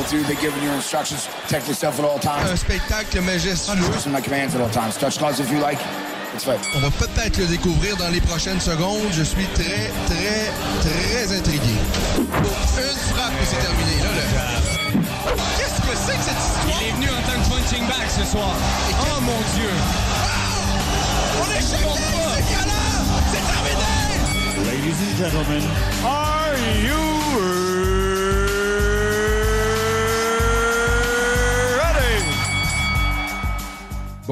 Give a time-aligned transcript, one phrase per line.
[0.00, 1.28] Both of you, they're giving you instructions.
[1.44, 3.76] Protect yourself at all Un spectacle majestueux.
[3.92, 4.96] Listen to my commands at all times.
[4.96, 5.78] Touch gloves if you like.
[6.32, 6.58] It's fine.
[6.74, 9.12] On va peut-être le découvrir dans les prochaines secondes.
[9.12, 10.48] Je suis très, très,
[10.80, 11.74] très intrigué.
[12.16, 12.24] Une
[13.12, 14.00] frappe et c'est terminé.
[14.00, 14.08] Là.
[15.58, 16.80] Qu'est-ce que c'est que cette histoire?
[16.80, 18.54] Il est venu en tant que punching bag ce soir.
[19.02, 19.70] Oh mon Dieu!
[21.42, 23.04] On est chez C'est violent!
[23.32, 24.00] C'est terminé!
[24.64, 25.62] Ladies and gentlemen,
[26.06, 26.56] are
[26.86, 27.69] you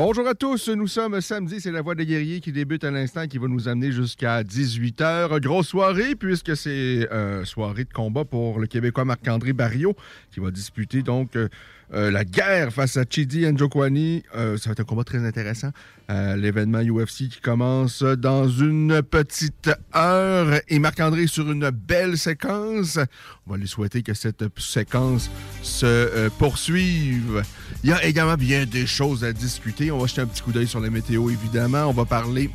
[0.00, 3.26] Bonjour à tous, nous sommes samedi, c'est la Voix des guerriers qui débute à l'instant,
[3.26, 5.40] qui va nous amener jusqu'à 18h.
[5.40, 9.96] Grosse soirée, puisque c'est euh, soirée de combat pour le Québécois Marc-André Barrio,
[10.30, 11.48] qui va disputer donc euh,
[11.94, 14.22] euh, la guerre face à Chidi Njokwani.
[14.34, 15.70] Euh, ça va être un combat très intéressant.
[16.10, 20.60] Euh, L'événement UFC qui commence dans une petite heure.
[20.68, 22.98] Et Marc-André sur une belle séquence.
[23.46, 25.30] On va lui souhaiter que cette séquence
[25.62, 27.42] se euh, poursuive.
[27.82, 29.90] Il y a également bien des choses à discuter.
[29.90, 31.86] On va jeter un petit coup d'œil sur la météo, évidemment.
[31.86, 32.50] On va parler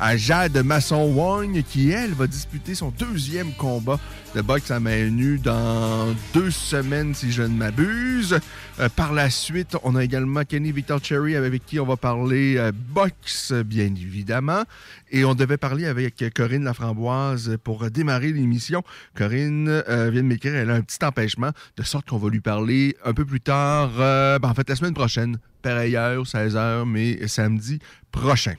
[0.00, 3.98] à Jade Masson-Wong, qui, elle, va disputer son deuxième combat
[4.34, 8.38] de boxe à main nue dans deux semaines, si je ne m'abuse.
[8.78, 12.56] Euh, par la suite, on a également Kenny Victor Cherry, avec qui on va parler
[12.56, 14.62] euh, boxe, bien évidemment.
[15.10, 18.82] Et on devait parler avec Corinne Laframboise pour démarrer l'émission.
[19.16, 22.40] Corinne euh, vient de m'écrire, elle a un petit empêchement, de sorte qu'on va lui
[22.40, 26.84] parler un peu plus tard, euh, ben, en fait, la semaine prochaine, pareille heure, 16h,
[26.86, 27.78] mais samedi
[28.12, 28.54] prochain.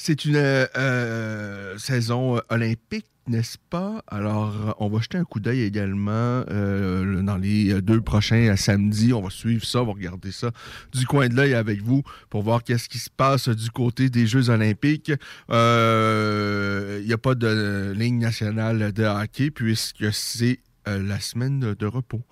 [0.00, 4.00] C'est une euh, saison euh, olympique, n'est-ce pas?
[4.06, 8.54] Alors, euh, on va jeter un coup d'œil également euh, dans les euh, deux prochains
[8.54, 9.12] samedis.
[9.12, 10.52] On va suivre ça, on va regarder ça
[10.94, 14.28] du coin de l'œil avec vous pour voir qu'est-ce qui se passe du côté des
[14.28, 15.12] Jeux olympiques.
[15.50, 21.74] Euh, Il n'y a pas de ligne nationale de hockey puisque c'est euh, la semaine
[21.74, 22.22] de repos.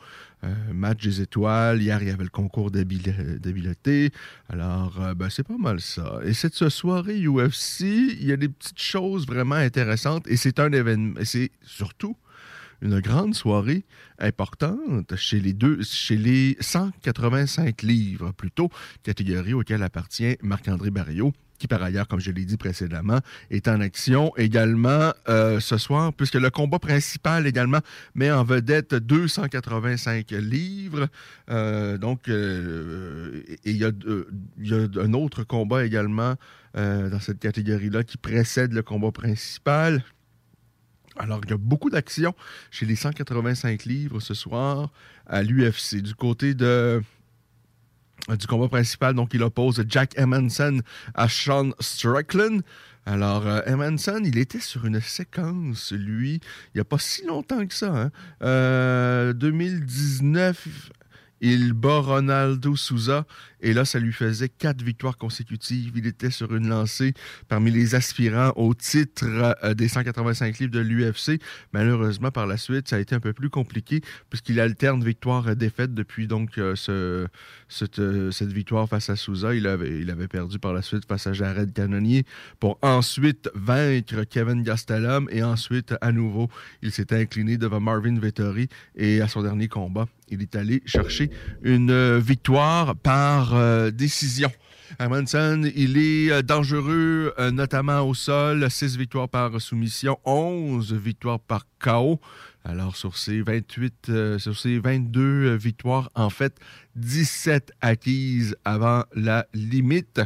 [0.45, 1.81] Euh, match des étoiles.
[1.81, 4.11] Hier, il y avait le concours d'habileté.
[4.51, 6.21] Alors, euh, ben, c'est pas mal ça.
[6.25, 10.71] Et cette soirée UFC, il y a des petites choses vraiment intéressantes et c'est un
[10.73, 11.19] événement.
[11.25, 12.17] C'est surtout
[12.83, 13.87] une grande soirée
[14.19, 18.69] importante chez les deux, chez les 185 livres, plutôt,
[19.03, 23.81] catégorie auquel appartient Marc-André Barriot qui par ailleurs, comme je l'ai dit précédemment, est en
[23.81, 27.81] action également euh, ce soir, puisque le combat principal également
[28.15, 31.09] met en vedette 285 livres.
[31.51, 33.91] Euh, donc, euh, il y, a,
[35.01, 36.35] un autre combat également
[36.75, 40.05] dans cette catégorie-là qui précède le combat principal.
[41.17, 42.35] Alors, il y a beaucoup d'actions
[42.71, 44.91] chez les 185 livres ce soir
[45.27, 46.03] à l'UFC.
[46.03, 47.01] Du côté de
[48.39, 50.81] du combat principal, donc il oppose Jack Emanson
[51.15, 52.63] à Sean Strickland.
[53.09, 53.63] Alors, euh,
[54.25, 56.41] il était sur une séquence, lui,
[56.75, 57.95] il n'y a pas si longtemps que ça.
[57.95, 58.11] Hein?
[58.43, 60.91] Euh, 2019,
[61.41, 63.27] il bat Ronaldo Souza.
[63.61, 65.93] Et là, ça lui faisait quatre victoires consécutives.
[65.97, 67.15] Il était sur une lancée
[67.49, 69.25] parmi les aspirants au titre
[69.65, 71.41] euh, des 185 livres de l'UFC.
[71.73, 75.57] Malheureusement, par la suite, ça a été un peu plus compliqué puisqu'il alterne victoire et
[75.57, 77.27] défaite depuis donc euh, euh,
[77.71, 79.55] cette victoire face à Souza.
[79.55, 82.25] Il avait, il avait perdu par la suite face à Jared Cannonier
[82.61, 86.49] pour ensuite vaincre Kevin Gastelum et ensuite, à nouveau,
[86.83, 91.31] il s'était incliné devant Marvin Vettori et à son dernier combat, il est allé chercher
[91.63, 94.51] une euh, victoire par euh, décision.
[94.99, 98.71] Amundsen, il est euh, dangereux, notamment au sol.
[98.71, 102.21] 6 victoires par soumission, 11 victoires par KO.
[102.69, 106.59] Alors, sur ces 28, euh, sur ces 22 euh, victoires, en fait,
[106.97, 110.21] 17 acquises avant la limite.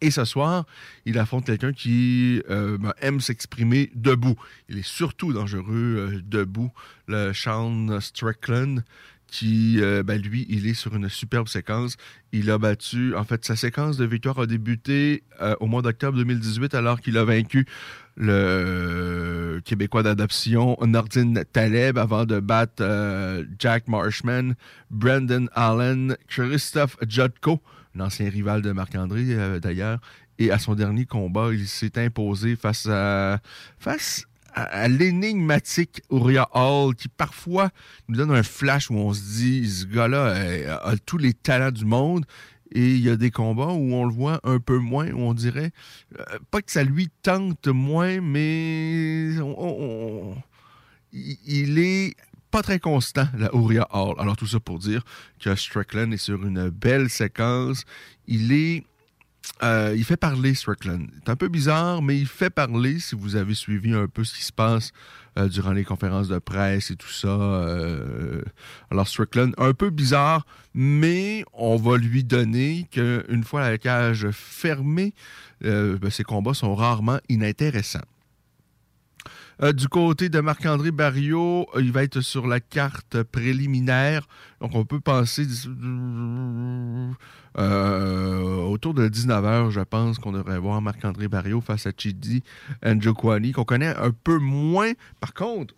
[0.00, 0.64] Et ce soir,
[1.04, 4.36] il affronte quelqu'un qui euh, ben, aime s'exprimer debout.
[4.68, 5.64] Il est surtout dangereux
[5.98, 6.72] euh, debout,
[7.06, 8.82] le Sean Strickland,
[9.26, 11.98] qui, euh, ben, lui, il est sur une superbe séquence.
[12.32, 15.22] Il a battu, en fait, sa séquence de victoire a débuté
[15.60, 17.66] au mois d'octobre 2018 alors qu'il a vaincu
[18.16, 22.84] le Québécois d'adoption Nordin Taleb avant de battre
[23.58, 24.54] Jack Marshman,
[24.90, 27.60] Brandon Allen, Christophe Jotko,
[27.94, 30.00] l'ancien rival de Marc-André euh, d'ailleurs.
[30.38, 33.40] Et à son dernier combat, il s'est imposé face à
[33.78, 37.70] face à, l'énigmatique Uriah Hall, qui parfois
[38.08, 41.70] nous donne un flash où on se dit ce gars-là euh, a, tous les talents
[41.70, 42.24] du monde.
[42.72, 45.34] Et il y a des combats où on le voit un peu moins, où on
[45.34, 45.72] dirait,
[46.18, 50.36] euh, pas que ça lui tente moins, mais on-
[51.12, 52.14] il est
[52.50, 54.14] pas très constant, la Uriah Hall.
[54.18, 55.04] Alors tout ça pour dire
[55.40, 57.84] que Strickland est sur une belle séquence.
[58.26, 58.84] Il est
[59.62, 61.06] euh, il fait parler Strickland.
[61.18, 64.34] C'est un peu bizarre, mais il fait parler si vous avez suivi un peu ce
[64.34, 64.92] qui se passe
[65.38, 67.28] euh, durant les conférences de presse et tout ça.
[67.28, 68.42] euh,
[68.90, 75.14] alors Strickland, un peu bizarre, mais on va lui donner qu'une fois la cage fermée,
[75.60, 78.00] ben, ses combats sont rarement inintéressants.
[79.62, 84.26] Euh, du côté de Marc-André Barriot, euh, il va être sur la carte préliminaire.
[84.60, 85.46] Donc, on peut penser
[87.58, 92.42] euh, autour de 19h, je pense qu'on devrait voir Marc-André Barriot face à Chidi
[92.82, 94.92] Njokwani, qu'on connaît un peu moins.
[95.20, 95.74] Par contre,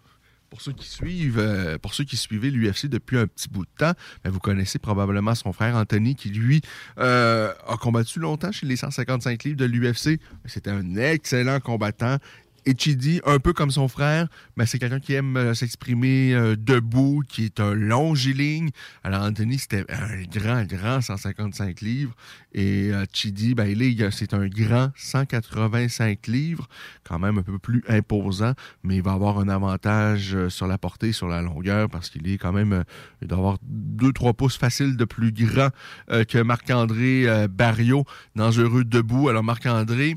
[0.49, 1.43] pour ceux qui suivent,
[1.81, 5.34] pour ceux qui suivaient l'UFC depuis un petit bout de temps, ben, vous connaissez probablement
[5.34, 6.61] son frère Anthony qui lui
[6.99, 10.20] a combattu longtemps chez les 155 livres de l'UFC.
[10.44, 12.19] C'était un excellent combattant.
[12.64, 16.56] Et Chidi, un peu comme son frère, mais c'est quelqu'un qui aime euh, s'exprimer euh,
[16.56, 18.70] debout, qui est un longiligne.
[19.02, 22.14] Alors Anthony, c'était un grand, grand 155 livres.
[22.54, 23.74] Et euh, Chidi, ben,
[24.10, 26.68] c'est un grand 185 livres,
[27.04, 30.78] quand même un peu plus imposant, mais il va avoir un avantage euh, sur la
[30.78, 32.84] portée, sur la longueur, parce qu'il est quand même,
[33.22, 33.58] il doit avoir
[33.98, 35.70] 2-3 pouces faciles de plus grand
[36.08, 38.04] que Marc-André euh, Barriot,
[38.36, 39.28] dangereux debout.
[39.28, 40.16] Alors Marc-André,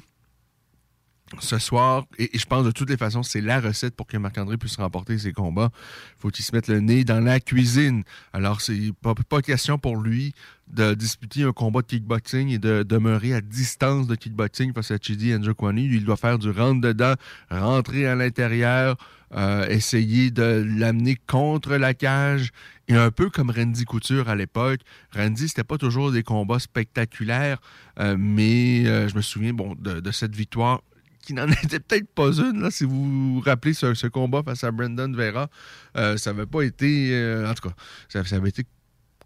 [1.40, 4.58] ce soir, et, je pense de toutes les façons, c'est la recette pour que Marc-André
[4.58, 5.70] puisse remporter ses combats.
[6.18, 8.04] faut qu'il se mette le nez dans la cuisine.
[8.34, 10.34] Alors, c'est pas, question pour lui
[10.68, 14.98] de disputer un combat de kickboxing et de demeurer à distance de kickboxing face à
[15.00, 15.88] Chidi Njokwani.
[15.88, 17.14] Lui, il doit faire du rentre-dedans,
[17.52, 18.98] rentrer à l'intérieur,
[19.36, 22.52] euh, essayer de l'amener contre la cage.
[22.88, 24.80] Et un peu comme Randy Couture à l'époque.
[25.16, 27.60] Randy, c'était pas toujours des combats spectaculaires,
[28.00, 30.82] euh, mais euh, je me souviens bon, de cette victoire
[31.26, 34.72] qui n'en était peut-être pas une, là, si vous vous rappelez ce, combat face à
[34.72, 35.50] Brendan Vera.
[35.98, 37.10] Euh, ça n'avait pas été.
[37.12, 37.76] euh, en tout cas,
[38.08, 38.66] ça, avait été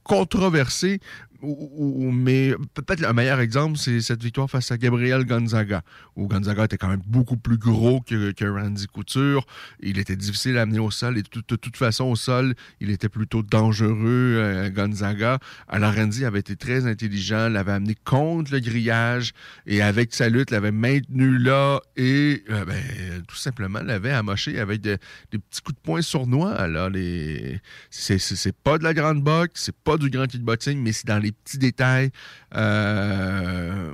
[0.03, 0.99] controversé,
[1.41, 5.83] mais peut-être le meilleur exemple, c'est cette victoire face à Gabriel Gonzaga,
[6.15, 9.45] où Gonzaga était quand même beaucoup plus gros que, Randy Couture.
[9.81, 13.09] Il était difficile à amener au sol, et de, toute- façon, au sol, il était
[13.09, 15.39] plutôt dangereux, euh, Gonzaga.
[15.67, 19.33] Alors Randy avait été très intelligent, l'avait amené contre le grillage,
[19.65, 24.81] et avec sa lutte, l'avait maintenu là, et euh, ben, tout simplement l'avait amoché avec
[24.81, 24.97] de-
[25.31, 26.67] des petits coups de poing sournois.
[26.67, 27.61] Là, les...
[27.89, 31.28] c'est pas de la grande boxe, c'est pas du grand kickboxing, mais c'est dans les
[31.31, 32.11] petits détails
[32.55, 33.91] euh,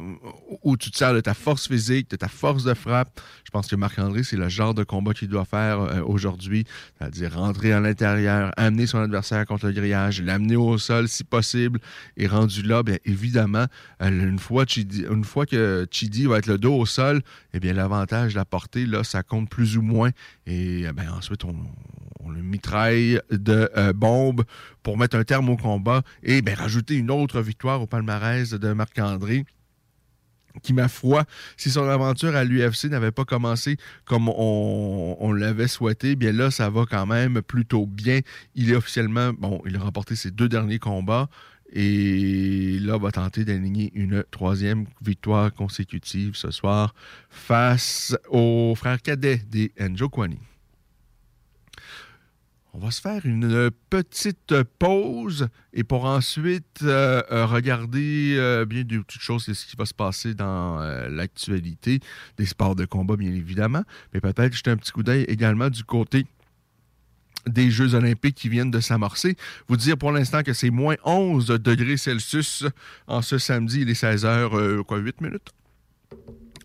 [0.64, 3.20] où tu te sers de ta force physique, de ta force de frappe.
[3.44, 6.66] Je pense que Marc-André, c'est le genre de combat qu'il doit faire euh, aujourd'hui,
[6.98, 11.80] c'est-à-dire rentrer à l'intérieur, amener son adversaire contre le grillage, l'amener au sol si possible,
[12.18, 13.66] et rendu là, bien évidemment,
[14.02, 17.22] euh, une fois, Chidi- une fois que Chidi va être le dos au sol,
[17.54, 20.10] eh bien l'avantage de la portée, là, ça compte plus ou moins.
[20.46, 21.56] Et euh, ben, ensuite, on,
[22.26, 24.44] on le mitraille de euh, bombes
[24.84, 28.74] pour mettre un terme au combat et ben, rajouter une autre victoire au palmarès de
[28.74, 29.46] Marc-André
[30.64, 31.26] qui, ma foi,
[31.58, 36.70] si son aventure à l'UFC n'avait pas commencé comme on, l'avait souhaité, bien là, ça
[36.70, 38.22] va quand même plutôt bien.
[38.56, 41.28] Il est officiellement, bon, il a remporté ses deux derniers combats
[41.74, 46.94] et là, va tenter d'aligner une troisième victoire consécutive ce soir
[47.30, 50.40] face au frère cadet des Njokwani.
[52.78, 58.84] On va se faire une petite pause et pour ensuite euh, euh, regarder euh, bien
[58.84, 62.02] des petites choses, ce qui va se passer dans l'actualité
[62.36, 65.86] des sports de combat, bien évidemment, mais peut-être jeter un petit coup d'œil également du
[65.86, 66.28] côté
[67.48, 69.38] des Jeux olympiques qui viennent de s'amorcer.
[69.70, 72.66] Vous dire pour l'instant que c'est moins 11 degrés Celsius
[73.08, 75.54] en ce samedi, il est 16h, quoi, 8 minutes?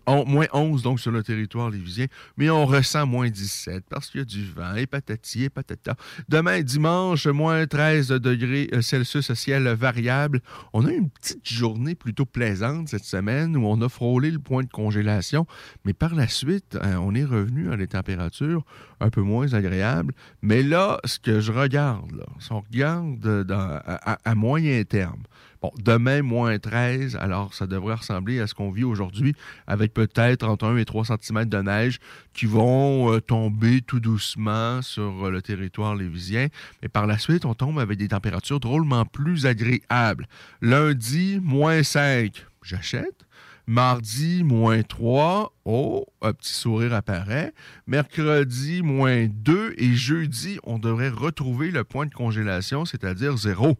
[0.07, 4.19] On- moins 11 donc sur le territoire lévisien, mais on ressent moins 17 parce qu'il
[4.19, 5.95] y a du vent et patati et patata.
[6.29, 10.41] Demain, dimanche, moins 13 degrés euh, Celsius, ciel variable.
[10.73, 14.63] On a une petite journée plutôt plaisante cette semaine où on a frôlé le point
[14.63, 15.45] de congélation,
[15.85, 18.63] mais par la suite, euh, on est revenu à des températures
[18.99, 20.13] un peu moins agréables.
[20.41, 24.83] Mais là, ce que je regarde, si on regarde euh, dans- à, à- à moyen
[24.83, 25.23] terme,
[25.61, 29.35] Bon, demain, moins 13, alors ça devrait ressembler à ce qu'on vit aujourd'hui,
[29.67, 31.99] avec peut-être entre 1 et 3 cm de neige
[32.33, 36.47] qui vont euh, tomber tout doucement sur euh, le territoire lévisien.
[36.81, 40.27] Mais par la suite, on tombe avec des températures drôlement plus agréables.
[40.61, 43.27] Lundi, moins 5, j'achète.
[43.67, 45.53] Mardi, moins 3.
[45.65, 47.53] Oh, un petit sourire apparaît.
[47.85, 49.75] Mercredi, moins 2.
[49.77, 53.77] Et jeudi, on devrait retrouver le point de congélation, c'est-à-dire zéro.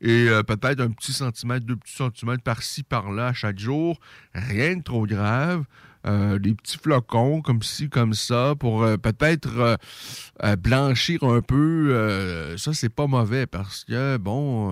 [0.00, 3.98] Et euh, peut-être un petit centimètre, deux petits centimètres par-ci, par-là chaque jour.
[4.34, 5.64] Rien de trop grave.
[6.06, 9.76] Euh, des petits flocons comme ci, comme ça, pour euh, peut-être
[10.58, 12.56] blanchir un peu.
[12.56, 14.70] ça, c'est pas mauvais parce que, bon,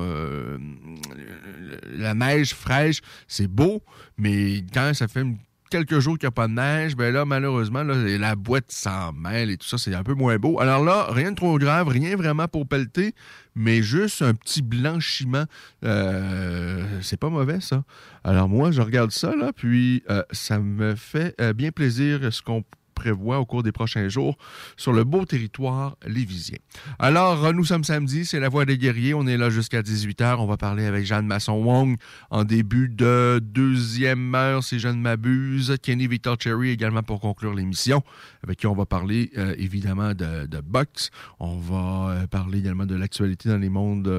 [1.93, 3.83] la neige fraîche, c'est beau,
[4.17, 5.37] mais quand ça fait une-
[5.69, 9.51] quelques jours qu'il n'y a pas de neige, ben là, malheureusement, la boîte s'en mêle
[9.51, 10.61] et tout ça, c'est un peu moins beau.
[10.61, 13.15] Alors là, rien de trop grave, rien vraiment pour pelleter,
[13.55, 15.45] mais juste un petit blanchiment.
[15.85, 17.85] Euh, c'est pas mauvais, ça.
[18.25, 22.43] Alors moi, je regarde ça, là, puis euh, ça me fait euh, bien plaisir ce
[22.43, 22.65] qu'on
[22.99, 24.37] prévoit au cours des prochains jours
[24.77, 26.59] sur le beau territoire lévisien.
[26.99, 29.15] Alors, euh, nous sommes samedi, c'est la Voix des guerriers.
[29.15, 30.37] On est là jusqu'à 18h.
[30.41, 31.97] On va parler avec Jeanne Masson-Wong
[32.31, 35.77] en début de deuxième heure, si je ne m'abuse.
[35.81, 38.03] Kenny Victor Cherry également pour conclure l'émission,
[38.43, 41.11] avec qui on va parler euh, évidemment de, de boxe.
[41.39, 44.13] On va euh, parler également de l'actualité dans les mondes,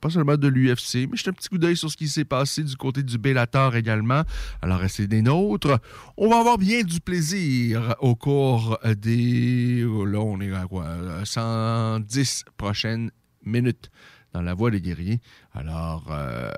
[0.00, 2.62] pas seulement de l'UFC, mais j'ai un petit coup d'œil sur ce qui s'est passé
[2.62, 4.22] du côté du Bellator également.
[4.62, 5.78] Alors, restez des nôtres.
[6.16, 9.82] On va avoir bien du plaisir au cours des...
[9.82, 10.84] Là, on est à quoi?
[10.84, 13.10] euh, 110 prochaines
[13.44, 13.90] minutes
[14.32, 15.20] dans la Voix des guerriers.
[15.54, 16.50] Alors, euh,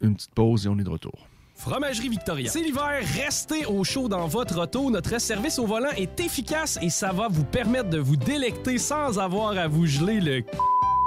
[0.00, 1.26] une petite pause et on est de retour.
[1.54, 2.50] Fromagerie Victoria.
[2.50, 4.90] C'est l'hiver, restez au chaud dans votre auto.
[4.90, 9.18] Notre service au volant est efficace et ça va vous permettre de vous délecter sans
[9.18, 10.42] avoir à vous geler le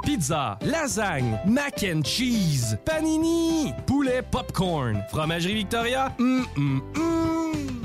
[0.04, 5.04] Pizza, lasagne, mac and cheese, panini, poulet popcorn.
[5.10, 7.85] Fromagerie Victoria, hum, hum, hum.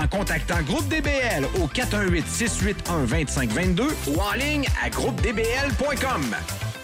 [0.00, 6.22] en contactant Groupe DBL au 418-681-2522 ou en ligne à groupedbl.com.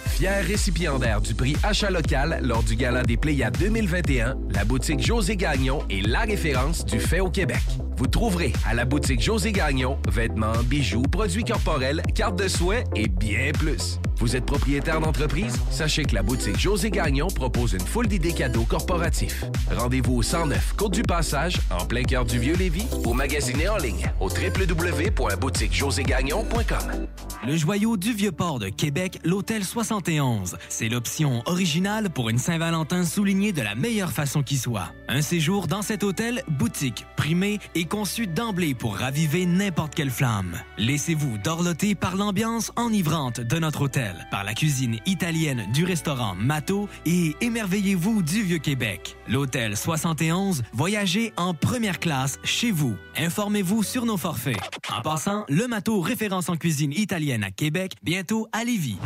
[0.07, 5.37] Fier récipiendaire du prix Achat local lors du Gala des Pléiades 2021, la boutique José
[5.37, 7.63] Gagnon est la référence du fait au Québec.
[7.99, 13.09] Vous trouverez à la boutique José Gagnon vêtements, bijoux, produits corporels, cartes de soins et
[13.09, 13.99] bien plus.
[14.19, 15.57] Vous êtes propriétaire d'entreprise?
[15.71, 19.45] Sachez que la boutique José Gagnon propose une foule d'idées cadeaux corporatifs.
[19.71, 24.11] Rendez-vous au 109 Côte du Passage, en plein cœur du Vieux-Lévis, ou magasinez en ligne
[24.21, 27.07] au www.boutiquejoségagnon.com.
[27.47, 30.59] Le joyau du Vieux-Port de Québec, l'Hôtel 71.
[30.69, 34.93] C'est l'option originale pour une Saint-Valentin soulignée de la meilleure façon qui soit.
[35.07, 40.57] Un séjour dans cet hôtel, boutique, primé et conçu d'emblée pour raviver n'importe quelle flamme.
[40.77, 46.89] Laissez-vous dorloter par l'ambiance enivrante de notre hôtel, par la cuisine italienne du restaurant Mato
[47.07, 49.17] et émerveillez-vous du Vieux-Québec.
[49.29, 52.97] L'Hôtel 71, voyagez en première classe chez vous.
[53.17, 54.61] Informez-vous sur nos forfaits.
[54.97, 58.99] En passant, le Mato référence en cuisine italienne à Québec, bientôt à Lévis.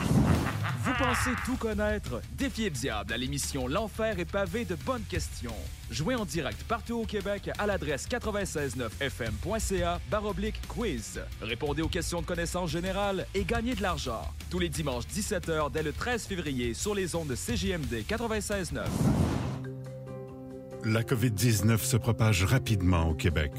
[0.84, 2.20] Vous pensez tout connaître?
[2.36, 5.54] Défiez le diable à l'émission L'Enfer est pavé de bonnes questions.
[5.92, 11.20] Jouez en direct partout au Québec à l'adresse 969fm.ca baroblique quiz.
[11.40, 14.22] Répondez aux questions de connaissance générale et gagnez de l'argent.
[14.50, 18.80] Tous les dimanches 17h dès le 13 février sur les ondes de CJMD 96.9.
[20.84, 23.52] La COVID-19 se propage rapidement au Québec.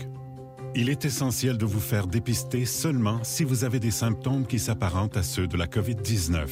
[0.75, 5.15] Il est essentiel de vous faire dépister seulement si vous avez des symptômes qui s'apparentent
[5.15, 6.48] à ceux de la COVID-19,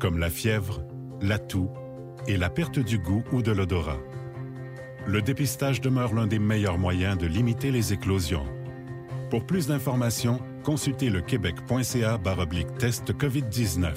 [0.00, 0.82] comme la fièvre,
[1.20, 1.70] la toux
[2.26, 3.98] et la perte du goût ou de l'odorat.
[5.06, 8.46] Le dépistage demeure l'un des meilleurs moyens de limiter les éclosions.
[9.28, 13.94] Pour plus d'informations, consultez le québec.ca baroblique test COVID-19.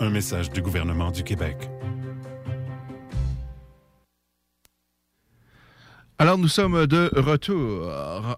[0.00, 1.70] Un message du gouvernement du Québec.
[6.20, 7.88] Alors, nous sommes de retour.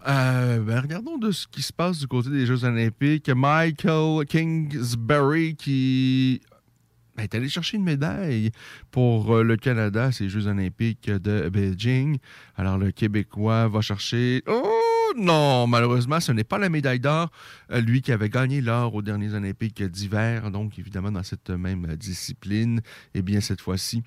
[0.07, 3.31] Euh, ben, regardons de ce qui se passe du côté des Jeux olympiques.
[3.31, 6.43] Michael Kingsbury qui
[7.21, 8.51] ben, est allé chercher une médaille
[8.91, 12.19] pour euh, le Canada ces Jeux olympiques de Beijing.
[12.57, 14.43] Alors, le Québécois va chercher...
[14.47, 17.31] Oh non, malheureusement, ce n'est pas la médaille d'or.
[17.73, 21.95] Euh, lui qui avait gagné l'or aux derniers Olympiques d'hiver, donc évidemment dans cette même
[21.97, 22.81] discipline.
[23.15, 24.03] Eh bien, cette fois-ci,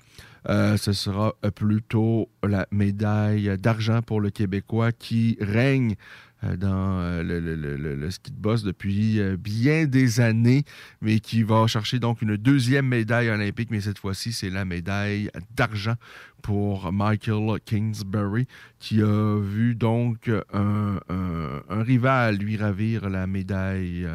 [0.48, 5.96] euh, ce sera plutôt la médaille d'argent pour le Québécois qui règne
[6.44, 10.64] euh, dans euh, le, le, le, le, ski de boss depuis euh, bien des années,
[11.00, 15.30] mais qui va chercher donc une deuxième médaille olympique, mais cette fois-ci, c'est la médaille
[15.54, 15.94] d'argent
[16.42, 18.46] pour Michael Kingsbury,
[18.78, 24.06] qui a vu donc un, un rival lui ravir la médaille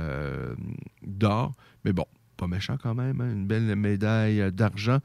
[1.02, 1.56] d'or.
[1.86, 2.06] Mais bon,
[2.40, 3.34] pas méchant quand même, hein?
[3.34, 5.00] une belle médaille d'argent.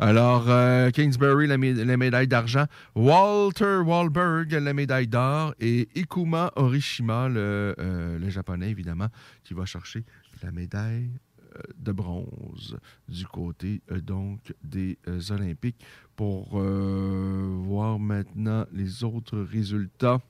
[0.00, 2.66] Alors, euh, Kingsbury, la, mé la médaille d'argent.
[2.96, 5.54] Walter Wahlberg, la médaille d'or.
[5.60, 9.08] Et Ikuma Orishima, le, euh, le, japonais, évidemment,
[9.44, 10.04] qui va chercher
[10.42, 11.10] la médaille
[11.54, 12.76] euh, de bronze
[13.08, 14.98] du côté donc des
[15.30, 15.78] Olympiques.
[16.16, 20.20] Pour voir maintenant les autres résultats.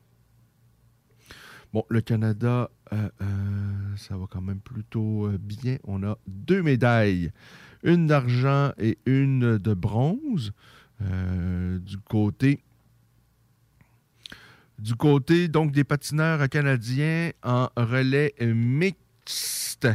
[1.73, 5.77] Bon, le Canada, euh, euh, ça va quand même plutôt euh, bien.
[5.85, 7.31] On a deux médailles,
[7.85, 10.53] une d'argent et une de bronze
[11.01, 12.61] du côté.
[14.79, 19.89] Du côté donc des patineurs canadiens en relais mixte.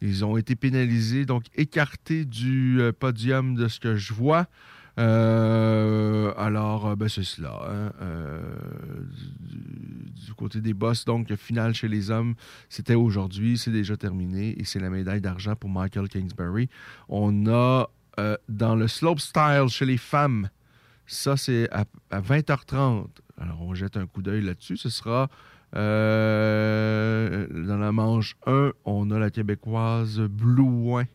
[0.00, 4.48] Ils ont été pénalisés, donc écartés du podium de ce que je vois.
[4.98, 7.60] Euh, alors, ben, c'est cela.
[7.68, 8.40] Hein, euh,
[9.40, 12.34] du, côté des boss, donc, finale chez les hommes,
[12.68, 16.68] c'était aujourd'hui, c'est déjà terminé et c'est la médaille d'argent pour Michael Kingsbury.
[17.08, 17.88] On a
[18.18, 20.48] euh, dans le slopestyle chez les femmes,
[21.06, 23.06] ça c'est à, à, 20h30.
[23.40, 24.76] Alors, on jette un coup d'œil là-dessus.
[24.76, 25.28] Ce sera
[25.72, 25.78] dans
[27.78, 31.06] la manche 1, on a la québécoise Blue Wine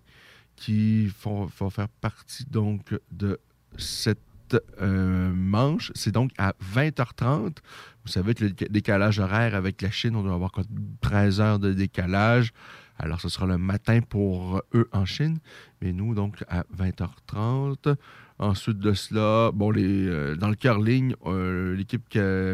[0.55, 3.39] qui va faire partie donc de
[3.77, 4.19] cette
[4.81, 5.91] euh, manche.
[5.95, 7.57] C'est donc à 20h30.
[8.05, 10.51] Vous savez que le décalage horaire avec la Chine, on doit avoir
[11.01, 12.51] 13 heures de décalage.
[12.99, 15.39] Alors, ce sera le matin pour eux en Chine.
[15.81, 17.95] Mais nous, donc, à 20h30.
[18.39, 22.03] Ensuite de cela, bon, les, euh, dans le curling, euh, l'équipe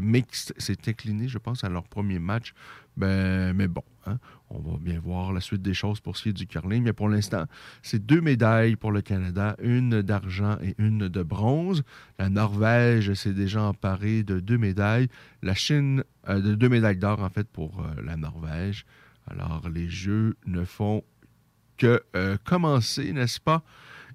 [0.02, 2.54] mixte s'est inclinée, je pense, à leur premier match.
[2.98, 4.18] Ben, mais bon, hein,
[4.50, 6.84] on va bien voir la suite des choses pour ce qui est du curling.
[6.84, 7.46] Mais pour l'instant,
[7.82, 11.84] c'est deux médailles pour le Canada, une d'argent et une de bronze.
[12.18, 15.08] La Norvège s'est déjà emparée de deux médailles.
[15.44, 18.86] La Chine, euh, de deux médailles d'or, en fait, pour euh, la Norvège.
[19.30, 21.04] Alors, les Jeux ne font
[21.78, 23.64] que euh, commencer, n'est-ce pas?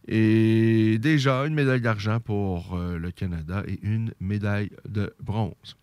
[0.06, 5.78] Et déjà, une médaille d'argent pour le Canada et une médaille de bronze.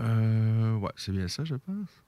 [0.00, 2.03] Euh, ouais, c'est bien ça, je pense.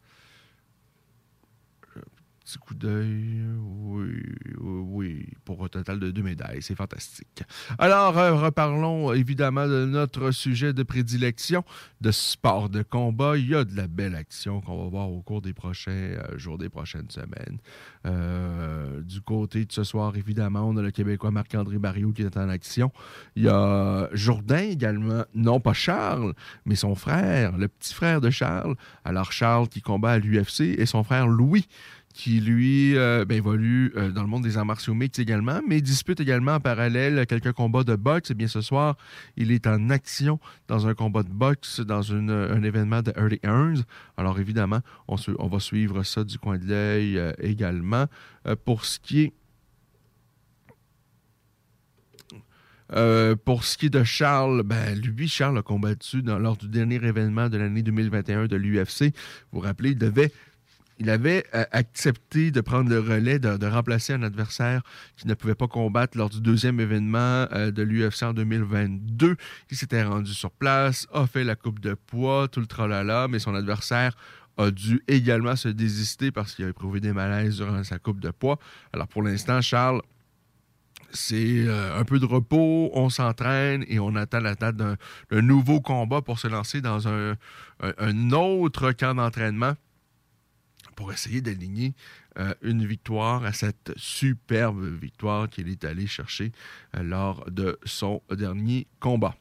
[2.46, 3.40] Petit coup d'œil.
[3.60, 4.22] Oui,
[4.60, 6.62] oui, pour un total de deux médailles.
[6.62, 7.42] C'est fantastique.
[7.76, 11.64] Alors, euh, reparlons évidemment de notre sujet de prédilection,
[12.00, 13.36] de sport de combat.
[13.36, 16.38] Il y a de la belle action qu'on va voir au cours des prochains euh,
[16.38, 17.58] jours, des prochaines semaines.
[18.06, 22.36] Euh, du côté de ce soir, évidemment, on a le Québécois Marc-André Barriot qui est
[22.36, 22.92] en action.
[23.34, 26.32] Il y a Jourdain également, non pas Charles,
[26.64, 28.76] mais son frère, le petit frère de Charles.
[29.04, 31.66] Alors, Charles qui combat à l'UFC et son frère Louis
[32.16, 35.82] qui lui euh, ben, évolue euh, dans le monde des arts martiaux mixtes également, mais
[35.82, 38.30] dispute également en parallèle quelques combats de boxe.
[38.30, 38.96] Et bien ce soir,
[39.36, 43.84] il est en action dans un combat de boxe dans un événement de Early Earns.
[44.16, 48.06] Alors évidemment, on, va suivre ça du coin de l'œil euh, également.
[48.64, 49.32] pour ce qui est
[53.44, 56.94] pour ce qui est de Charles, ben, lui, Charles a combattu dans, lors du dernier
[56.94, 59.12] événement de l'année 2021 de l'UFC.
[59.52, 60.32] Vous vous rappelez, il devait
[60.98, 64.82] il avait euh, accepté de prendre le relais, de, remplacer un adversaire
[65.16, 69.36] qui ne pouvait pas combattre lors du deuxième événement euh, de l'UFC en 2022.
[69.70, 73.38] Il s'était rendu sur place, a fait la coupe de poids, tout le tralala, mais
[73.38, 74.16] son adversaire
[74.56, 78.30] a dû également se désister parce qu'il a éprouvé des malaises durant sa coupe de
[78.30, 78.58] poids.
[78.92, 80.00] Alors pour l'instant, Charles
[81.12, 84.96] c'est euh, un peu de repos, on s'entraîne et on attend la date d'un
[85.30, 87.36] nouveau combat pour se lancer dans un
[88.32, 89.74] autre camp d'entraînement
[90.96, 91.94] pour essayer d'aligner
[92.38, 96.50] euh, une victoire à cette superbe victoire qu'il est allé chercher
[96.96, 99.36] euh, lors de son dernier combat.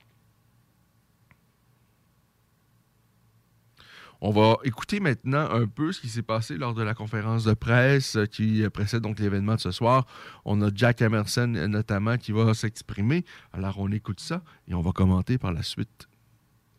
[4.22, 7.54] On va écouter maintenant un peu ce qui s'est passé lors de la conférence de
[7.54, 10.06] presse euh, qui précède donc l'événement de ce soir.
[10.46, 13.24] On a Jack Emerson notamment qui va s'exprimer.
[13.54, 16.08] Alors on écoute ça et on va commenter par la suite.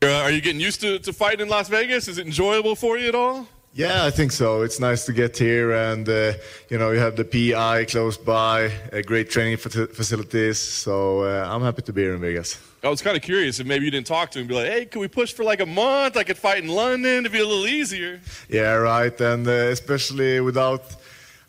[0.02, 2.06] Uh, are you getting used to fighting in Las Vegas?
[2.06, 3.46] Is it enjoyable for you at all?
[3.76, 4.62] Yeah, I think so.
[4.62, 6.32] It's nice to get here, and uh,
[6.70, 10.58] you know you have the PI close by, uh, great training fa- facilities.
[10.58, 12.58] So uh, I'm happy to be here in Vegas.
[12.82, 14.68] I was kind of curious if maybe you didn't talk to him and be like,
[14.68, 16.16] hey, can we push for like a month?
[16.16, 18.18] I could fight in London to be a little easier.
[18.48, 19.20] Yeah, right.
[19.20, 20.84] And uh, especially without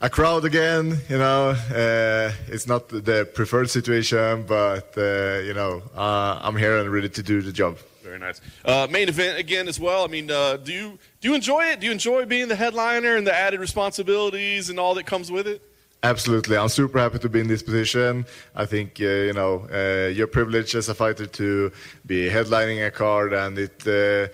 [0.01, 5.81] a crowd again, you know, uh, it's not the preferred situation, but uh, you know,
[5.95, 7.77] uh, I'm here and ready to do the job.
[8.07, 8.39] Very nice.
[8.63, 10.05] Uh, main event again as well.
[10.05, 11.81] I mean, uh, do you do you enjoy it?
[11.81, 15.45] Do you enjoy being the headliner and the added responsibilities and all that comes with
[15.45, 15.61] it?
[16.03, 18.25] Absolutely, I'm super happy to be in this position.
[18.55, 21.71] I think uh, you know uh, you're privileged as a fighter to
[22.05, 24.31] be headlining a card, and it uh,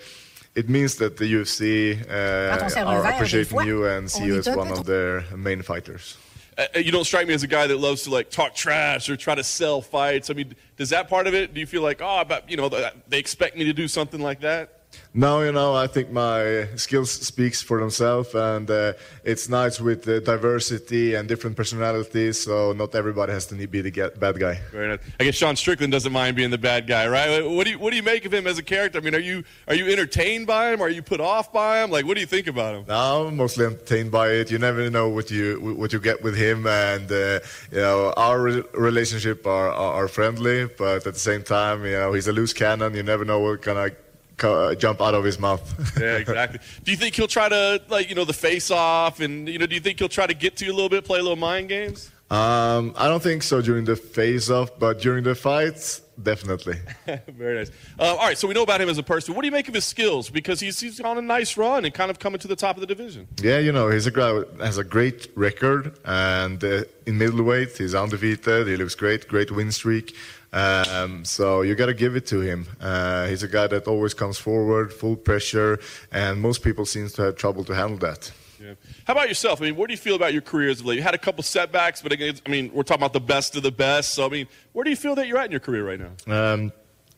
[0.53, 4.71] it means that the UFC Quand uh, are appreciating you and see you as one
[4.71, 6.17] of their main fighters.
[6.57, 9.15] Uh, you don't strike me as a guy that loves to like talk trash or
[9.15, 10.29] try to sell fights.
[10.29, 11.53] I mean, does that part of it?
[11.53, 12.69] Do you feel like, oh, but you know,
[13.07, 14.82] they expect me to do something like that?
[15.15, 20.07] No, you know, I think my skills speaks for themselves, and uh, it's nice with
[20.07, 22.41] uh, diversity and different personalities.
[22.41, 24.59] So not everybody has to be the get- bad guy.
[24.71, 24.99] Very nice.
[25.19, 27.47] I guess Sean Strickland doesn't mind being the bad guy, right?
[27.47, 28.97] What do you what do you make of him as a character?
[28.97, 30.81] I mean, are you are you entertained by him?
[30.81, 31.91] Are you put off by him?
[31.91, 32.85] Like, what do you think about him?
[32.87, 34.49] No, I'm mostly entertained by it.
[34.49, 37.39] You never know what you what you get with him, and uh,
[37.71, 41.91] you know our re- relationship are, are are friendly, but at the same time, you
[41.91, 42.95] know he's a loose cannon.
[42.95, 43.91] You never know what gonna
[44.37, 45.63] co- jump out of his mouth.
[45.99, 46.59] yeah, exactly.
[46.83, 49.65] Do you think he'll try to like you know the face off, and you know,
[49.65, 51.35] do you think he'll try to get to you a little bit, play a little
[51.35, 52.11] mind games?
[52.33, 56.79] Um, I don't think so during the face-off, but during the fights, definitely.
[57.27, 57.69] Very nice.
[57.99, 59.35] Uh, all right, so we know about him as a person.
[59.35, 60.31] What do you make of his skills?
[60.31, 62.81] Because he's he's on a nice run and kind of coming to the top of
[62.81, 63.27] the division.
[63.39, 67.93] Yeah, you know, he's a guy has a great record, and uh, in middleweight, he's
[67.93, 68.67] undefeated.
[68.67, 70.15] He looks great, great win streak.
[70.53, 72.67] Um, so you got to give it to him.
[72.79, 75.79] Uh, he's a guy that always comes forward, full pressure,
[76.11, 78.31] and most people seem to have trouble to handle that.
[78.61, 78.75] Yeah.
[79.05, 79.61] How about yourself?
[79.61, 80.95] I mean, what do you feel about your career as of late?
[80.95, 83.63] You had a couple setbacks, but again, I mean, we're talking about the best of
[83.63, 84.13] the best.
[84.13, 86.53] So, I mean, where do you feel that you're at in your career right now?
[86.53, 86.71] Um,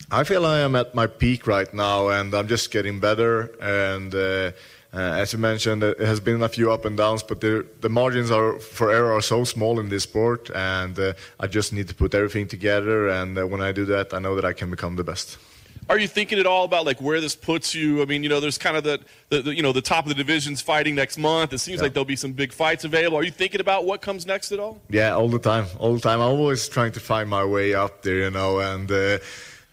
[0.10, 3.56] I feel I am at my peak right now, and I'm just getting better.
[3.62, 4.52] And uh, uh,
[5.00, 8.32] as you mentioned, it has been a few up and downs, but the, the margins
[8.32, 11.96] are for error are so small in this sport, and uh, I just need to
[11.96, 13.10] put everything together.
[13.10, 15.38] And uh, when I do that, I know that I can become the best.
[15.88, 18.02] Are you thinking at all about like where this puts you?
[18.02, 20.10] I mean, you know, there's kind of the, the, the you know the top of
[20.10, 21.54] the divisions fighting next month.
[21.54, 23.18] It seems like there'll be some big fights available.
[23.18, 24.82] Are you thinking about what comes next at all?
[24.90, 26.22] Yeah, all the time, all the time.
[26.22, 28.92] I'm always trying to find my way up there, you know, and.
[28.92, 29.20] Uh,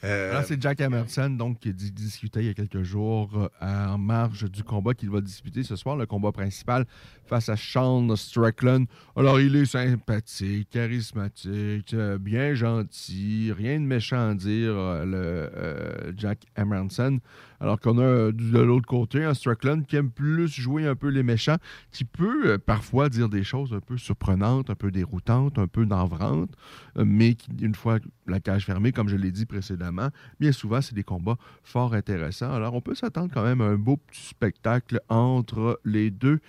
[0.03, 3.99] uh, Là, c'est Jack Emerson, donc, qui discutait il y a quelques jours euh, en
[3.99, 6.87] marge du combat qu'il va disputer ce soir, le combat principal
[7.33, 8.87] face à Sean Strickland.
[9.17, 15.17] Alors, il est sympathique, charismatique, euh, bien gentil, rien de méchant à dire, euh, le
[15.17, 17.21] euh, Jack Emerson.
[17.63, 21.09] Alors qu'on a euh, de l'autre côté un Strickland qui aime plus jouer un peu
[21.09, 21.59] les méchants,
[21.93, 25.85] qui peut euh, parfois dire des choses un peu surprenantes, un peu déroutantes, un peu
[25.85, 26.51] navrantes,
[26.99, 30.09] euh, mais qui, une fois la cage fermée, comme je l'ai dit précédemment,
[30.41, 32.53] bien souvent, c'est des combats fort intéressants.
[32.53, 36.41] Alors, on peut s'attendre quand même à un beau petit spectacle entre les deux.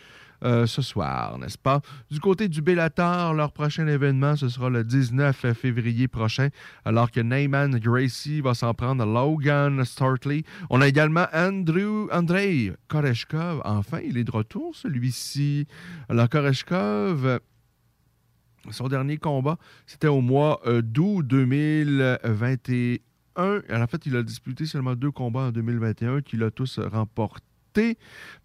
[0.44, 1.82] Euh, ce soir, n'est-ce pas?
[2.12, 6.50] Du côté du Bellator, leur prochain événement, ce sera le 19 février prochain,
[6.86, 10.44] alors que Neyman Gracie va s'en prendre à Logan Startley.
[10.70, 13.62] On a également Andrew Andrei Koreshkov.
[13.64, 15.68] Enfin, il est de retour, celui-ci.
[16.10, 17.40] Alors, Koreshkov,
[18.72, 23.00] son dernier combat, c'était au mois euh, d'août 2021.
[23.70, 27.53] Alors, en fait, il a disputé seulement deux combats en 2021 qu'il a tous remportés.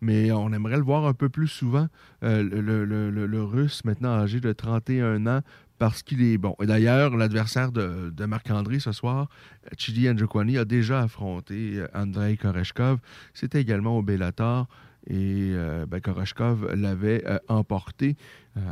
[0.01, 1.89] Mais on aimerait le voir un peu plus souvent,
[2.23, 5.41] euh, le, Russe, maintenant âgé de 31 ans,
[5.79, 6.55] parce qu'il est bon.
[6.61, 9.29] Et d'ailleurs, l'adversaire de, de Marc-André ce soir,
[9.77, 12.99] Chidi Njokwani, a déjà affronté euh, Andrei Koreshkov.
[13.33, 14.67] C'était également au Bellator.
[15.07, 18.17] Et euh, ben, Koreshkov l'avait euh, emporté.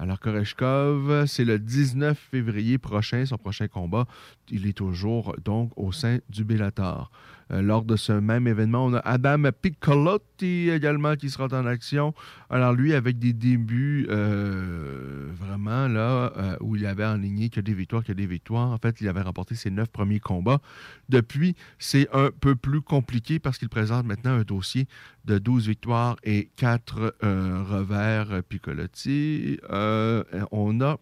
[0.02, 4.06] Alors, Koreshkov, c'est le 19 février prochain, son prochain combat.
[4.50, 7.10] Il est toujours donc au sein du Bellator.
[7.52, 12.12] Euh, lors de ce même événement, on a Adam Piccolotti également qui sera en action.
[12.50, 17.74] Alors, lui, avec des débuts euh, vraiment là, euh, où il avait enligné que des
[17.74, 18.72] victoires, que des victoires.
[18.72, 20.60] En fait, il avait remporté ses neuf premiers combats.
[21.08, 24.86] Depuis, c'est un peu plus compliqué parce qu'il présente maintenant un dossier
[25.24, 29.58] de 12 victoires et 4 euh, revers Piccolotti.
[29.70, 30.98] On a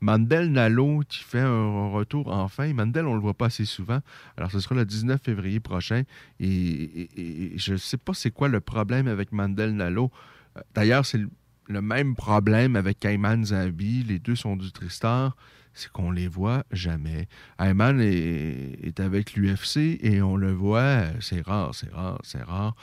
[0.00, 2.72] Mandel Nalo qui fait un retour enfin.
[2.72, 4.00] Mandel, on le voit pas assez souvent.
[4.36, 6.02] Alors, ce sera le 19 février prochain.
[6.40, 7.08] Et,
[7.56, 10.10] je ne sais pas c'est quoi le problème avec Mandel Nalo.
[10.56, 11.20] Euh, d'ailleurs, c'est
[11.68, 14.04] le, même problème avec Ayman Zabi.
[14.04, 15.36] Les deux sont du Tristar.
[15.74, 17.28] C'est qu'on les voit jamais.
[17.58, 21.02] Ayman est, est avec l'UFC et on le voit.
[21.20, 22.74] C'est rare, c'est rare, c'est rare.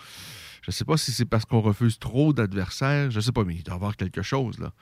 [0.62, 3.10] Je ne sais pas si c'est parce qu'on refuse trop d'adversaires.
[3.10, 4.74] Je ne sais pas, mais il doit y avoir quelque chose, là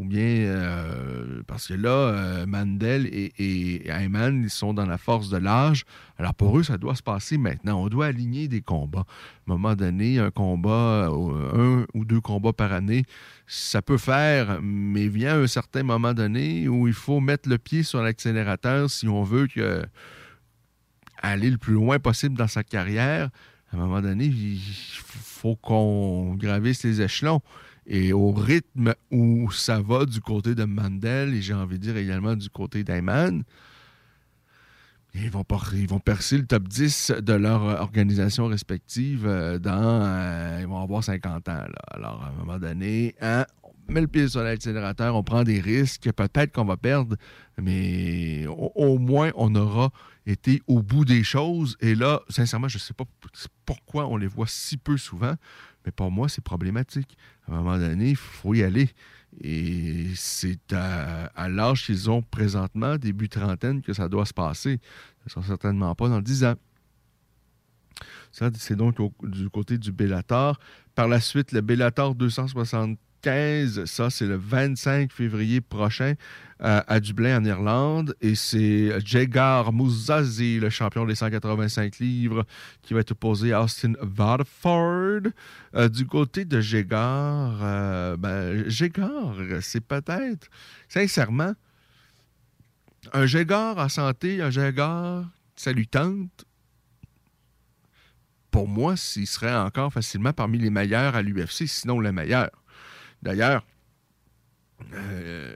[0.00, 5.28] ou bien euh, parce que là, euh, Mandel et, et, ils sont dans la force
[5.28, 5.84] de l'âge.
[6.18, 7.82] Alors pour eux, ça doit se passer maintenant.
[7.82, 9.04] On doit aligner des combats.
[9.46, 13.04] À un moment donné, un combat, euh, un ou deux combats par année,
[13.46, 17.82] ça peut faire, mais vient un certain moment donné où il faut mettre le pied
[17.82, 19.48] sur l'accélérateur si on veut
[21.20, 23.28] aller le plus loin possible dans sa carrière.
[23.70, 24.58] À un moment donné, il
[25.02, 27.42] faut qu'on gravisse les échelons.
[27.86, 31.96] Et au rythme où ça va du côté de Mandel, et j'ai envie de dire
[31.96, 33.42] également du côté d'Ayman,
[35.14, 40.02] ils vont, ils vont percer le top 10 de leur organisation respective euh, dans.
[40.04, 41.64] Euh, ils vont avoir 50 ans.
[41.90, 45.60] Alors, à un moment donné, hein, on met le pied sur l'accélérateur, on prend des
[45.60, 46.10] risques.
[46.12, 47.16] Peut-être qu'on va perdre,
[47.60, 49.90] mais au, moins, on aura
[50.26, 51.76] été au bout des choses.
[51.80, 53.04] Et là, sincèrement, je ne sais pas
[53.66, 55.34] pourquoi on les voit si peu souvent.
[55.84, 57.16] Mais pour moi, c'est problématique.
[57.48, 58.90] À un moment donné, il faut y aller.
[59.42, 64.80] Et c'est à, l'âge qu'ils ont présentement, début trentaine, que ça doit se passer.
[65.20, 66.54] Ce ne sera certainement pas dans 10 ans.
[68.32, 70.58] Ça, c'est donc du côté du Bellator.
[70.94, 76.14] Par la suite, le Bellator 260 15, ça c'est le 25 février prochain
[76.62, 78.14] euh, à Dublin en Irlande.
[78.20, 82.44] Et c'est Jagar Mouzazi, le champion des 185 livres,
[82.82, 85.30] qui va être opposé à Austin Waterford.
[85.74, 88.68] Euh, du côté de Jagar, euh, ben,
[89.60, 90.48] c'est peut-être,
[90.88, 91.54] sincèrement,
[93.14, 95.24] un Jagar à santé, un Jagar
[95.56, 96.44] salutante.
[98.50, 102.50] Pour moi, s'il serait encore facilement parmi les meilleurs à l'UFC, sinon le meilleur.
[103.22, 103.64] D'ailleurs,
[104.94, 105.54] euh,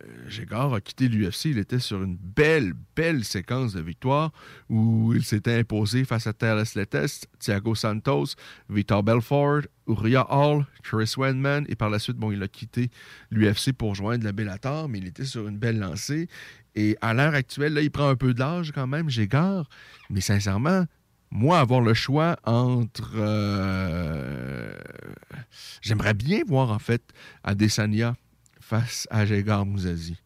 [0.51, 1.47] a quitté l'UFC.
[1.47, 4.33] Il était sur une belle, belle séquence de victoires
[4.69, 8.35] où il s'était imposé face à Teres Letes, Thiago Santos,
[8.69, 11.65] Vitor Belfort, Uriah Hall, Chris Wenman.
[11.69, 12.91] Et par la suite, bon, il a quitté
[13.31, 16.29] l'UFC pour joindre la Bellator, mais il était sur une belle lancée.
[16.75, 19.69] Et à l'heure actuelle, là, il prend un peu d'âge quand même, Gégard.
[20.11, 20.87] Mais sincèrement,
[21.35, 23.11] moi, avoir le choix entre.
[23.17, 24.73] Euh,
[25.83, 27.03] j'aimerais bien voir, en fait,
[27.43, 28.15] Adesanya
[28.61, 30.17] face à Jagar Mouzazi.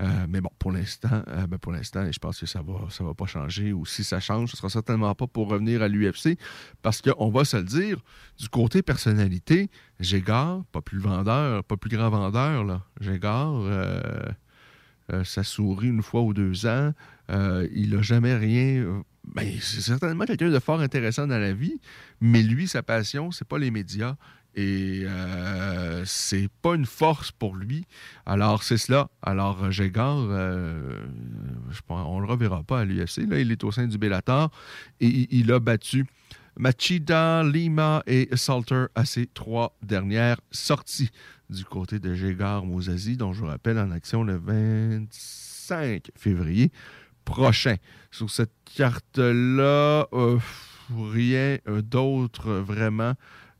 [0.00, 3.04] Euh, mais bon, pour l'instant, euh, ben pour l'instant, je pense que ça va, ça
[3.04, 3.74] va pas changer.
[3.74, 6.38] Ou si ça change, ce sera certainement pas pour revenir à l'UFC.
[6.80, 8.00] Parce qu'on va se le dire,
[8.38, 9.68] du côté personnalité,
[10.00, 12.82] Jégar, pas plus vendeur, pas plus grand vendeur, là.
[12.98, 13.60] Jégar,
[15.22, 16.94] ça sourit une fois ou deux ans.
[17.28, 19.02] il n'a jamais rien
[19.34, 21.80] ben, c'est certainement quelqu'un de fort intéressant dans la vie,
[22.20, 24.16] mais lui, sa passion, c'est pas les médias.
[24.56, 27.86] Et euh, c'est pas une force pour lui.
[28.26, 29.08] Alors, c'est cela.
[29.22, 31.06] Alors, Jégar, euh,
[31.88, 33.28] on le reverra pas à l'UFC.
[33.28, 34.50] Là, il est au sein du Bellator
[35.00, 36.04] et il, a battu
[36.58, 41.10] Machida, Lima et Salter à ses trois dernières sorties
[41.48, 46.72] du côté de Jégar Mouzazi, dont je vous rappelle en action le 25 février
[47.30, 47.76] prochain.
[48.10, 50.38] Sur cette carte-là, euh,
[50.90, 53.14] rien euh, d'autre vraiment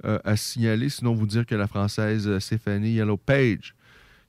[0.05, 3.77] euh, à signaler, sinon vous dire que la Française Stéphanie Yellow Page,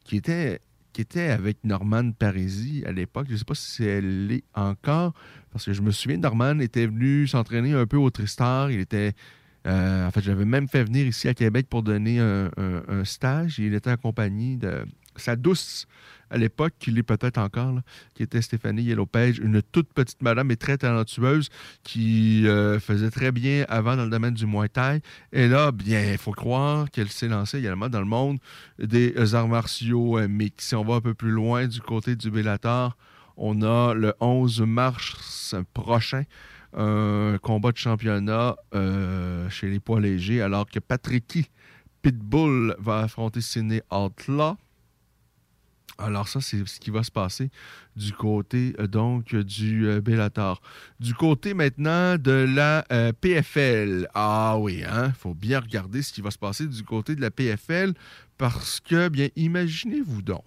[0.04, 0.60] qui était,
[0.94, 5.14] qui était avec Norman Parisi à l'époque, je ne sais pas si elle l'est encore,
[5.52, 9.14] parce que je me souviens, Norman était venu s'entraîner un peu au Tristar, il était...
[9.66, 13.60] en fait, j'avais même fait venir ici à Québec pour donner un, un stage.
[13.60, 15.88] Il était accompagné de sa douce
[16.30, 17.80] à l'époque, qui l'est peut-être encore,
[18.14, 21.50] qui était Stéphanie Yellowpage, une toute petite madame et très talentueuse
[21.84, 25.02] qui euh, faisait très bien avant dans le domaine du Muay Thai.
[25.34, 28.40] Et là, bien, il faut croire qu'elle s'est lancée également dans le monde
[28.80, 32.32] des arts martiaux euh, mais Si on va un peu plus loin du côté du
[32.32, 32.96] Bellator,
[33.36, 36.24] on a le 11 mars prochain
[36.74, 41.50] un combat de championnat euh, chez les poids légers, alors que Patricky
[42.02, 44.56] Pitbull va affronter Sidney Outlaw.
[46.04, 47.50] Alors ça, c'est ce qui va se passer
[47.96, 50.02] du côté euh, donc du euh.
[51.00, 54.08] Du côté maintenant de la euh, PFL.
[54.14, 57.32] Ah oui, hein, faut bien regarder ce qui va se passer du côté de la
[57.32, 57.94] PFL
[58.38, 60.44] parce que, bien, imaginez-vous donc.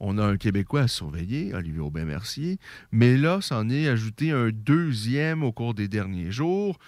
[0.00, 2.58] On a un Québécois à surveiller, Olivier Aubin-Mercier,
[2.92, 6.78] mais là, s'en est ajouté un deuxième au cours des derniers jours.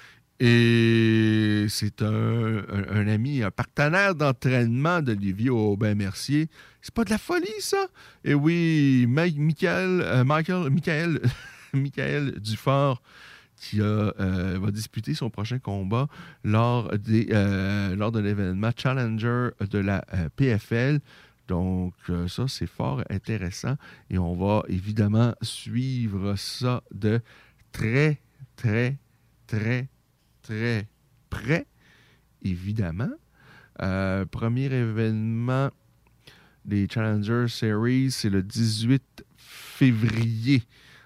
[0.40, 6.48] Et c'est un, un- ami, un partenaire d'entraînement d'Olivier Aubin-Mercier.
[6.80, 7.86] C'est pas de la folie, ça?
[8.24, 11.20] Et oui, Mike- Michael, euh, Michael, Michael,
[11.74, 13.02] Michael Dufort
[13.56, 16.08] qui euh, va disputer son prochain combat
[16.42, 21.00] lors, des, euh, lors de l'événement Challenger de la euh, PFL.
[21.48, 23.76] Donc, euh, ça, c'est fort intéressant
[24.08, 27.20] et on va évidemment suivre ça de
[27.72, 28.22] très,
[28.56, 28.96] très,
[29.46, 29.88] très,
[30.42, 30.86] très
[31.28, 31.66] près,
[32.42, 33.10] évidemment.
[33.82, 35.70] Euh, premier événement
[36.64, 40.62] des Challenger Series, c'est le 18 février.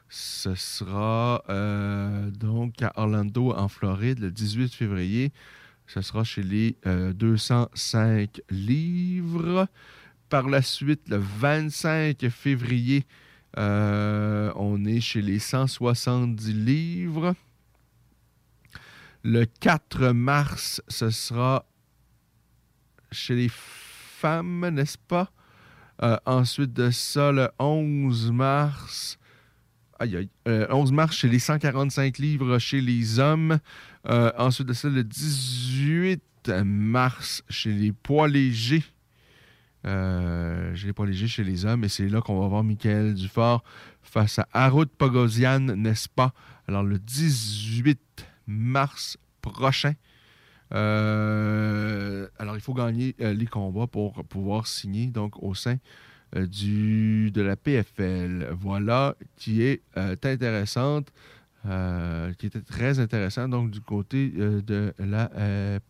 [0.08, 5.32] Ce sera euh, donc à Orlando, en Floride, le 18 février.
[5.86, 9.68] Ce sera chez les euh, 205 livres.
[10.28, 13.04] Par la suite, le 25 février,
[13.58, 17.34] euh, on est chez les 170 livres.
[19.26, 21.64] Le 4 mars, ce sera
[23.10, 25.32] chez les femmes, n'est-ce pas?
[26.02, 29.18] Euh, ensuite de ça, le 11 mars,
[29.98, 33.58] aïe, aïe, euh, 11 mars chez les 145 livres chez les hommes.
[34.06, 38.84] Euh, ensuite de ça, le 18 mars chez les poids légers.
[39.87, 41.84] Euh, chez les poids légers chez les hommes.
[41.84, 43.64] Et c'est là qu'on va voir Michael Dufort
[44.02, 46.34] face à Harut Pogosian, n'est-ce pas?
[46.68, 49.94] Alors, le 18 mars prochain.
[50.72, 55.76] Euh, alors, il faut gagner euh, les combats pour pouvoir signer donc au sein
[56.37, 58.48] euh, du, de la PFL.
[58.59, 61.12] Voilà, qui est intéressante,
[62.38, 63.48] qui était très intéressant.
[63.48, 65.30] Donc, du côté de la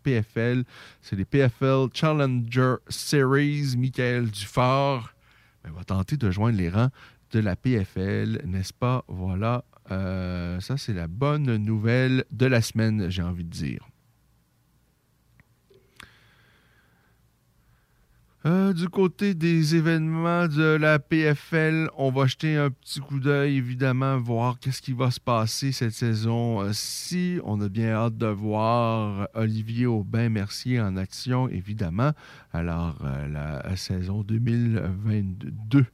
[0.02, 0.64] PFL,
[1.00, 3.74] c'est les PFL Challenger Series.
[3.76, 5.10] Michael Dufort
[5.64, 6.90] ben, va tenter de joindre les rangs
[7.32, 9.04] de la PFL, n'est-ce pas?
[9.08, 13.88] Voilà, euh, ça c'est la bonne nouvelle de la semaine, j'ai envie de dire.
[18.46, 23.56] Euh, du côté des événements de la PFL, on va jeter un petit coup d'œil,
[23.56, 27.40] évidemment, voir qu'est-ce qui va se passer cette saison-ci.
[27.44, 32.12] On a bien hâte de voir Olivier Aubin-Mercier en action, évidemment.
[32.52, 35.86] Alors, euh, la saison 2022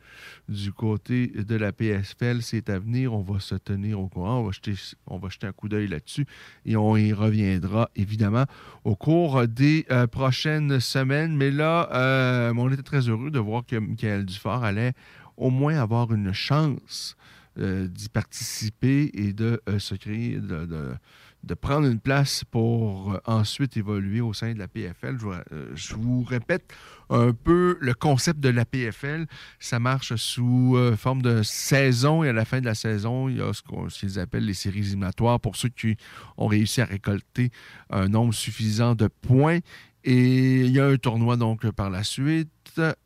[0.51, 3.15] du côté de la PFL, c'est à venir.
[3.15, 4.41] On va se tenir au courant.
[4.41, 6.27] On va jeter, un coup d'œil là-dessus
[6.67, 8.45] et on y reviendra, évidemment,
[8.85, 11.37] au cours des euh, prochaines semaines.
[11.37, 14.93] Mais là, euh, on était très heureux de voir que Michael Dufort allait
[15.37, 17.17] au moins avoir une chance
[17.59, 20.95] euh, d'y participer et de se créer, de-
[21.43, 25.17] de prendre une place pour euh, ensuite évoluer au sein de la PFL.
[25.19, 26.71] Je, vous- euh, je vous répète
[27.09, 29.27] un peu le concept de la PFL.
[29.59, 33.39] Ça marche sous euh, forme de saison et à la fin de la saison, il
[33.39, 33.63] y a ce
[33.99, 35.97] qu'ils appellent les séries éliminatoires pour ceux qui
[36.37, 37.51] ont réussi à récolter
[37.89, 39.59] un nombre suffisant de points.
[40.05, 42.49] Et il y a un tournoi donc par la suite.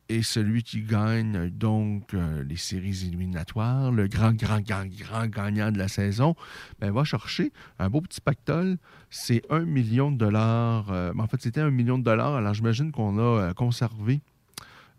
[0.09, 5.71] Et celui qui gagne donc euh, les séries éliminatoires, le grand, grand, grand, grand gagnant
[5.71, 6.35] de la saison,
[6.79, 8.77] ben, va chercher un beau petit pactole.
[9.09, 10.91] C'est un million de dollars.
[10.91, 12.35] euh, en fait, c'était un million de dollars.
[12.35, 14.21] Alors, j'imagine qu'on a euh, conservé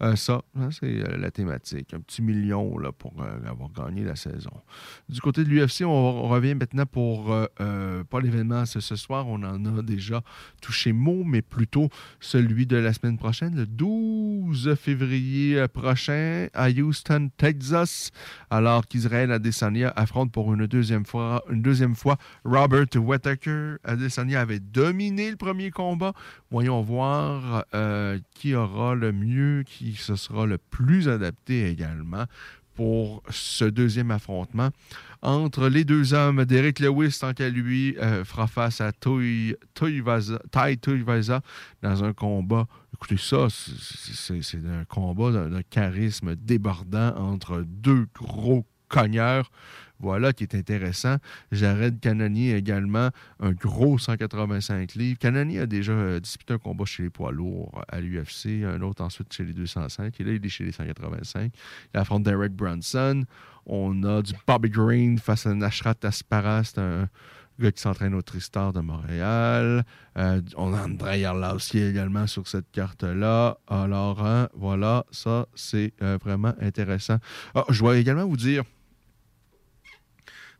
[0.02, 0.42] euh, ça.
[0.58, 1.94] hein, c'est euh, la thématique.
[1.94, 4.50] Un petit million là, pour euh, avoir gagné la saison.
[5.08, 9.26] Du côté de l'UFC, on, revient maintenant pour pas l'événement ce, ce soir.
[9.28, 10.22] On en a déjà
[10.60, 11.88] touché mot, mais plutôt
[12.20, 18.10] celui de la semaine prochaine, le 12 février prochain à Houston, Texas,
[18.50, 23.76] alors qu'Israël Adesanya affronte pour une deuxième fois, une deuxième fois Robert Whittaker.
[23.84, 26.12] Adesanya avait dominé le premier combat.
[26.50, 27.64] Voyons voir
[28.34, 32.24] qui aura le mieux, qui se sera le plus adapté également
[32.74, 34.68] pour ce deuxième affrontement
[35.22, 36.44] entre les deux hommes.
[36.44, 40.78] Derek Lewis, tant qu'à lui, euh, fera face à Tai
[41.82, 42.66] dans un combat.
[42.94, 49.50] Écoutez, ça, c'est- un combat d'un charisme débordant entre deux gros cogneurs.
[50.00, 51.16] Voilà qui est intéressant.
[51.52, 55.18] Jared Cannonier également, un gros 185 livres.
[55.18, 59.02] Cannonier a déjà euh, disputé un combat chez les poids lourds à l'UFC, un autre
[59.02, 60.20] ensuite chez les 205.
[60.20, 61.52] Et là, il est chez les 185.
[61.94, 63.24] Il affronte Derek Brunson.
[63.64, 66.62] On a du Bobby Green face à Nashrat Aspara.
[66.62, 67.08] C'est un
[67.58, 69.84] gars qui s'entraîne au Tristar de Montréal.
[70.18, 73.58] Euh, on a André Arlovski également sur cette carte-là.
[73.66, 77.16] Alors, hein, voilà, ça, c'est euh, vraiment intéressant.
[77.54, 78.64] Ah, je dois également vous dire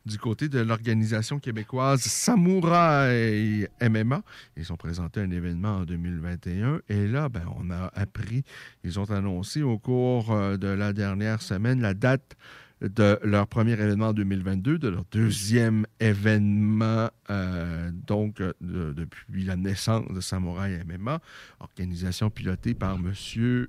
[0.07, 4.23] du côté de l'organisation québécoise Samouraï MMA.
[4.57, 8.45] Ils ont présenté un événement en 2021 et là, ben, on a appris,
[8.85, 12.37] ils ont annoncé au cours euh, de la dernière semaine la date
[12.83, 19.45] de leur premier événement en 2022, de leur deuxième événement, euh, donc, euh, de- depuis
[19.45, 21.20] la naissance de Samouraï MMA,
[21.61, 23.66] organisation pilotée par M.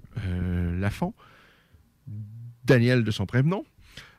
[0.80, 1.14] Lafont,
[2.66, 3.66] Daniel de son prénom.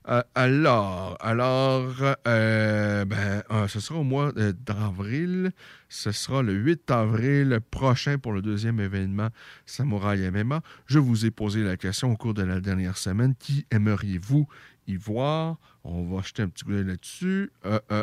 [0.08, 1.92] Euh, alors, alors
[2.26, 5.52] euh, ben, euh, ce sera au mois d'avril.
[5.90, 9.28] Ce sera le 8 avril prochain pour le deuxième événement
[9.66, 10.62] Samouraï MMA.
[10.86, 13.34] Je vous ai posé la question au cours de la dernière semaine.
[13.38, 14.48] Qui aimeriez-vous
[14.86, 15.56] y voir?
[15.84, 17.52] On va jeter un petit coup d'œil là-dessus.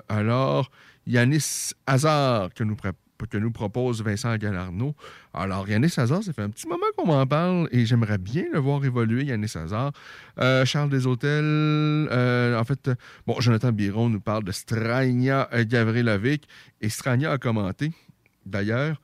[0.08, 0.70] Alors,
[1.08, 2.92] Yanis Hazard que nous, pré-
[3.30, 4.96] que nous propose Vincent Galarno.
[5.34, 8.60] Alors, Yanis Hazard, ça fait un petit moment qu'on m'en parle et j'aimerais bien le
[8.60, 9.94] voir évoluer, Yanis Hazard.
[10.40, 11.44] Euh, Charles Deshôtels,
[12.12, 12.92] euh, en fait,
[13.26, 16.48] bon, Jonathan Biron nous parle de Strania euh, Gavrilovic
[16.82, 17.92] et Strania a commenté,
[18.46, 19.02] d'ailleurs.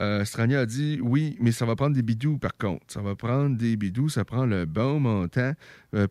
[0.00, 2.84] Euh, Strania a dit oui, mais ça va prendre des bidous par contre.
[2.86, 5.54] Ça va prendre des bidous, ça prend le bon montant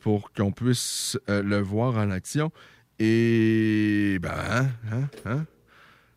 [0.02, 2.52] pour qu'on puisse le voir en action.
[3.00, 5.46] Et ben, hein, hein,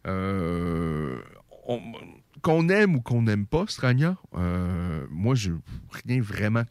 [0.05, 1.81] on-
[2.43, 5.53] qu'on aime ou qu'on n'aime pas Strania, euh, moi, je
[6.05, 6.65] rien vraiment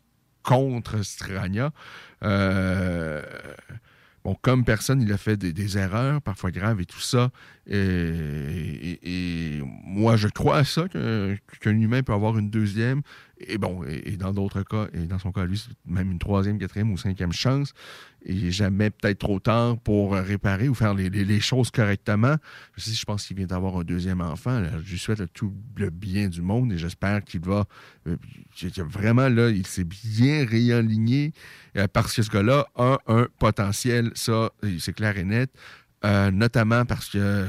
[0.44, 1.72] contre Strania.
[2.24, 3.22] Euh,
[4.24, 7.30] bon, comme personne, il a fait des, erreurs, parfois graves et tout ça.
[7.68, 13.02] Et, moi, je crois à ça, qu'un humain peut avoir une deuxième,
[13.40, 16.58] et bon, et, dans d'autres cas, et dans son cas, lui, c'est même une troisième,
[16.60, 17.74] quatrième ou cinquième chance.
[18.26, 22.36] Et jamais peut-être trop tard pour réparer ou faire les, choses correctement.
[22.76, 24.62] Je sais, je pense qu'il vient d'avoir un deuxième enfant.
[24.84, 27.66] Je lui souhaite tout le bien du monde et j'espère qu'il va
[28.08, 28.18] euh,
[28.90, 31.32] vraiment là, il s'est bien réaligné
[31.78, 35.50] euh, parce que ce gars-là a un potentiel, ça, c'est clair et net.
[36.06, 37.46] Euh, notamment parce que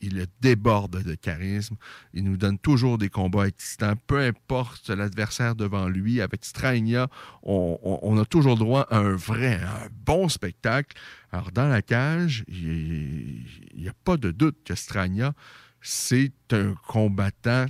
[0.00, 1.76] il déborde de charisme.
[2.12, 6.20] Il nous donne toujours des combats excitants, peu importe l'adversaire devant lui.
[6.20, 7.08] Avec Strania,
[7.42, 10.96] on, a toujours droit à un vrai, un bon spectacle.
[11.32, 13.44] Alors, dans la cage, il
[13.76, 15.32] n'y a pas de doute que Strania,
[15.80, 17.66] c'est un combattant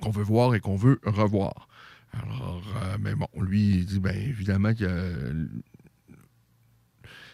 [0.00, 1.68] qu'on veut voir et qu'on veut revoir.
[2.12, 5.48] Alors, euh, mais bon, lui, il dit, bien évidemment que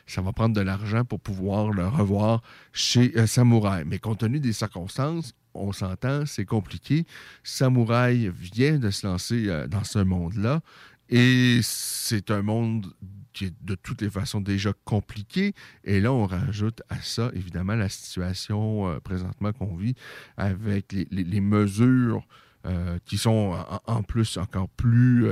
[0.08, 2.42] ça va prendre de l'argent pour pouvoir le revoir
[2.72, 3.84] chez euh, Samouraï.
[3.86, 7.06] Mais compte tenu des circonstances, on s'entend, c'est compliqué.
[7.42, 10.60] Samouraï vient de se lancer euh, dans ce monde-là
[11.08, 12.86] et c'est un monde
[13.32, 15.54] qui est de toutes les façons déjà compliqué.
[15.84, 19.94] Et là, on rajoute à ça, évidemment, la situation euh, présentement qu'on vit
[20.36, 22.26] avec les, mesures
[22.66, 23.56] euh, qui sont
[23.86, 25.28] en, plus encore plus,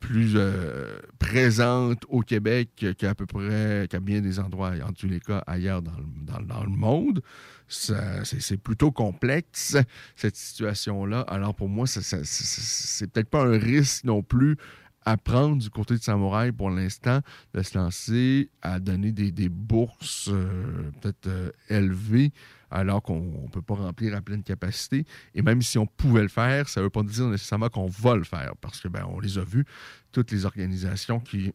[0.00, 5.20] plus euh, présentes au Québec qu'à peu près, qu'à bien des endroits, en tous les
[5.20, 7.20] cas, ailleurs dans le, dans- dans le monde.
[7.68, 9.76] C'est plutôt complexe,
[10.16, 11.20] cette situation-là.
[11.22, 14.56] Alors pour moi, c'est peut-être pas un risque non plus
[15.04, 17.20] à prendre du côté de Samouraï pour l'instant,
[17.54, 22.30] de se lancer à donner des, des bourses euh, peut-être euh, élevées
[22.70, 25.04] alors qu'on ne peut pas remplir à pleine capacité.
[25.34, 28.16] Et même si on pouvait le faire, ça ne veut pas dire nécessairement qu'on va
[28.16, 29.64] le faire, parce que ben, on les a vus,
[30.12, 31.52] toutes les organisations qui,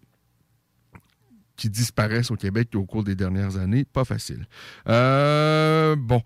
[1.65, 3.85] disparaissent au Québec au cours des dernières années.
[3.85, 4.47] Pas facile.
[4.89, 6.21] Euh, bon.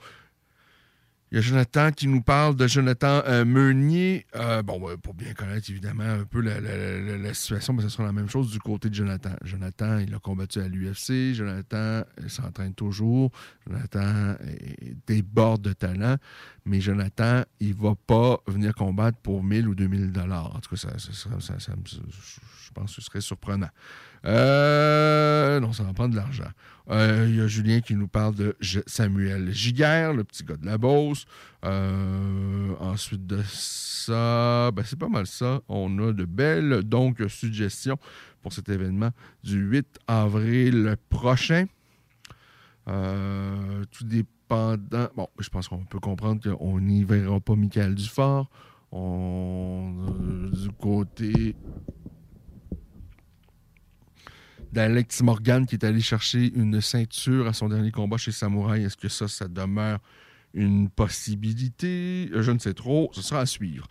[1.30, 4.26] Il y a Jonathan qui nous parle de Jonathan euh, Meunier.
[4.36, 8.14] Euh, bon, ouais, pour bien connaître évidemment un peu la, situation, mais ce sera la
[8.14, 9.32] même chose du côté de Jonathan.
[9.44, 11.34] Jonathan, il a combattu à l'UFC.
[11.34, 13.32] Jonathan euh, s'entraîne toujours.
[13.68, 14.36] Jonathan
[15.06, 16.16] déborde de talent.
[16.64, 20.56] Mais Jonathan, il va pas venir combattre pour 1000 ou 2000 dollars.
[20.56, 23.70] En tout cas, ça, ça, je pense que ce serait surprenant.
[24.26, 26.50] Euh, non, ça va prendre de l'argent.
[26.90, 28.56] Euh, Il y a Julien qui nous parle de
[28.86, 31.26] Samuel Giguère, le petit gars de la Beauce.
[31.66, 35.62] Euh, ensuite de ça, ben, c'est pas mal ça.
[35.68, 37.98] On a de belles donc suggestions
[38.42, 39.10] pour cet événement
[39.44, 41.66] du 8 avril prochain.
[42.88, 45.10] Euh, tout dépendant.
[45.16, 48.50] Bon, je pense qu'on peut comprendre qu'on n'y verra pas Michael Dufort.
[48.92, 51.56] On, euh, du côté
[54.72, 58.84] d'Alex Morgan qui est allé chercher une ceinture à son dernier combat chez Samouraï.
[58.84, 60.00] Est-ce que ça, ça demeure
[60.54, 62.30] une possibilité?
[62.34, 63.10] Je ne sais trop.
[63.14, 63.88] Ce sera à suivre.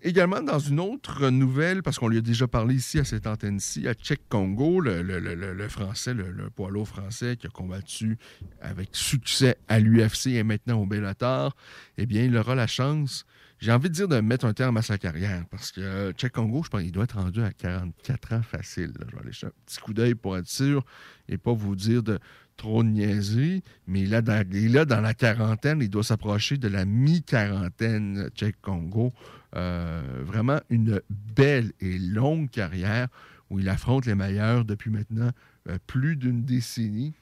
[0.00, 3.88] Également, dans une autre nouvelle, parce qu'on lui a déjà parlé ici à cette antenne-ci,
[3.88, 8.16] à Tchèque Congo, le, le- le- français, le, poids français qui a combattu
[8.60, 11.56] avec succès à l'UFC et maintenant au Bellator,
[11.96, 13.24] eh bien, il aura la chance,
[13.60, 15.44] j'ai envie de dire, de mettre un terme à sa carrière.
[15.50, 18.92] Parce que euh, Tchèque Congo, je pense qu'il doit être rendu à 44 ans facile.
[18.98, 20.84] Je vais aller un petit coup d'œil pour être sûr
[21.28, 22.18] et pas vous dire de
[22.56, 23.62] trop de niaiseries.
[23.86, 28.30] Mais là, dans, il est là, dans la quarantaine, il doit s'approcher de la mi-quarantaine
[28.34, 29.12] Tchèque Congo.
[29.56, 33.08] Euh, vraiment une belle et longue carrière
[33.50, 35.30] où il affronte les meilleurs depuis maintenant
[35.68, 37.14] euh, plus d'une décennie.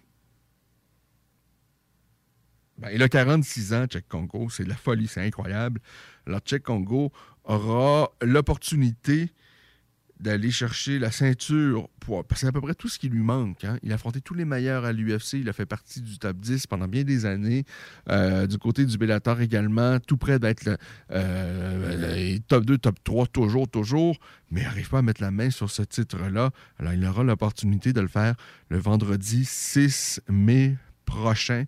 [2.78, 4.50] Ben, il a 46 ans, Cheikh Congo.
[4.50, 5.80] C'est de la folie, c'est incroyable.
[6.26, 7.12] Alors, Cheikh Congo
[7.44, 9.30] aura l'opportunité
[10.18, 11.88] d'aller chercher la ceinture.
[12.00, 13.64] Pour, parce c'est à peu près tout ce qui lui manque.
[13.64, 13.78] hein.
[13.82, 15.34] Il a affronté tous les meilleurs à l'UFC.
[15.34, 17.64] Il a fait partie du top 10 pendant bien des années.
[18.08, 20.76] Euh, du côté du Bellator également, tout près d'être le,
[21.10, 24.16] euh, le top 2, top 3, toujours, toujours.
[24.50, 26.50] Mais il n'arrive pas à mettre la main sur ce titre-là.
[26.78, 28.34] Alors, il aura l'opportunité de le faire
[28.70, 31.64] le vendredi 6 mai prochain.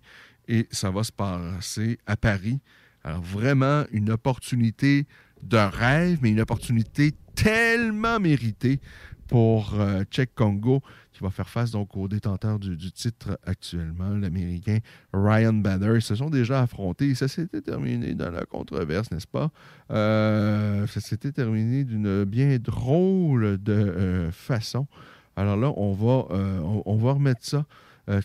[0.47, 2.59] Et ça va se passer à Paris.
[3.03, 5.07] Alors, vraiment, une opportunité
[5.41, 8.79] de rêve, mais une opportunité tellement méritée
[9.27, 10.03] pour euh,
[10.35, 10.81] Congo,
[11.13, 14.79] qui va faire face donc au détenteur du, titre actuellement, l'Américain
[15.13, 15.93] Ryan Bader.
[15.95, 17.13] Ils se sont déjà affrontés.
[17.13, 19.51] Ça s'était terminé dans la controverse, n'est-ce pas?
[19.91, 24.87] Euh, ça s'était terminé d'une bien drôle de euh, façon.
[25.35, 27.65] Alors là, on va, euh, on, va remettre ça.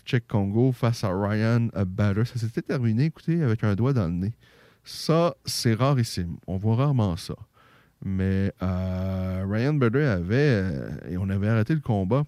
[0.03, 2.25] Czech Congo face à Ryan Bader.
[2.25, 4.33] Ça s'était terminé, écoutez, avec un doigt dans le nez.
[4.85, 6.37] Ça, c'est rarissime.
[6.45, 7.33] On voit rarement ça.
[8.05, 12.23] Mais euh, Ryan Bader avait, euh, et on avait arrêté le combat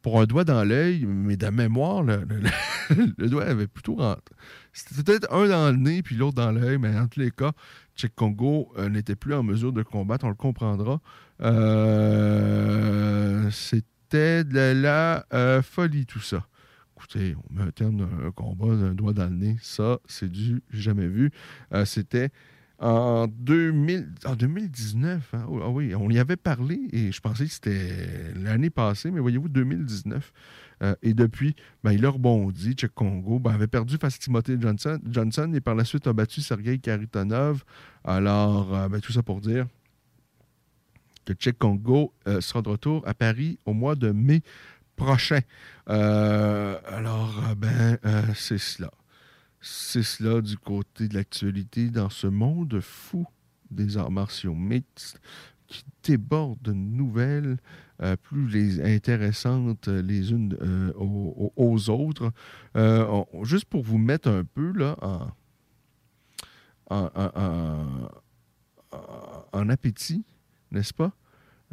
[0.00, 4.34] pour un doigt dans l'œil, mais de mémoire, le, doigt avait plutôt rentré.
[4.72, 7.52] C'était peut-être un dans le nez puis l'autre dans l'œil, mais en tous les cas,
[7.96, 11.00] Czech Congo euh, n'était plus en mesure de combattre, on le comprendra.
[11.42, 12.70] Euh,
[13.50, 15.26] C'était de la
[15.62, 16.46] folie, tout ça.
[17.16, 19.56] On met un terme d'un combat d'un doigt dans le nez.
[19.60, 21.30] Ça, c'est du jamais vu.
[21.72, 22.30] Euh, C'était
[22.78, 25.34] en, 2000, en 2019.
[25.34, 25.46] hein.
[25.62, 29.48] Ah oui, on y avait parlé et je pensais que c'était l'année passée, mais voyez-vous,
[29.48, 30.32] 2019.
[30.82, 32.72] Euh, et depuis, ben, il a rebondi.
[32.72, 36.40] Tchèque Congo ben, avait perdu face à Timothée Johnson, et par la suite a battu
[36.40, 37.64] Sergei Karitonov.
[38.02, 39.66] Alors, euh, ben, tout ça pour dire
[41.24, 44.42] que Tchèque Congo sera de retour à Paris au mois de mai
[44.96, 45.40] prochain.
[45.88, 48.90] Euh, alors, euh, ben, euh, c'est cela.
[49.60, 53.26] C'est cela du côté de l'actualité dans ce monde fou
[53.70, 55.20] des arts martiaux mixtes
[55.66, 57.56] qui déborde de nouvelles
[58.22, 60.54] plus les intéressantes les unes
[60.96, 62.30] aux, autres.
[63.42, 64.96] Juste pour vous mettre un peu là
[66.90, 67.10] en-
[69.52, 70.24] en appétit,
[70.70, 71.12] n'est-ce pas?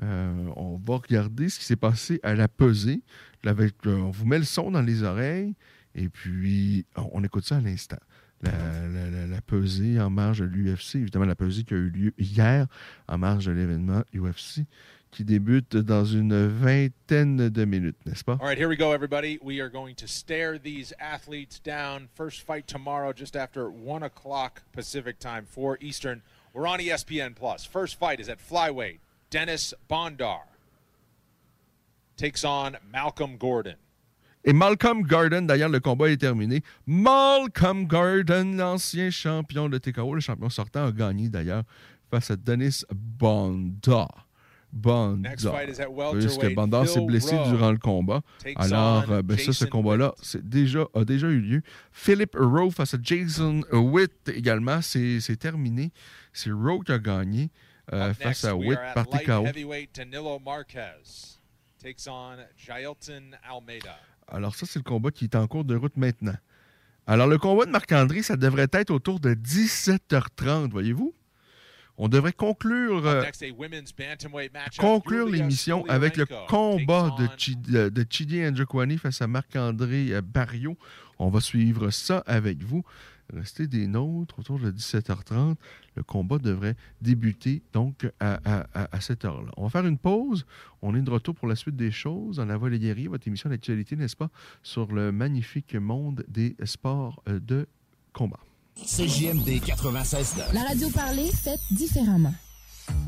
[0.03, 3.01] Euh, on va regarder ce qui s'est passé à la pesée.
[3.45, 5.55] Avec, euh, on vous met le son dans les oreilles
[5.95, 7.97] et puis on, on écoute ça à l'instant.
[8.43, 8.51] La,
[8.87, 12.13] la- la- la pesée en marge de l'UFC, évidemment la pesée qui a eu lieu
[12.17, 12.65] hier
[13.07, 14.65] en marge de l'événement UFC
[15.11, 18.37] qui débute dans une vingtaine de minutes, n'est-ce pas?
[18.39, 19.37] All right, here we go, everybody.
[19.43, 22.07] We are going to stare these athletes down.
[22.15, 26.21] First fight tomorrow, just after 1 o'clock Pacific time, 4 Eastern.
[26.53, 27.65] We're on ESPN Plus.
[27.65, 28.99] First fight is at flyweight.
[29.31, 30.41] Dennis Bondar
[32.17, 33.75] takes on Malcolm Gordon.
[34.43, 36.61] Et Malcolm Gordon, d'ailleurs, le combat est terminé.
[36.85, 41.63] Malcolm Gordon, l'ancien champion de TKO, le champion sortant, a gagné d'ailleurs
[42.09, 44.07] face à Dennis Bonda.
[44.73, 45.29] Bonda.
[45.29, 46.39] Next fight is at welterweight.
[46.39, 48.21] Puisque Bonda s'est blessé Rowe durant le combat.
[48.55, 51.61] Alors, euh, ben, ça, ce combat-là déjà, a déjà eu lieu.
[51.91, 55.91] Philip Rowe face à Jason Witt également, c'est c'est terminé.
[56.33, 57.51] C'est Rowe qui a gagné
[57.89, 59.45] face Next, à we Witt are at par light TKO.
[59.45, 59.95] heavyweight.
[59.95, 61.37] Danilo Marquez
[61.81, 63.97] takes on Jailton Almeida.
[64.27, 66.35] Alors ça, c'est le combat qui est en cours de route maintenant.
[67.07, 71.13] Alors le combat de Marc-André, ça devrait être autour de 17h30, voyez-vous?
[71.97, 73.23] On devrait conclure, euh,
[74.79, 80.77] conclure l'émission avec le combat de, de Chidi Njokwani face à Marc-André euh, Barrio.
[81.19, 82.83] On va suivre ça avec vous.
[83.33, 85.55] Restez des nôtres autour de 17h30.
[85.95, 89.51] Le combat devrait débuter donc à, à- à- à cette heure-là.
[89.57, 90.45] On va faire une pause.
[90.81, 93.27] On est de retour pour la suite des choses dans La Voix des guerriers, votre
[93.27, 94.29] émission d'actualité, n'est-ce pas,
[94.63, 97.67] sur le magnifique monde des sports euh, de
[98.13, 98.39] combat.
[98.85, 102.33] CJMD 96 La radio parlée, faite différemment.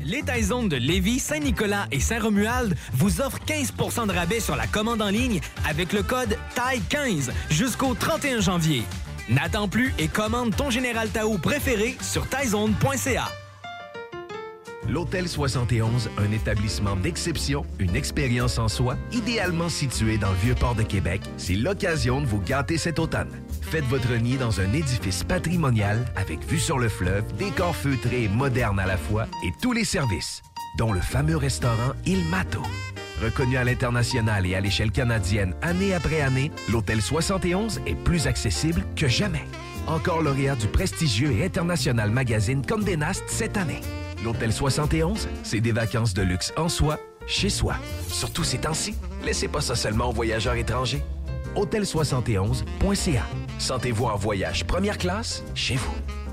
[0.02, 5.02] Les Taizones de Lévis, Saint-Nicolas et Saint-Romuald vous offrent 15% de rabais sur la commande
[5.02, 8.82] en ligne avec le code TAI15 jusqu'au 31 janvier.
[9.28, 13.24] N'attends plus et commande ton Général Tao préféré sur taizone.ca.
[14.86, 20.82] L'Hôtel 71, un établissement d'exception, une expérience en soi, idéalement situé dans le Vieux-Port de
[20.82, 23.30] Québec, c'est l'occasion de vous gâter cet automne.
[23.62, 28.28] Faites votre nid dans un édifice patrimonial avec vue sur le fleuve, décor feutré et
[28.28, 30.42] moderne à la fois et tous les services,
[30.76, 32.60] dont le fameux restaurant Il Mato.
[33.22, 38.84] Reconnu à l'international et à l'échelle canadienne année après année, l'Hôtel 71 est plus accessible
[38.96, 39.44] que jamais.
[39.86, 43.80] Encore lauréat du prestigieux et international magazine Condé Nast cette année.
[44.24, 47.76] L'Hôtel 71, c'est des vacances de luxe en soi chez soi.
[48.08, 48.94] Surtout ces temps-ci,
[49.24, 51.02] laissez pas ça seulement aux voyageurs étrangers.
[51.56, 53.22] Hôtel71.ca.
[53.58, 56.23] Sentez-vous en voyage première classe chez vous.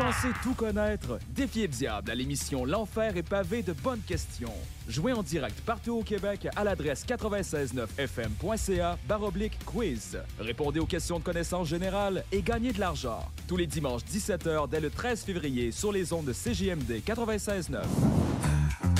[0.00, 1.18] Pensez tout connaître?
[1.28, 4.54] Défiez le diable à l'émission L'Enfer est pavé de bonnes questions.
[4.88, 10.18] Jouez en direct partout au Québec à l'adresse 969fm.ca baroblique quiz.
[10.38, 13.28] Répondez aux questions de connaissance générale et gagnez de l'argent.
[13.46, 17.82] Tous les dimanches 17h dès le 13 février sur les ondes de CJMD 96.9.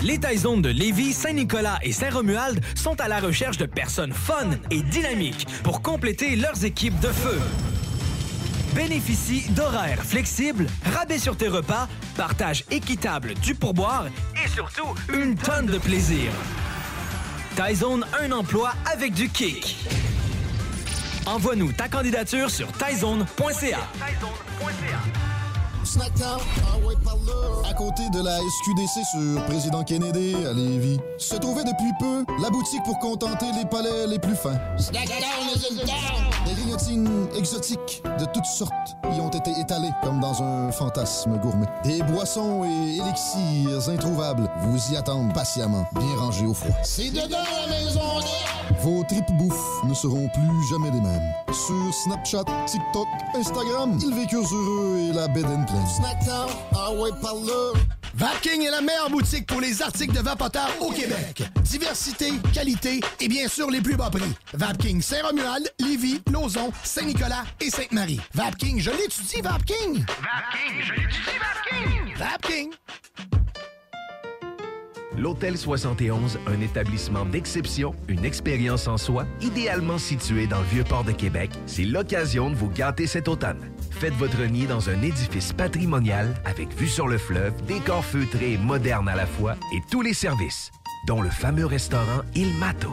[0.05, 4.83] Les Taizones de Lévis, Saint-Nicolas et Saint-Romuald sont à la recherche de personnes fun et
[4.83, 7.41] dynamiques pour compléter leurs équipes de feu.
[8.75, 14.07] Bénéficie d'horaires flexibles, rabais sur tes repas, partage équitable du pourboire
[14.43, 16.31] et surtout une tonne de plaisir.
[17.57, 19.77] Taizone, un emploi avec du kick.
[21.27, 23.79] Envoie-nous ta candidature sur taizone.ca.
[25.91, 26.39] Snackdown,
[26.73, 27.69] ah ouais, par là.
[27.69, 32.49] À côté de la SQDC sur Président Kennedy à Lévis, se trouvait depuis peu la
[32.49, 34.61] boutique pour contenter les palais les plus fins.
[34.79, 36.31] Snackdown is in town.
[36.47, 41.67] Des grignotines exotiques de toutes sortes y ont été étalées comme dans un fantasme gourmet.
[41.83, 46.77] Des boissons et élixirs introuvables vous y attendent patiemment, bien rangés au froid.
[46.85, 48.01] C'est dedans la maison.
[48.83, 51.35] Vos tripes bouffe ne seront plus jamais les mêmes.
[51.53, 55.80] Sur Snapchat, TikTok, Instagram, ils vécurent heureux et la bed and pleine.
[55.87, 57.73] Snackdown, ah ouais, par là.
[58.15, 61.43] Vapking est la meilleure boutique pour les articles de vapoteurs au Québec.
[61.63, 64.35] Diversité, qualité et bien sûr les plus bas prix.
[64.53, 68.21] Vapking Saint-Romuald, Lévis, Lauson, Saint-Nicolas et Sainte-Marie.
[68.35, 70.05] Vapking, je l'étudie, Vapking!
[70.05, 72.17] Vapking, je l'étudie, Vapking.
[72.17, 72.71] Vapking!
[75.17, 81.13] L'Hôtel 71, un établissement d'exception, une expérience en soi, idéalement situé dans le Vieux-Port de
[81.13, 83.61] Québec, c'est l'occasion de vous gâter cet automne.
[84.01, 88.57] Faites votre nid dans un édifice patrimonial avec vue sur le fleuve, décor feutré et
[88.57, 90.71] moderne à la fois et tous les services,
[91.07, 92.91] dont le fameux restaurant Il Mato.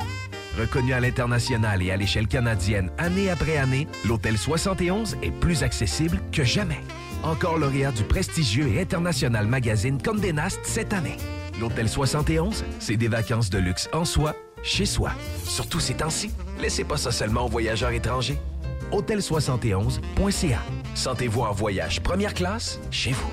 [0.60, 6.20] Reconnu à l'international et à l'échelle canadienne année après année, l'Hôtel 71 est plus accessible
[6.34, 6.82] que jamais.
[7.24, 11.16] Encore lauréat du prestigieux et international magazine Condé Nast cette année.
[11.62, 15.12] L'Hôtel 71, c'est des vacances de luxe en soi, chez soi.
[15.46, 18.40] Surtout ces temps-ci, laissez pas ça seulement aux voyageurs étrangers.
[18.92, 20.60] Hôtel71.ca.
[20.96, 23.32] Sentez-vous en voyage première classe chez vous.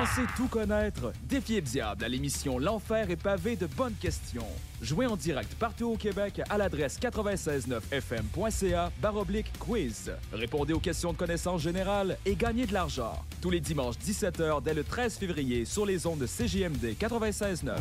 [0.00, 1.12] Pensez tout connaître?
[1.24, 4.46] Défiez le diable à l'émission L'Enfer est pavé de bonnes questions.
[4.80, 10.10] Jouez en direct partout au Québec à l'adresse 969fm.ca baroblique quiz.
[10.32, 13.12] Répondez aux questions de connaissance générale et gagnez de l'argent.
[13.42, 17.74] Tous les dimanches 17h dès le 13 février sur les ondes de CJMD 96.9.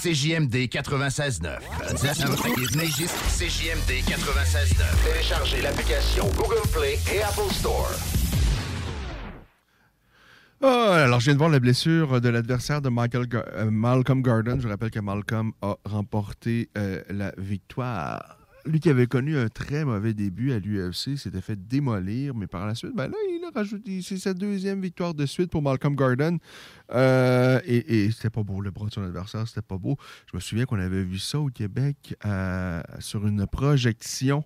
[0.00, 1.58] CJMD 96.9.
[3.38, 5.12] CJMD 96.9.
[5.12, 7.90] Téléchargez l'application Google Play et Apple Store.
[10.66, 14.58] Ah, alors, je viens de voir la blessure de l'adversaire de Michael euh, Malcolm Garden.
[14.62, 18.38] Je rappelle que Malcolm a remporté euh, la victoire.
[18.64, 22.66] Lui qui avait connu un très mauvais début à l'UFC, s'était fait démolir, mais par
[22.66, 24.00] la suite, ben là, il a rajouté.
[24.00, 26.38] C'est sa deuxième victoire de suite pour Malcolm Garden.
[26.94, 29.98] Euh, et et c'était pas beau, le bras de son adversaire, c'était pas beau.
[30.32, 32.16] Je me souviens qu'on avait vu ça au Québec
[33.00, 34.44] sur une projection.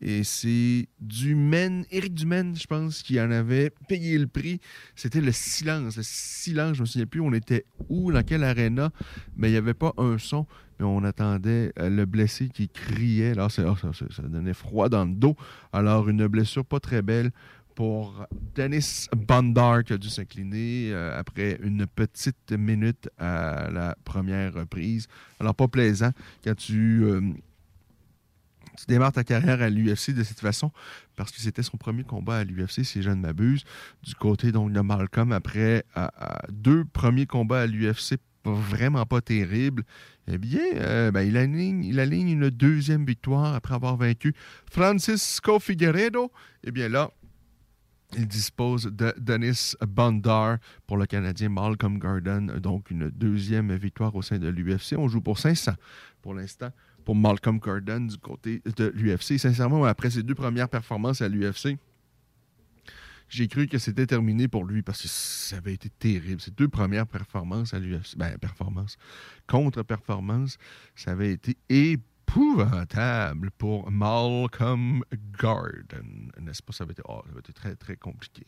[0.00, 4.60] Et c'est Dumaine, Éric Dumaine, je pense, qui en avait payé le prix.
[4.96, 5.96] C'était le silence.
[5.96, 8.90] Le silence, je me souviens plus, on était où, dans quelle aréna,
[9.36, 10.46] mais il n'y avait pas un son,
[10.78, 13.30] mais on attendait euh, le blessé qui criait.
[13.30, 15.36] Alors, ça, ça- ça donnait froid dans le dos.
[15.72, 17.30] Alors, une blessure pas très belle
[17.76, 24.54] pour Dennis Bondar qui a dû s'incliner euh, après une petite minute à la première
[24.54, 25.06] reprise.
[25.40, 26.10] Alors, pas plaisant
[26.42, 27.04] quand tu...
[27.04, 27.20] euh,
[28.76, 30.72] tu démarres ta carrière à l'UFC de cette façon
[31.16, 33.64] parce que c'était son premier combat à l'UFC, si je ne m'abuse.
[34.02, 35.84] Du côté donc de Malcolm, après
[36.50, 39.84] deux premiers combats à l'UFC vraiment pas terribles,
[40.26, 44.34] eh bien, euh, ben, il, aligne, il aligne une deuxième victoire après avoir vaincu
[44.70, 46.30] Francisco Figueredo.
[46.62, 47.10] Eh bien là,
[48.16, 52.58] il dispose de Dennis Bondar pour le Canadien Malcolm Garden.
[52.58, 54.94] Donc, une deuxième victoire au sein de l'UFC.
[54.96, 55.72] On joue pour 500
[56.22, 56.70] pour l'instant
[57.04, 59.38] pour Malcolm Garden du côté de l'UFC.
[59.38, 61.76] Sincèrement, après ses deux premières performances à l'UFC,
[63.28, 66.40] j'ai cru que c'était terminé pour lui parce que ça avait été terrible.
[66.40, 68.96] Ses deux premières performances à l'UFC, ben, performances,
[69.46, 70.58] contre-performances,
[70.94, 75.02] ça avait été épouvantable pour Malcolm
[75.40, 76.30] Garden.
[76.40, 76.72] N'est-ce pas?
[76.72, 78.46] Ça avait été, oh, ça avait été très, très compliqué.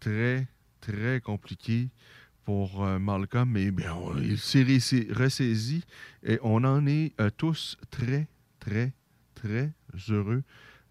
[0.00, 0.48] Très,
[0.80, 1.88] très compliqué
[2.44, 5.84] pour euh, Malcolm, mais bien, il s'est ressaisi
[6.24, 8.28] et on en est euh, tous très,
[8.58, 8.92] très,
[9.34, 9.72] très
[10.08, 10.42] heureux,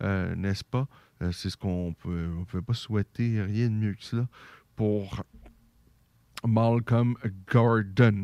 [0.04, 0.88] euh, n'est-ce pas?
[1.32, 4.28] C'est ce qu'on peut, on peut pas souhaiter rien de mieux que cela
[4.76, 5.24] pour
[6.44, 7.16] Malcolm
[7.48, 8.16] Gordon.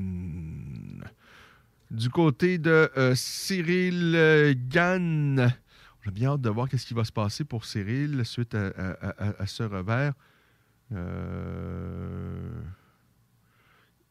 [1.91, 7.43] Du côté de Cyril Gann, a bien hâte de voir qu'est-ce qui va se passer
[7.43, 10.13] pour Cyril suite à- à ce revers.
[10.93, 12.49] Euh,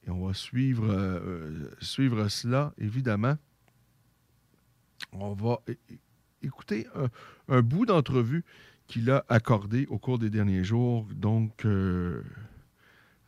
[0.06, 3.36] et on va suivre, euh, suivre cela, évidemment.
[5.12, 5.60] On va
[6.42, 7.08] écouter un,
[7.48, 8.44] un bout d'entrevue
[8.86, 12.22] qu'il a accordé au cours des derniers jours, donc euh,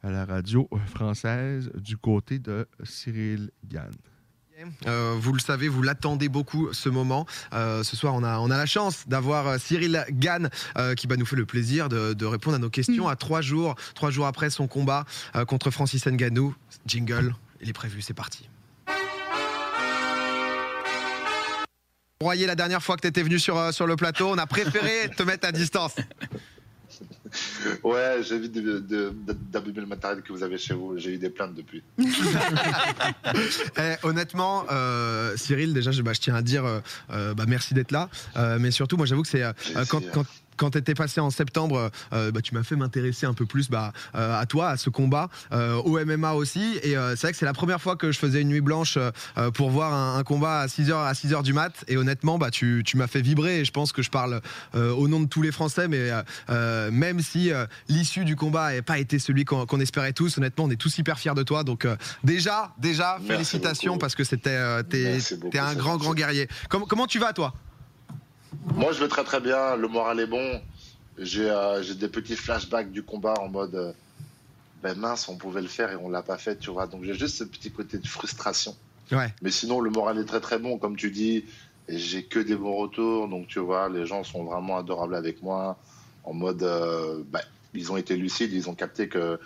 [0.03, 3.91] à la radio française du côté de Cyril Gann.
[4.87, 7.27] Euh, vous le savez, vous l'attendez beaucoup ce moment.
[7.53, 10.51] Euh, ce soir, on a, on a la chance d'avoir euh, Cyril Gann
[10.97, 14.11] qui bah, nous fait le plaisir de, répondre à nos questions à trois jours, trois
[14.11, 15.05] jours après son combat
[15.47, 16.55] contre Francis Ngannou.
[16.87, 18.49] Jingle, il est prévu, c'est parti.
[22.21, 25.11] Royer, la dernière fois que tu étais venu sur, sur le plateau, on a préféré
[25.17, 25.95] te mettre à distance.
[27.85, 30.99] Ouais, j'évite d'abîmer le matériel que vous avez chez vous.
[30.99, 31.83] J'ai eu des plaintes depuis.
[33.79, 37.75] Eh, honnêtement, euh, Cyril, déjà, je, bah, je tiens à dire euh, euh, bah, merci
[37.75, 38.09] d'être là.
[38.37, 39.53] Euh, mais surtout, moi, j'avoue que c'est euh,
[39.89, 40.25] quand, quand,
[40.59, 43.71] quand tu étais passé en septembre, euh, bah, tu m'as fait m'intéresser un peu plus
[43.71, 46.79] bah, euh, à toi, à ce combat, euh, au MMA aussi.
[46.83, 48.99] Et c'est vrai que c'est la première fois que je faisais une nuit blanche
[49.55, 51.85] pour voir un, un combat à 6h à 6h du mat.
[51.87, 53.61] Et honnêtement, bah, tu, tu m'as fait vibrer.
[53.61, 54.41] Et je pense que je parle
[54.75, 55.89] au nom de tous les Français.
[55.89, 56.11] Mais
[56.91, 57.51] même si
[57.89, 61.19] l'issue du combat n'a pas été celui qu'on espérait tous, honnêtement, on est tous hyper
[61.19, 61.63] fiers de toi.
[61.63, 61.87] Donc
[62.25, 64.01] déjà, déjà, Merci félicitations beaucoup.
[64.01, 66.49] parce que c'était t'es un grand, grand guerrier.
[66.69, 67.55] Comment tu vas, toi?
[68.75, 69.77] Moi, je vais très très bien.
[69.77, 70.61] Le moral est bon.
[71.19, 73.93] J'ai euh, j'ai des petits flashbacks du combat en mode euh,
[74.83, 76.87] ben mince, on pouvait le faire et on l'a pas fait, tu vois.
[76.87, 78.77] Donc j'ai juste ce petit côté de frustration.
[79.11, 79.35] Ouais.
[79.43, 81.45] Mais sinon, le moral est très très bon, comme tu dis.
[81.89, 83.29] J'ai que des bons retours.
[83.29, 85.79] Donc tu vois, les gens sont vraiment adorables avec moi.
[86.25, 87.41] En mode, euh, ben,
[87.75, 89.41] ils ont été lucides, ils ont capté que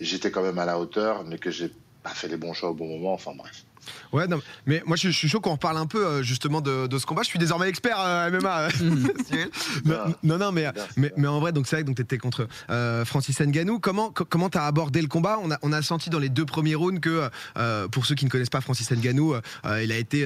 [0.00, 2.74] j'étais quand même à la hauteur, mais que j'ai pas fait les bons choix au
[2.74, 3.14] bon moment.
[3.14, 3.64] Enfin bref.
[4.12, 6.86] Ouais, non, mais moi je, je suis chaud qu'on reparle un peu euh, justement de,
[6.86, 7.22] de ce combat.
[7.22, 8.68] Je suis désormais expert euh, MMA.
[9.84, 10.66] Mais- non, non, mais,
[10.96, 13.78] mais, mais en vrai, donc c'est vrai que donc t'étais contre euh, Francis Ngannou.
[13.80, 15.38] Comment co- comment t'as abordé le combat?
[15.42, 18.24] On a, on a senti dans les deux premiers rounds que euh, pour ceux qui
[18.24, 20.20] ne connaissent pas Francis Ngannou, euh, il a été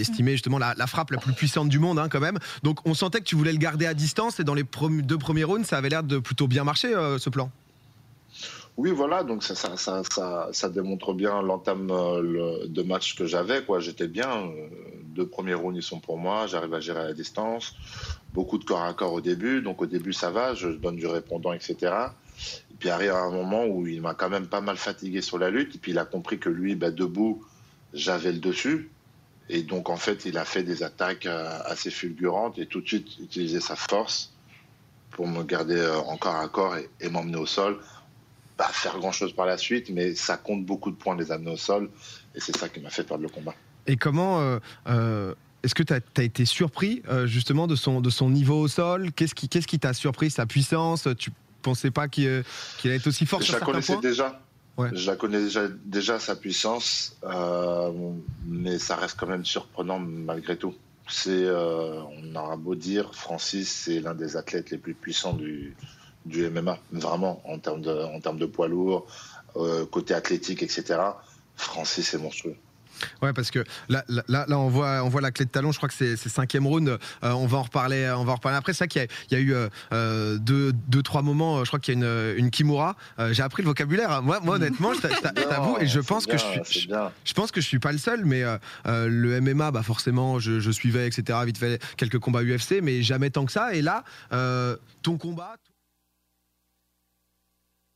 [0.00, 2.38] estimé justement la, la frappe la plus puissante du monde hein, quand même.
[2.62, 4.64] Donc on sentait que tu voulais le garder à distance et dans les
[5.02, 7.50] deux premiers rounds, ça avait l'air de plutôt bien marcher ce plan.
[8.76, 13.64] Oui, voilà, donc ça, ça, ça, ça, démontre bien l'entame euh, de match que j'avais.
[13.78, 14.48] J'étais bien.
[14.48, 14.68] euh,
[15.14, 16.48] Deux premiers rounds, ils sont pour moi.
[16.48, 17.76] J'arrive à gérer à la distance.
[18.32, 19.62] Beaucoup de corps à corps au début.
[19.62, 20.54] Donc au début, ça va.
[20.54, 21.76] Je donne du répondant, etc.
[22.72, 25.50] Et puis arrive un moment où il m'a quand même pas mal fatigué sur la
[25.50, 25.76] lutte.
[25.76, 27.44] Et puis il a compris que lui, bah, debout,
[27.92, 28.90] j'avais le dessus.
[29.48, 32.88] Et donc en fait, il a fait des attaques euh, assez fulgurantes et tout de
[32.88, 34.32] suite utilisé sa force
[35.12, 37.78] pour me garder en corps à corps et m'emmener au sol
[38.56, 41.52] pas faire grand chose par la suite, mais ça compte beaucoup de points les amener
[41.52, 41.90] au sol,
[42.34, 43.54] et c'est ça qui m'a fait perdre le combat.
[43.86, 48.10] Et comment euh, euh, est-ce que tu as, été surpris euh, justement de son, de
[48.10, 49.12] son niveau au sol?
[49.12, 51.08] Qu'est-ce qui t'a surpris Sa puissance?
[51.18, 51.30] Tu
[51.62, 52.44] pensais pas qu'il
[52.84, 54.40] allait être aussi fort Je sur la connaissais déjà.
[54.92, 57.16] Je la connais déjà, déjà sa puissance,
[58.46, 60.74] mais ça reste quand même surprenant malgré tout.
[61.06, 65.76] C'est, on aura beau dire, Francis, c'est l'un des athlètes les plus puissants du,
[66.24, 69.06] du MMA, vraiment, en termes de, en termes de poids lourd,
[69.56, 70.98] euh, côté athlétique, etc.
[71.56, 72.56] Francis est monstrueux.
[73.20, 75.72] Ouais, parce que là, là, on voit, on voit la clé de talon.
[75.72, 76.88] Je crois que c'est c'est cinquième round.
[76.88, 76.98] Euh,
[77.32, 78.72] on va en reparler, on va en reparler après.
[78.72, 81.58] C'est ça qu'il y, a- il y a eu euh, euh, deux, deux, trois moments.
[81.58, 82.94] euh, Je crois qu'il y a une, une Kimura.
[83.18, 84.12] Euh, J'ai appris le vocabulaire.
[84.12, 84.20] hein.
[84.22, 86.44] Moi, moi honnêtement, je t'a- je t'a- je t'avoue, et je c'est pense que je
[86.44, 88.56] suis, c'est je pense que je suis pas le seul, mais euh,
[88.86, 91.36] euh, le MMA, bah forcément, je, je suivais, etc.
[91.44, 93.74] Vite fait quelques combats UFC, mais jamais tant que ça.
[93.74, 95.56] Et là, euh, ton combat.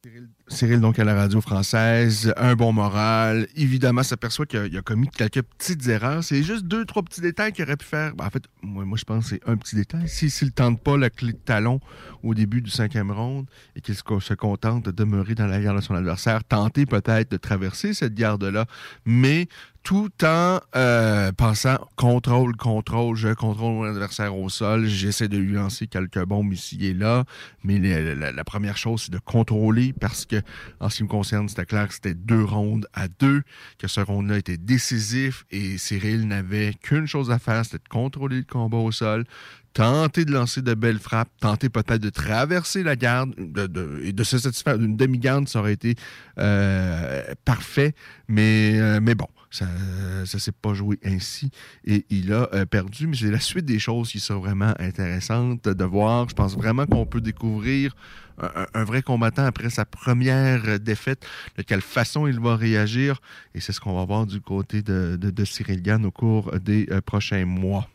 [0.08, 3.46] compartir el Cyril, donc à la radio française, un bon moral.
[3.54, 6.24] Évidemment, s'aperçoit qu'il a, commis quelques petites erreurs.
[6.24, 8.14] C'est juste deux, trois petits détails qu'il aurait pu faire.
[8.16, 10.08] Ben, en fait, moi, je pense que c'est un petit détail.
[10.08, 11.80] S'il si, ne tente pas la clé de talon
[12.22, 13.46] au début du cinquième round
[13.76, 17.36] et qu'il se, contente de demeurer dans la garde de son adversaire, tenter peut-être de
[17.36, 18.66] traverser cette garde-là,
[19.04, 19.48] mais
[19.82, 25.54] tout en euh, pensant contrôle, contrôle, je contrôle mon adversaire au sol, j'essaie de lui
[25.54, 27.24] lancer quelques bombes ici et là,
[27.64, 30.37] mais la première chose, c'est de contrôler parce que,
[30.80, 33.42] en ce qui me concerne, c'était clair que c'était deux rondes à deux,
[33.78, 38.36] que ce round-là était décisif et Cyril n'avait qu'une chose à faire, c'était de contrôler
[38.38, 39.24] le combat au sol,
[39.74, 44.12] tenter de lancer de belles frappes, tenter peut-être de traverser la garde de, de- et
[44.12, 45.94] de se satisfaire d'une demi-garde, ça aurait été
[46.38, 47.94] euh, parfait.
[48.28, 49.66] Mais, euh, mais bon, ça
[50.20, 51.50] ne s'est pas joué ainsi
[51.84, 53.06] et il a euh, perdu.
[53.06, 56.28] Mais c'est la suite des choses qui sont vraiment intéressantes de voir.
[56.28, 57.94] Je pense vraiment qu'on peut découvrir
[58.74, 61.26] un, vrai combattant après sa première défaite,
[61.56, 63.20] de quelle façon il va réagir.
[63.54, 66.58] Et c'est ce qu'on va voir du côté de, de, de Cyril Gann au cours
[66.58, 67.88] des euh, prochains mois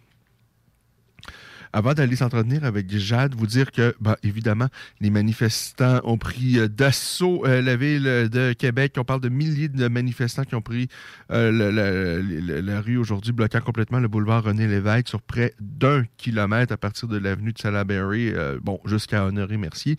[1.74, 4.68] avant d'aller s'entretenir avec Jade, vous dire que, ben, évidemment,
[5.02, 8.94] les manifestants ont pris euh, d'assaut euh, la ville de Québec.
[8.98, 10.88] On parle de milliers de manifestants qui ont pris
[11.32, 16.78] euh, la, rue aujourd'hui, bloquant complètement le boulevard René Lévesque sur près d'un kilomètre à
[16.78, 19.98] partir de l'avenue de Salaberry, bon, jusqu'à Honoré-Mercier.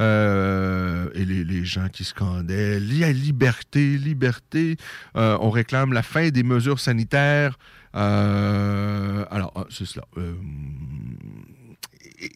[0.00, 4.76] Euh, et les, les gens qui scandaient la liberté, liberté.
[5.14, 7.56] On réclame la fin des mesures sanitaires.
[7.94, 10.04] Euh, alors, ah, c'est cela.
[10.16, 10.34] Euh,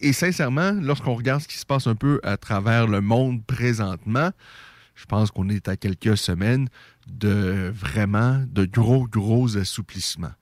[0.00, 4.30] et, sincèrement, lorsqu'on regarde ce qui se passe un peu à travers le monde présentement,
[4.94, 6.68] je pense qu'on est à quelques semaines
[7.06, 10.32] de vraiment de gros, gros assouplissements.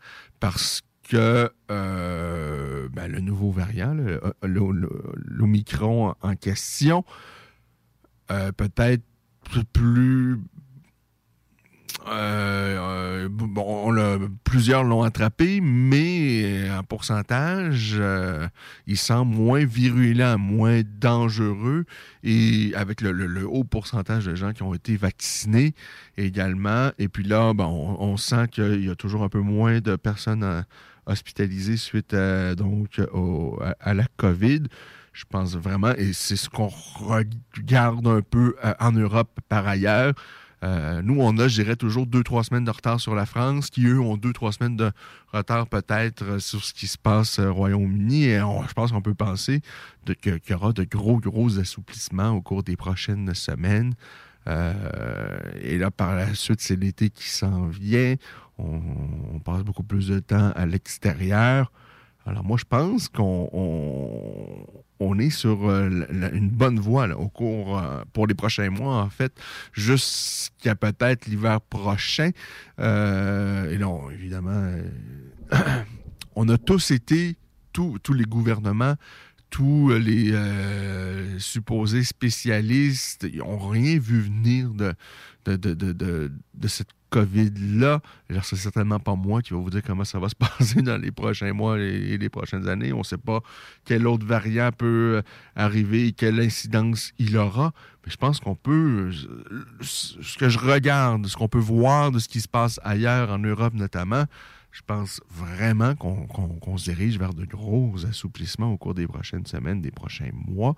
[0.40, 7.04] Parce que euh, ben, le nouveau variant, le- l'Omicron en question,
[8.30, 9.04] euh, peut-être
[9.72, 10.40] plus
[12.08, 13.92] euh, euh, bon,
[14.44, 18.46] plusieurs l'ont attrapé, mais en pourcentage, euh,
[18.86, 21.84] il semble moins virulent, moins dangereux,
[22.22, 25.74] et avec le, haut pourcentage de gens qui ont été vaccinés
[26.16, 26.90] également.
[26.98, 30.44] Et puis là, ben, on, sent qu'il y a toujours un peu moins de personnes
[30.44, 30.62] euh,
[31.06, 33.00] hospitalisées suite à, donc,
[33.80, 34.62] à, la COVID.
[35.12, 40.12] Je pense vraiment, et c'est ce qu'on regarde un peu euh, en Europe par ailleurs.
[40.64, 43.70] Euh, nous, on a, je dirais, toujours deux, trois semaines de retard sur la France,
[43.70, 44.90] qui, eux, ont deux, trois semaines de
[45.32, 48.24] retard peut-être euh, sur ce qui se passe au Royaume-Uni.
[48.24, 49.60] Et je pense qu'on peut penser
[50.22, 53.94] qu'il y aura de gros, gros assouplissements au cours des prochaines semaines.
[54.48, 58.14] Euh, et là, par la suite, c'est l'été qui s'en vient.
[58.58, 61.70] On passe beaucoup plus de temps à l'extérieur.
[62.26, 63.48] Alors moi, je pense qu'on
[64.98, 65.88] on, est sur euh,
[66.32, 69.32] une bonne voie là, au cours, euh, pour les prochains mois, en fait,
[69.72, 72.30] jusqu'à peut-être l'hiver prochain.
[72.80, 74.72] Euh, et non, évidemment,
[76.34, 77.36] on a tous été,
[77.72, 78.94] tous tous les gouvernements,
[79.50, 80.34] tous les
[81.38, 84.92] supposés spécialistes, ils n'ont rien vu venir de,
[85.44, 88.00] de, de, de, de- de cette COVID-là.
[88.42, 91.10] C'est certainement pas moi qui va vous dire comment ça va se passer dans les
[91.10, 92.92] prochains mois et les prochaines années.
[92.92, 93.40] On ne sait pas
[93.84, 95.22] quel autre variant peut euh,
[95.54, 97.72] arriver et quelle incidence il aura.
[98.04, 102.18] Mais je pense qu'on peut, euh, ce que je regarde, ce qu'on peut voir de
[102.18, 104.24] ce qui se passe ailleurs, en Europe notamment,
[104.72, 109.80] je pense vraiment qu'on se dirige vers de gros assouplissements au cours des prochaines semaines,
[109.80, 110.76] des prochains mois.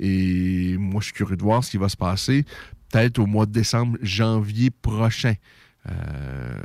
[0.00, 2.44] Et moi, je suis curieux de voir ce qui va se passer
[2.90, 5.34] peut-être au mois de décembre, janvier prochain.
[5.88, 6.58] Euh,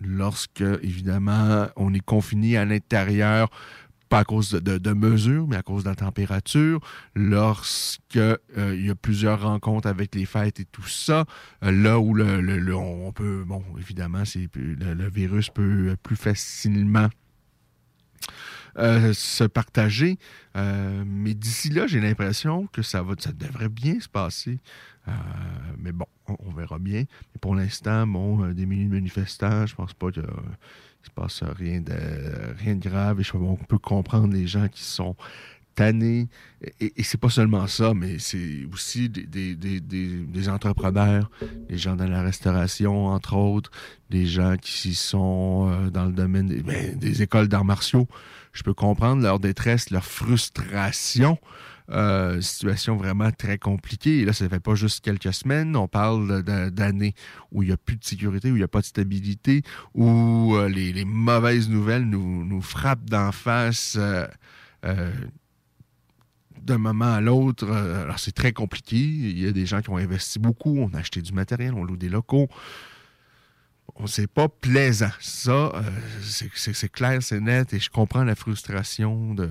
[0.00, 3.50] lorsque, évidemment, on est confiné à l'intérieur,
[4.08, 6.80] pas à cause de, de- de mesures, mais à cause de la température,
[7.14, 11.24] lorsque euh, il y a plusieurs rencontres avec les fêtes et tout ça,
[11.62, 14.22] euh, là où le, on peut, bon, évidemment,
[14.54, 17.08] le, virus peut plus facilement
[18.76, 20.18] se partager.
[20.54, 24.60] Mais d'ici là, j'ai l'impression que ça, va, ça devrait bien se passer.
[25.08, 27.00] Euh, mais bon, on, verra bien.
[27.34, 30.22] Mais pour l'instant, bon, euh, des milliers de manifestants, je pense pas qu'il
[31.02, 31.92] se passe rien de,
[32.58, 33.20] rien de grave.
[33.20, 35.16] Et je, on peut comprendre les gens qui sont
[35.74, 36.28] tannés.
[36.80, 41.30] Et, et c'est pas seulement ça, mais c'est aussi des, des- des- entrepreneurs,
[41.68, 43.70] des gens dans la restauration, entre autres,
[44.10, 48.08] des gens qui sont euh, dans le domaine ben, des écoles d'arts martiaux.
[48.52, 51.38] Je peux comprendre leur détresse, leur frustration.
[51.90, 54.18] Euh, situation vraiment très compliquée.
[54.18, 55.74] Et là, ça ne fait pas juste quelques semaines.
[55.74, 57.14] On parle d'années
[57.50, 59.62] où il n'y a plus de sécurité, où il n'y a pas de stabilité,
[59.94, 64.26] où euh, les, mauvaises nouvelles nous, frappent d'en face euh,
[66.60, 67.70] d'un moment à l'autre.
[67.70, 68.96] Alors, c'est très compliqué.
[68.96, 71.84] Il y a des gens qui ont investi beaucoup, on a acheté du matériel, on
[71.84, 72.48] loue des locaux.
[73.98, 75.08] Bon, C'est pas plaisant.
[75.20, 75.72] Ça,
[76.22, 79.48] c'est clair, c'est net, et je comprends la frustration de,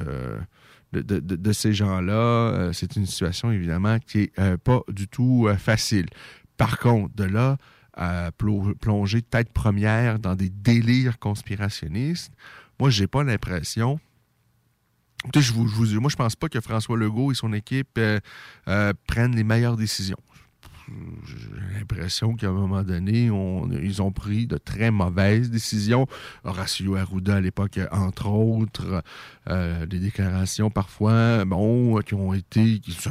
[0.93, 2.13] de, ces gens-là.
[2.13, 6.05] Euh, c'est une situation, évidemment, qui est euh, pas du tout euh, facile.
[6.57, 7.57] Par contre, de là
[7.93, 12.31] à plo- plonger tête première dans des délires conspirationnistes,
[12.79, 13.99] moi, j'ai pas l'impression
[15.35, 17.99] je vous, je vous- moi, je pense pas que François Legault et son équipe
[19.07, 20.17] prennent les meilleures décisions.
[21.25, 26.07] j'ai l'impression qu'à un moment donné, on- ils ont pris de très mauvaises décisions.
[26.45, 29.03] Horacio Arruda, à l'époque, entre autres,
[29.49, 33.09] euh, des déclarations parfois, bon, qui ont été, qui se,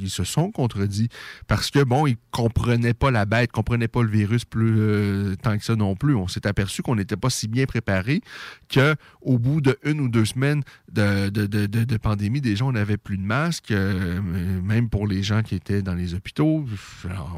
[0.00, 1.08] ils se sont contredits
[1.46, 5.56] parce que, bon, ils comprenaient pas la bête, comprenaient pas le virus plus euh, tant
[5.56, 6.14] que ça non plus.
[6.14, 8.20] On s'est aperçu qu'on n'était pas si bien préparé
[8.68, 10.62] que au bout de une ou deux semaines
[10.92, 14.20] de, de- de- de- pandémie, des gens n'avaient plus de masque, euh,
[14.62, 16.64] même pour les gens qui étaient dans les hôpitaux.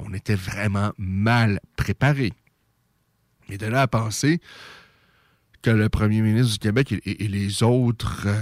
[0.07, 2.33] On était vraiment mal préparés.
[3.49, 4.41] Et de là à penser
[5.63, 8.41] que le premier ministre du Québec et, les autres, euh,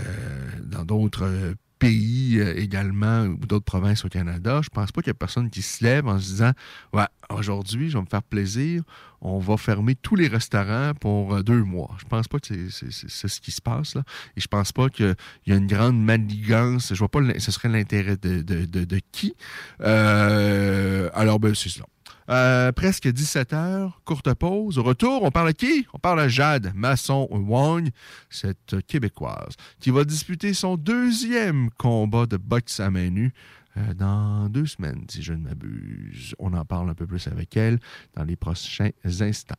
[0.63, 5.11] dans d'autres euh, pays euh, également, ou d'autres provinces au Canada, je pense pas qu'il
[5.11, 6.53] y a personne qui se lève en se disant
[6.93, 8.83] Ouais, aujourd'hui, je vais me faire plaisir,
[9.21, 11.91] on va fermer tous les restaurants pour deux mois.
[11.99, 14.03] Je pense pas que c'est- ce qui se passe là.
[14.37, 15.17] Et je pense pas qu'il
[15.47, 16.93] y a une grande manigance.
[16.95, 19.35] Je vois pas ce serait l'intérêt de, de- de- qui?
[19.81, 21.87] Alors, ben, c'est cela.
[22.31, 24.79] Euh, presque 17 heures, courte pause.
[24.79, 25.87] Au retour, on parle à qui?
[25.95, 27.89] On parle à Jade Masson-Wang,
[28.29, 33.33] cette Québécoise, qui va disputer son deuxième combat de boxe à main nue
[33.77, 36.35] euh, dans deux semaines, si je ne m'abuse.
[36.39, 37.79] On en parle un peu plus avec elle
[38.15, 39.57] dans les prochains instants.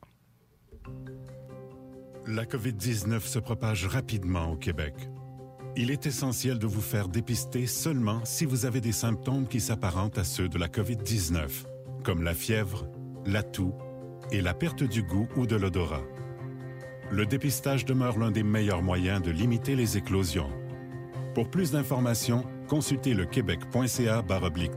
[2.28, 4.94] La COVID-19 se propage rapidement au Québec.
[5.76, 10.18] Il est essentiel de vous faire dépister seulement si vous avez des symptômes qui s'apparentent
[10.18, 11.48] à ceux de la COVID-19,
[12.04, 12.88] comme la fièvre,
[13.26, 13.74] la toux
[14.32, 16.04] et la perte du goût ou de l'odorat.
[17.12, 20.50] Le dépistage demeure l'un des meilleurs moyens de limiter les éclosions.
[21.34, 24.24] Pour plus d'informations, consultez le québec.ca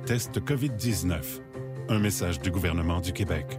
[0.06, 1.40] test COVID-19.
[1.88, 3.58] Un message du gouvernement du Québec.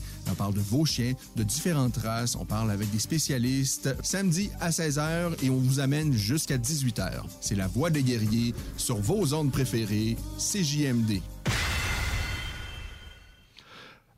[0.29, 3.95] on parle de vos chiens, de différentes races, on parle avec des spécialistes.
[4.03, 7.23] Samedi à 16h et on vous amène jusqu'à 18h.
[7.41, 11.21] C'est La Voix des guerriers sur vos ondes préférées, CJMD.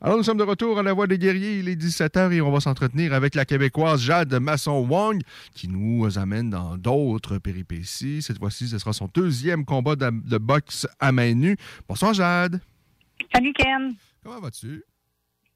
[0.04, 1.60] Alors, nous sommes de retour à la Voix des guerriers.
[1.60, 5.22] Il est 17h et on va s'entretenir avec la Québécoise Jade Masson-Wang
[5.54, 8.20] qui nous amène dans d'autres péripéties.
[8.20, 11.56] Cette fois-ci, ce sera son deuxième combat de, de boxe à main nue.
[11.88, 12.60] Bonsoir, Jade.
[13.32, 13.94] Salut Ken.
[14.22, 14.84] Comment vas-tu?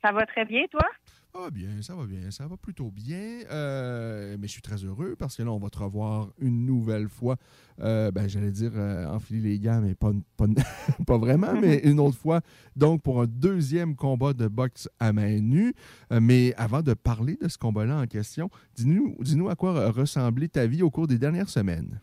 [0.02, 0.86] Ça va très bien, toi?
[1.34, 3.42] Ça va bien, ça va bien, ça va plutôt bien.
[3.50, 7.08] Euh, mais je suis très heureux parce que là, on va te revoir une nouvelle
[7.08, 7.36] fois.
[7.80, 10.46] Euh, ben, j'allais dire euh, enfiler les gants, mais pas, pas,
[11.06, 12.40] pas vraiment, mais une autre fois.
[12.76, 15.74] Donc, pour un deuxième combat de boxe à main nue.
[16.10, 20.66] Mais avant de parler de ce combat-là en question, dis-nous dis à quoi ressemblait ta
[20.66, 22.00] vie au cours des dernières semaines?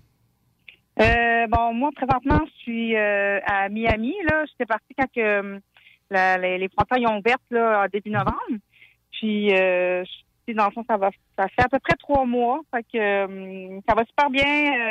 [0.98, 4.14] Bon, moi, présentement, je suis à Miami.
[4.30, 4.46] Là.
[4.48, 5.60] J'étais partie quand que, euh,
[6.10, 8.60] la- les, les frontières ont ouvertes là, en début novembre.
[9.12, 10.04] Puis, euh,
[10.54, 12.62] dans le fond, ça va, ça fait à peu près trois mois.
[12.74, 14.44] Fait que euh, ça va super bien.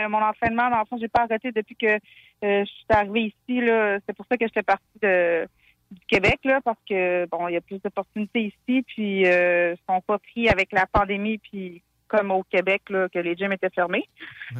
[0.05, 1.99] Euh, mon entraînement, dans le fond, j'ai pas arrêté depuis que euh,
[2.41, 3.61] je suis arrivée ici.
[3.61, 3.99] Là.
[4.07, 5.47] C'est pour ça que j'étais partie de
[5.91, 9.93] du Québec, là, parce que bon, il y a plus d'opportunités ici, puis euh, ils
[9.93, 13.71] sont pas pris avec la pandémie, puis comme au Québec, là, que les gyms étaient
[13.71, 14.09] fermés.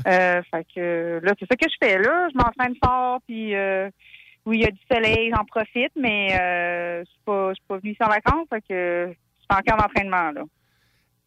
[0.07, 2.29] Euh, fait que là, c'est ça que je fais là.
[2.31, 3.91] Je m'entraîne fort, puis euh,
[4.47, 7.65] oui, il y a du soleil, j'en profite, mais euh, je suis pas, je suis
[7.67, 10.43] pas venue ici en vacances, que je suis encore en entraînement là.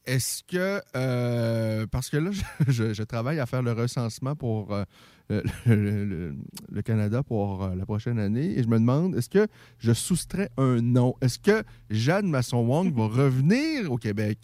[0.06, 2.30] Est-ce que, euh, parce que là,
[2.68, 4.84] je, je- je travaille à faire le recensement pour euh,
[5.30, 6.36] le, le- le-
[6.72, 9.48] le Canada pour euh, la prochaine année et je me demande, est-ce que
[9.80, 11.16] je soustrais un nom?
[11.22, 14.38] Est-ce que Jeanne Masson-Wong va revenir au Québec?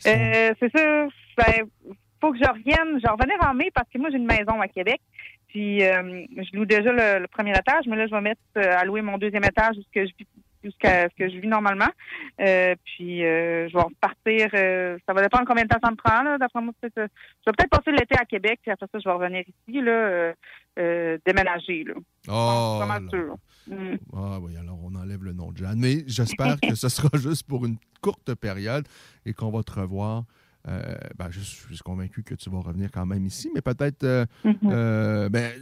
[0.00, 1.06] C'est ça.
[1.38, 1.64] Ben,
[2.20, 2.98] faut que je revienne.
[2.98, 5.00] Je vais revenir en mai parce que moi, j'ai une maison à Québec.
[5.56, 8.76] Puis, euh, je loue déjà le, le premier étage, mais là, je vais mettre euh,
[8.76, 11.88] à louer mon deuxième étage jusqu'à ce que je vis normalement.
[12.42, 14.50] Euh, puis, euh, je vais repartir.
[14.52, 16.22] euh, ça va dépendre combien de temps ça me prend.
[16.24, 19.08] Là, d'après moi, euh, je vais peut-être passer l'été à Québec, puis après ça, je
[19.08, 20.32] vais revenir ici, là, euh,
[20.78, 21.84] euh, déménager.
[21.84, 21.94] Là.
[22.28, 23.00] Oh, là.
[23.08, 23.36] sûr.
[23.66, 23.96] Mm.
[24.14, 25.78] Ah oui, alors on enlève le nom de Jeanne.
[25.78, 28.86] Mais j'espère que ce sera juste pour une courte période
[29.24, 30.22] et qu'on va te revoir euh,
[30.66, 34.04] ben, je suis convaincu que tu vas revenir quand même ici, mais peut-être.
[34.04, 34.54] euh, Mhm.
[34.64, 35.52] euh, ben,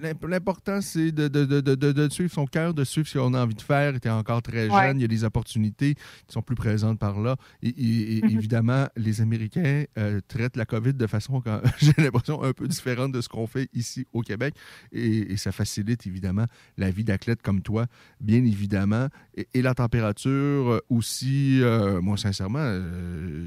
[0.00, 3.18] l'imp- L'important, c'est de, de- de- de- de- de suivre son cœur, de suivre ce
[3.18, 3.98] qu'on a envie de faire.
[4.00, 4.92] Tu es encore très jeune, Ouais.
[4.94, 7.34] il y a des opportunités qui sont plus présentes par là.
[7.62, 8.30] Et, et- et Mhm.
[8.30, 11.42] évidemment, les Américains euh, traitent la COVID de façon,
[11.80, 14.54] j'ai l'impression, un peu différente de ce qu'on fait ici au Québec.
[14.92, 16.44] Et, et ça facilite évidemment
[16.76, 17.86] la vie d'athlètes comme toi,
[18.20, 19.08] bien évidemment.
[19.36, 23.46] Et, la température euh, aussi, euh, moi, sincèrement, euh,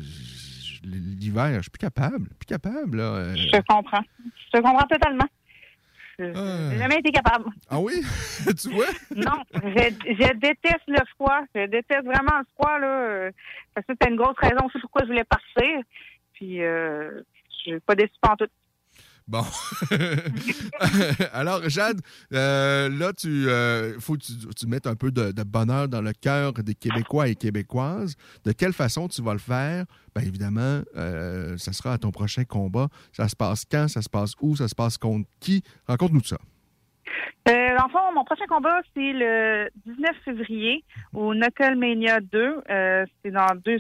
[0.84, 2.28] l'hiver, je suis plus capable.
[2.40, 3.04] Plus capable, là.
[3.04, 3.36] euh.
[3.36, 4.04] Je te comprends.
[4.26, 5.28] Je te comprends totalement.
[6.20, 6.70] Je Ah.
[6.72, 7.46] J'ai jamais été capable.
[7.70, 7.94] Ah oui?
[8.62, 8.86] tu vois?
[9.16, 9.60] Non, je,
[10.06, 11.42] je déteste le froid.
[11.56, 12.88] Je déteste vraiment le froid, là.
[12.88, 13.32] euh,
[13.74, 15.80] Parce que c'était une grosse raison aussi pourquoi je voulais partir.
[16.34, 18.48] Puis, euh, je suis pas déçue en tout.
[19.32, 19.44] Bon.
[21.34, 22.02] Alors, Jade,
[22.34, 26.12] euh, là, tu euh, faut que tu, tu mettes un peu de, bonheur dans le
[26.12, 28.18] cœur des Québécois et Québécoises.
[28.44, 29.86] De quelle façon tu vas le faire?
[30.14, 32.90] Bien évidemment, euh, ça sera à ton prochain combat.
[33.14, 33.88] Ça se passe quand?
[33.88, 34.58] Ça se passe où?
[34.58, 35.64] Ça se passe contre qui?
[35.88, 36.38] Raconte-nous ça.
[37.48, 42.62] Euh, le fond, mon prochain combat, c'est le 19 février au Knuckle Mania 2.
[42.70, 43.32] Euh, c'est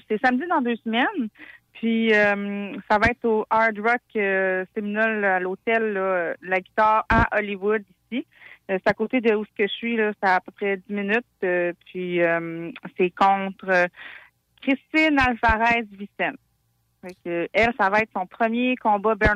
[0.08, 1.30] c'est samedi dans deux semaines.
[1.74, 7.28] Puis euh, ça va être au Hard Rock euh, Seminole à l'hôtel La Guitare à
[7.38, 8.26] Hollywood ici.
[8.72, 10.78] Euh, c'est à côté de où ce que je suis là, c'est à peu près
[10.78, 11.26] 10 minutes.
[11.43, 13.88] Euh, puis euh, c'est contre euh,
[14.61, 16.38] Christine Alvarez Vicente.
[17.26, 19.36] Elle, ça va être son premier combat bare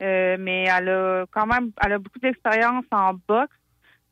[0.00, 3.56] mais elle a quand même elle a beaucoup d'expérience en boxe.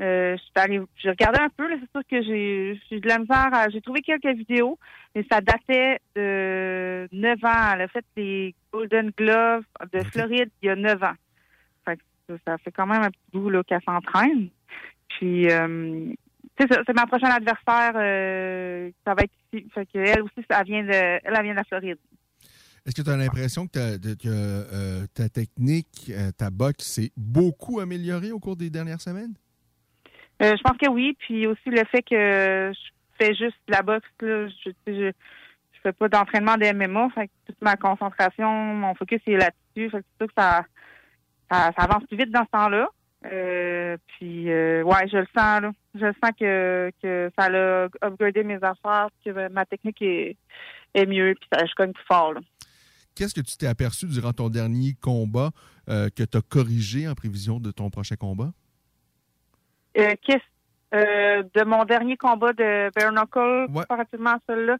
[0.01, 3.49] Euh, je suis j'ai regardé un peu, là, c'est sûr que j'ai de la misère.
[3.53, 4.79] à- J'ai trouvé quelques vidéos,
[5.15, 7.73] mais ça datait de 9 ans.
[7.75, 11.15] Elle a fait les Golden Gloves de Floride il y a 9 ans.
[11.85, 11.97] Fait
[12.29, 14.49] que ça, fait quand même un petit bout qu'elle s'entraîne.
[15.19, 16.07] Puis euh,
[16.59, 17.93] c'est ma prochaine adversaire.
[17.97, 19.67] euh, ça va être ici.
[19.75, 21.99] Fait que elle aussi, ça vient de elle, elle vient de la Floride.
[22.87, 27.13] Est-ce que tu as l'impression que, de- que, euh, ta technique, euh, ta boxe s'est
[27.17, 29.35] beaucoup améliorée au cours des dernières semaines?
[30.41, 31.17] Euh, je pense que oui.
[31.19, 35.93] Puis aussi le fait que je fais juste la boxe, là, je, je, je fais
[35.93, 37.11] pas d'entraînement de MMA.
[37.11, 39.91] Fait que toute ma concentration, mon focus est là-dessus.
[39.91, 40.65] Fait que c'est sûr que ça,
[41.51, 42.89] avance plus vite dans ce temps-là.
[43.27, 45.73] Euh, puis euh, ouais, je le sens là.
[45.95, 50.37] Je le sens que, ça a upgradé mes affaires, que ma technique est,
[50.95, 52.33] est mieux, puis ça, je cogne plus fort.
[52.33, 52.41] Là.
[53.15, 55.51] Qu'est-ce que tu t'es aperçu durant ton dernier combat
[55.87, 58.53] que tu as corrigé en prévision de ton prochain combat?
[59.99, 60.39] Euh, qu'est-ce
[60.95, 64.77] euh, de mon dernier combat de bare knuckle comparativement à celui-là?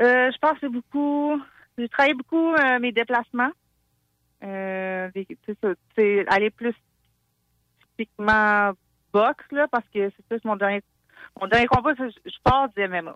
[0.00, 1.40] Euh, je pense que c'est beaucoup.
[1.76, 3.50] J'ai travaillé beaucoup euh, mes déplacements.
[4.44, 5.10] Euh,
[5.96, 6.74] c'est aller plus
[7.96, 8.72] typiquement
[9.12, 10.82] boxe là, parce que c'est plus mon dernier
[11.40, 13.14] mon dernier combat, je, pars du MMA.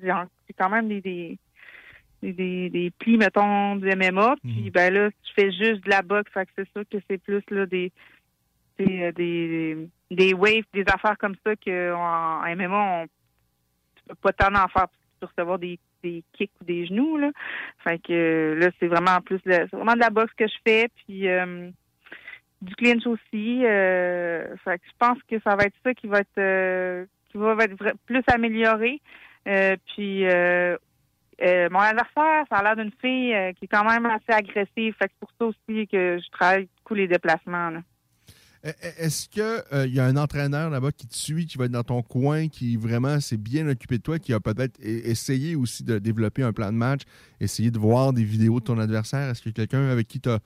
[0.00, 1.38] C'est quand même des, des
[2.22, 4.36] des, des, des plis, mettons, du MMA.
[4.42, 6.30] Puis ben là, je fais juste de la boxe.
[6.32, 7.92] Fait que c'est sûr que c'est plus là des
[8.78, 13.06] des, euh, des, des waves, des affaires comme ça qu'en en MMA, on
[14.08, 14.88] peux pas tant en faire
[15.20, 17.16] pour recevoir des, des kicks ou des genoux.
[17.16, 17.30] Là.
[17.84, 20.88] Fait que là, c'est vraiment plus de, c'est vraiment de la boxe que je fais.
[20.96, 21.70] Puis euh,
[22.62, 23.64] du clinch aussi.
[23.64, 27.56] Euh, fait que je pense que ça va être ça qui va être qui va
[27.64, 27.76] être
[28.06, 29.00] plus amélioré.
[29.44, 30.76] Puis euh,
[31.70, 34.94] mon adversaire, ça a l'air d'une fille qui est quand même assez agressive.
[34.98, 37.70] Fait que c'est pour ça aussi que je travaille beaucoup les déplacements.
[38.64, 41.70] E- e- Est-ce qu'il y a un entraîneur là-bas qui te suit, qui va être
[41.72, 45.54] dans ton coin, qui vraiment s'est bien occupé de toi, qui a peut-être e- essayé
[45.54, 47.02] aussi de développer un plan de match,
[47.40, 49.30] essayer de voir des vidéos de ton adversaire?
[49.30, 50.40] Est-ce qu'il y a quelqu'un avec qui tu as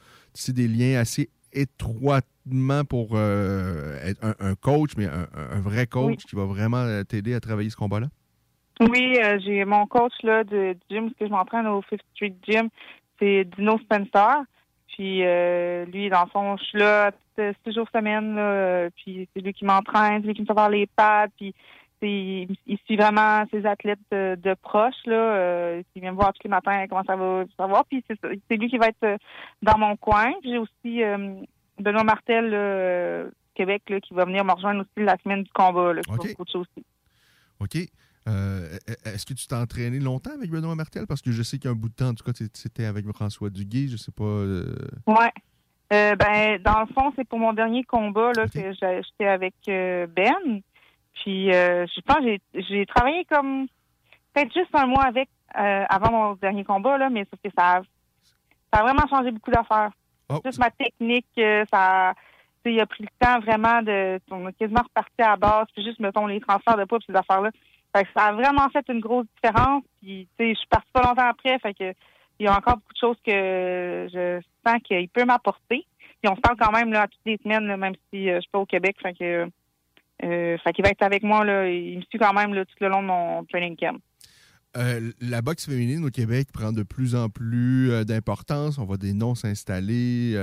[0.48, 6.06] des liens assez étroitement pour euh, être un, un coach, mais un, un vrai coach
[6.08, 6.16] Oui.
[6.28, 8.08] qui va vraiment euh, t'aider à travailler ce combat-là?
[8.80, 12.00] Oui, euh, j'ai mon coach là de du gym, parce que je m'entraîne au Fifth
[12.14, 12.68] Street Gym,
[13.18, 14.42] c'est Dino Spencer.
[14.92, 19.40] Puis euh, lui, dans le fond, je suis là six jours semaine, là, puis c'est
[19.40, 21.54] lui qui m'entraîne, c'est lui qui me fait faire les pads, puis
[22.02, 25.14] c'est, il, il suit vraiment ses athlètes de, de proche, là.
[25.14, 27.84] Euh, il vient me voir tous les matins comment ça va, va.
[27.88, 29.16] Puis c'est, lui qui va être euh,
[29.62, 30.32] dans mon coin.
[30.44, 31.36] J'ai aussi euh,
[31.78, 35.94] Benoît Martel, euh, Québec, là, qui va venir me rejoindre aussi la semaine du combat,
[35.94, 36.84] là, me coacher aussi.
[37.60, 37.88] OK.
[38.28, 41.06] Euh, Est-ce que tu t'es entraîné longtemps avec Benoît Martel?
[41.06, 42.46] Parce que je sais qu'il y a un bout de temps, en tout cas, tu-
[42.54, 44.24] c'était avec François Duguay, je sais pas.
[44.24, 44.74] euh,
[45.06, 45.32] Ouais.
[45.92, 50.60] Euh, ben, dans le fond, c'est pour mon dernier combat là, que j'étais avec Ben.
[51.14, 53.66] Puis, euh, je pense que j'ai- travaillé comme
[54.32, 57.82] peut-être juste un mois avec avant mon dernier combat, là, mais sauf que ça a,
[58.72, 59.90] ça a vraiment changé beaucoup d'affaires.
[60.46, 61.26] Juste ma technique,
[61.70, 62.14] ça
[62.64, 64.18] sais, il a pris le temps vraiment de.
[64.30, 67.14] On a quasiment reparti à la base, puis juste, mettons, les transferts de poids, ces
[67.14, 67.50] affaires-là.
[67.94, 69.82] Fait que ça a vraiment fait une grosse différence.
[70.00, 71.92] Puis, tu sais, je suis partie pas longtemps après, fait que
[72.40, 75.86] il y a encore beaucoup de choses que je sens qu'il peut m'apporter.
[76.24, 78.60] On se parle quand même là, toutes les semaines, même si euh, je suis pas
[78.60, 78.96] au Québec.
[79.02, 79.48] Fait que,
[80.24, 81.44] euh, fait qu'il va être avec moi.
[81.68, 83.98] Il me suit quand même tout le long de mon training camp.
[84.76, 88.78] Euh, la boxe féminine au Québec prend de plus en plus euh, d'importance.
[88.78, 90.34] On voit des noms s'installer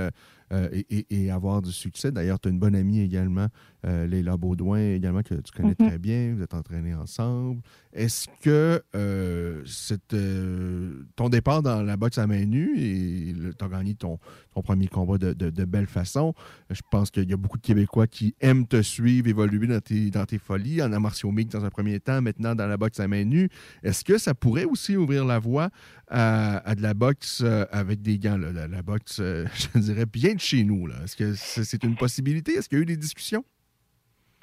[0.72, 2.12] et- et avoir du succès.
[2.12, 3.46] D'ailleurs, tu as une bonne amie également,
[3.86, 5.88] euh, Leila Baudouin, également, que tu connais Mhm.
[5.88, 6.34] très bien.
[6.36, 7.62] Vous êtes entraînés ensemble.
[7.92, 13.64] Est-ce que euh, cette, euh, ton départ dans la boxe à main nue et tu
[13.64, 14.18] as gagné ton,
[14.54, 16.34] ton premier combat de, de- de belle façon,
[16.70, 20.10] je pense qu'il y a beaucoup de Québécois qui aiment te suivre, évoluer dans tes,
[20.10, 23.00] dans tes folies, en arts martiaux mixtes dans un premier temps, maintenant dans la boxe
[23.00, 23.48] à main nue.
[23.82, 25.70] Est-ce que ça pourrait aussi ouvrir la voie
[26.08, 29.16] à, à de la boxe euh, avec des gants, là, la, la boxe,
[29.74, 30.86] je dirais, bien de chez nous?
[31.02, 32.52] Est-ce que c'est une possibilité?
[32.54, 33.44] Est-ce qu'il y a eu des discussions?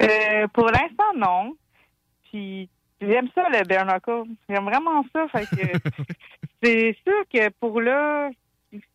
[0.01, 1.55] Euh, pour l'instant, non.
[2.25, 2.69] Puis
[3.01, 4.29] j'aime ça, le bare knuckle.
[4.49, 5.27] J'aime vraiment ça.
[5.29, 5.65] Fait que
[6.63, 8.29] c'est sûr que pour là,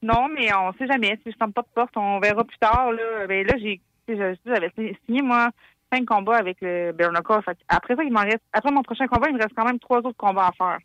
[0.03, 1.19] non, mais on sait jamais.
[1.25, 2.93] Si je tombe pas de porte, on verra plus tard.
[2.93, 4.71] Là, ben là j'ai, j'avais
[5.07, 5.51] signé moi
[5.93, 7.43] cinq combats avec le bare knuckle.
[7.45, 8.43] Fait après ça, il m'en reste.
[8.53, 10.79] Après mon prochain combat, il me reste quand même trois autres combats à faire.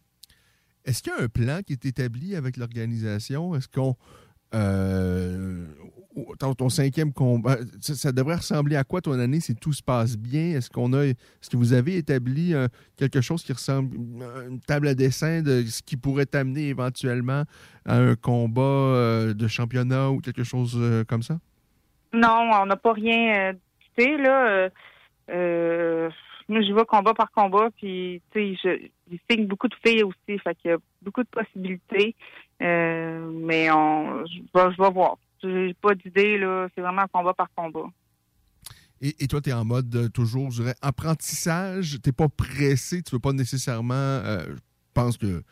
[0.86, 3.56] Est-ce qu'il y a un plan qui est établi avec l'organisation?
[3.56, 3.96] Est-ce qu'on.
[4.54, 5.66] euh,
[6.40, 10.18] ton, ton cinquième combat, ça, devrait ressembler à quoi ton année si tout se passe
[10.18, 10.58] bien?
[10.58, 11.06] Est-ce qu'on a.
[11.06, 12.68] Est-ce que vous avez établi euh,
[12.98, 17.44] quelque chose qui ressemble à une table à dessin de ce qui pourrait t'amener éventuellement
[17.86, 21.38] à un combat euh, de championnat ou quelque chose euh, comme ça?
[22.14, 24.48] Non, on n'a pas rien euh, discuté, là.
[24.48, 24.70] Euh,
[25.30, 26.10] euh,
[26.48, 30.40] moi, je vais combat par combat, puis, tu sais, je, signe beaucoup de filles aussi,
[30.40, 32.16] fait qu'il y a beaucoup de possibilités.
[32.62, 35.18] Euh, mais on, je vais voir.
[35.42, 36.68] J'ai pas d'idée, là.
[36.74, 37.88] C'est vraiment combat par combat.
[39.02, 41.98] Et, et toi, tu es en mode euh, toujours, je dirais, apprentissage.
[42.04, 43.04] Tu pas pressé.
[43.04, 43.94] Tu veux pas nécessairement.
[43.94, 44.60] euh, je
[44.94, 45.44] pense que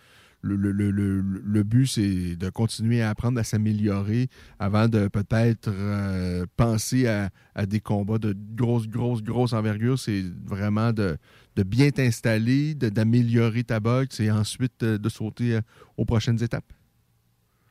[0.41, 4.27] le, le- le- le- le but, c'est de continuer à apprendre à s'améliorer
[4.59, 9.97] avant de peut-être euh, penser à, à des combats de grosse, grosse, grosse envergure.
[9.99, 11.17] C'est vraiment de,
[11.55, 15.61] de bien t'installer, de- d'améliorer ta boxe et ensuite euh, de sauter euh,
[15.97, 16.71] aux prochaines étapes.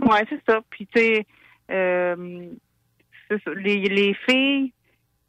[0.00, 0.60] Ouais, c'est ça.
[0.70, 1.26] Puis, tu sais,
[1.70, 2.50] euh,
[3.56, 4.72] les, les filles,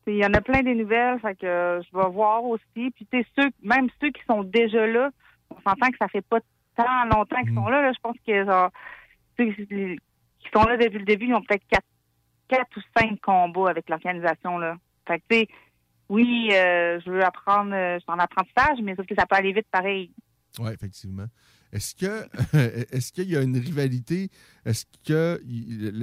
[0.07, 2.91] il y en a plein des nouvelles, fait que euh, je vais voir aussi.
[2.91, 5.09] Puis, tu ceux, même ceux qui sont déjà là,
[5.49, 6.39] on s'entend que ça fait pas
[6.75, 7.91] tant longtemps qu'ils sont là, là.
[7.93, 8.69] Je pense que, genre,
[9.37, 9.97] ceux qui
[10.53, 11.87] sont là depuis le début, ils ont peut-être quatre,
[12.47, 14.77] quatre ou cinq combats avec l'organisation, là.
[15.07, 15.47] Fait que, tu sais,
[16.09, 19.35] oui, euh, je veux apprendre, euh, je suis en apprentissage, mais sauf que ça peut
[19.35, 20.11] aller vite pareil.
[20.59, 21.25] Oui, effectivement.
[22.91, 24.29] Est-ce qu'il y a une rivalité?
[24.65, 25.41] Est-ce que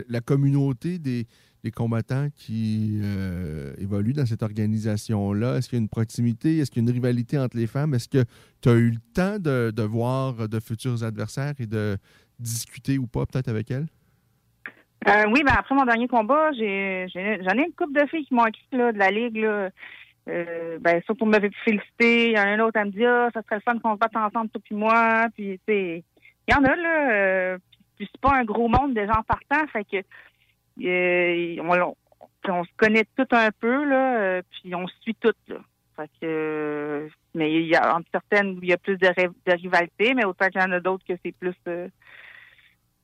[0.09, 1.27] la communauté des,
[1.75, 6.59] combattants qui euh, évoluent dans cette organisation-là, est-ce qu'il y a une proximité?
[6.59, 7.95] Est-ce qu'il y a une rivalité entre les femmes?
[7.95, 8.25] Est-ce que
[8.61, 11.97] tu as eu le temps de, voir de futurs adversaires et de
[12.39, 13.87] discuter ou pas peut-être avec elles?
[15.09, 18.47] Euh, oui, ben après mon dernier combat, j'en ai une couple de filles qui m'ont
[18.47, 19.47] écrit de la ligue.
[20.29, 22.31] Euh, ben, ça pour me féliciter.
[22.31, 23.95] Il y en a un autre, elle me dit Ah, ça serait le fun qu'on
[23.95, 25.27] se batte ensemble, toi puis moi.
[25.35, 26.05] Puis tu sais,
[26.49, 27.13] il y en a là.
[27.13, 27.59] euh,
[27.97, 29.97] puis, c'est pas un gros monde de gens partants, fait que
[30.85, 31.95] euh, on,
[32.49, 35.59] on se connaît tout un peu là, euh, puis on se suit toutes là.
[35.97, 40.15] Fait que mais il y a entre certaines il y a plus de, de rivalité,
[40.15, 41.89] mais autant qu'il y en a d'autres que c'est plus euh,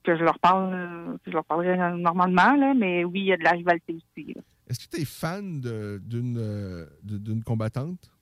[0.04, 3.32] que je leur parle, euh, que je leur parlerai normalement, là, mais oui, il y
[3.32, 4.32] a de la rivalité aussi.
[4.34, 4.42] là.
[4.68, 5.60] Est-ce que tu es fan
[6.02, 8.12] d'une combattante?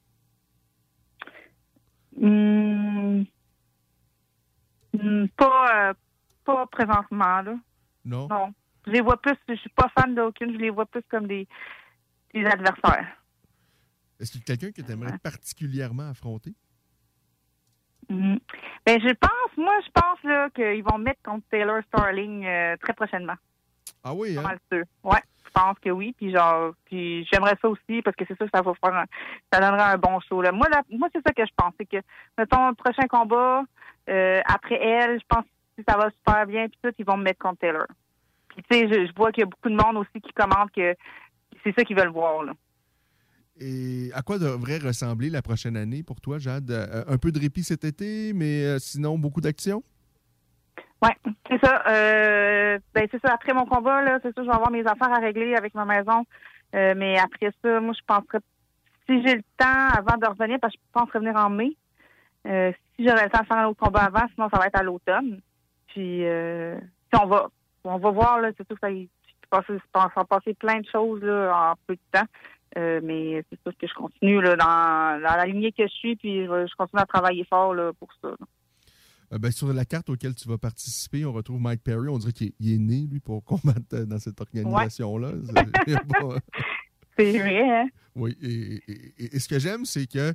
[2.16, 3.24] Hmm.
[4.92, 5.94] Hmm, pas, euh,
[6.44, 7.58] pas présentement, là.
[8.04, 8.28] Non?
[8.28, 8.54] Non.
[8.86, 11.48] Je les vois plus, je suis pas fan d'aucune, je les vois plus comme des,
[12.32, 13.20] des adversaires.
[14.20, 16.54] Est-ce a quelqu'un que tu aimerais particulièrement affronter?
[18.08, 18.38] Mhm.
[18.86, 22.94] Ben, je pense, moi, je pense là qu'ils vont mettre contre Taylor Starling euh, très
[22.94, 23.34] prochainement.
[24.04, 24.44] Ah oui, Pas hein?
[24.44, 24.84] mal sûr.
[25.02, 25.20] Ouais,
[25.58, 26.14] pense que oui.
[26.16, 29.06] Puis genre, puis j'aimerais ça aussi parce que c'est ça que ça va faire, un-
[29.52, 30.42] ça donnera un bon show.
[30.42, 30.52] Là.
[30.52, 31.96] Moi, moi, c'est ça que je pense, c'est que
[32.38, 33.62] mettons prochain combat
[34.08, 35.44] euh, après elle, je pense
[35.76, 37.86] que ça va super bien puis tout, ils vont me mettre contre Taylor.
[38.48, 40.70] Puis tu sais, je, je vois qu'il y a beaucoup de monde aussi qui commente
[40.74, 40.94] que
[41.64, 42.52] c'est ça qu'ils veulent voir là.
[43.58, 46.70] Et à quoi devrait ressembler la prochaine année pour toi, Jade?
[46.70, 49.82] Euh, un peu de répit cet été, mais euh, sinon beaucoup d'action?
[51.02, 51.16] Ouais,
[51.48, 51.82] c'est ça.
[51.88, 53.34] Euh, ben c'est ça.
[53.34, 55.84] Après mon combat, là, c'est ça, je vais avoir mes affaires à régler avec ma
[55.84, 56.24] maison.
[56.74, 58.40] Euh, mais après ça, moi, je penserais
[59.06, 61.76] si j'ai le temps avant de revenir, parce que je pense revenir en mai.
[62.46, 64.78] euh, si j'aurais le temps de faire un autre combat avant, sinon ça va être
[64.78, 65.40] à l'automne.
[65.88, 66.78] Puis euh,
[67.20, 67.48] on va
[67.84, 68.88] on va voir là, c'est va
[69.50, 72.26] passer, ça va passer plein de choses là, en peu de temps.
[72.76, 76.16] Euh, mais c'est sûr que je continue là, dans, dans la lignée que je suis,
[76.16, 78.28] puis je, je continue à travailler fort là, pour ça.
[78.28, 78.46] là.
[79.32, 82.08] Euh, ben, sur la carte auquel tu vas participer, on retrouve Mike Perry.
[82.08, 85.32] On dirait qu'il est, né, lui, pour combattre euh, dans cette organisation-là.
[87.16, 87.88] C'est vrai, hein?
[88.18, 90.32] Oui, et, et- et ce que j'aime, c'est que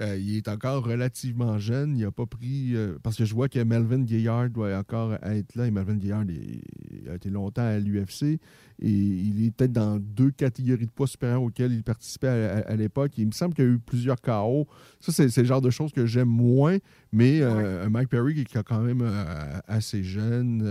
[0.00, 1.96] euh, il est encore relativement jeune.
[1.96, 2.74] Il n'a pas pris.
[2.74, 5.68] euh, parce que je vois que Melvin Gayard doit encore être là.
[5.68, 8.40] Et Melvin est- a été longtemps à l'UFC.
[8.82, 12.60] Et il est peut-être dans deux catégories de poids supérieures auxquelles il participait à, à-
[12.72, 13.12] à l'époque.
[13.16, 14.66] Il me semble qu'il y a eu plusieurs KO.
[14.98, 16.78] Ça, c'est le genre de choses que j'aime moins.
[17.12, 20.62] Mais euh, Mike Perry qui est quand même euh, assez jeune.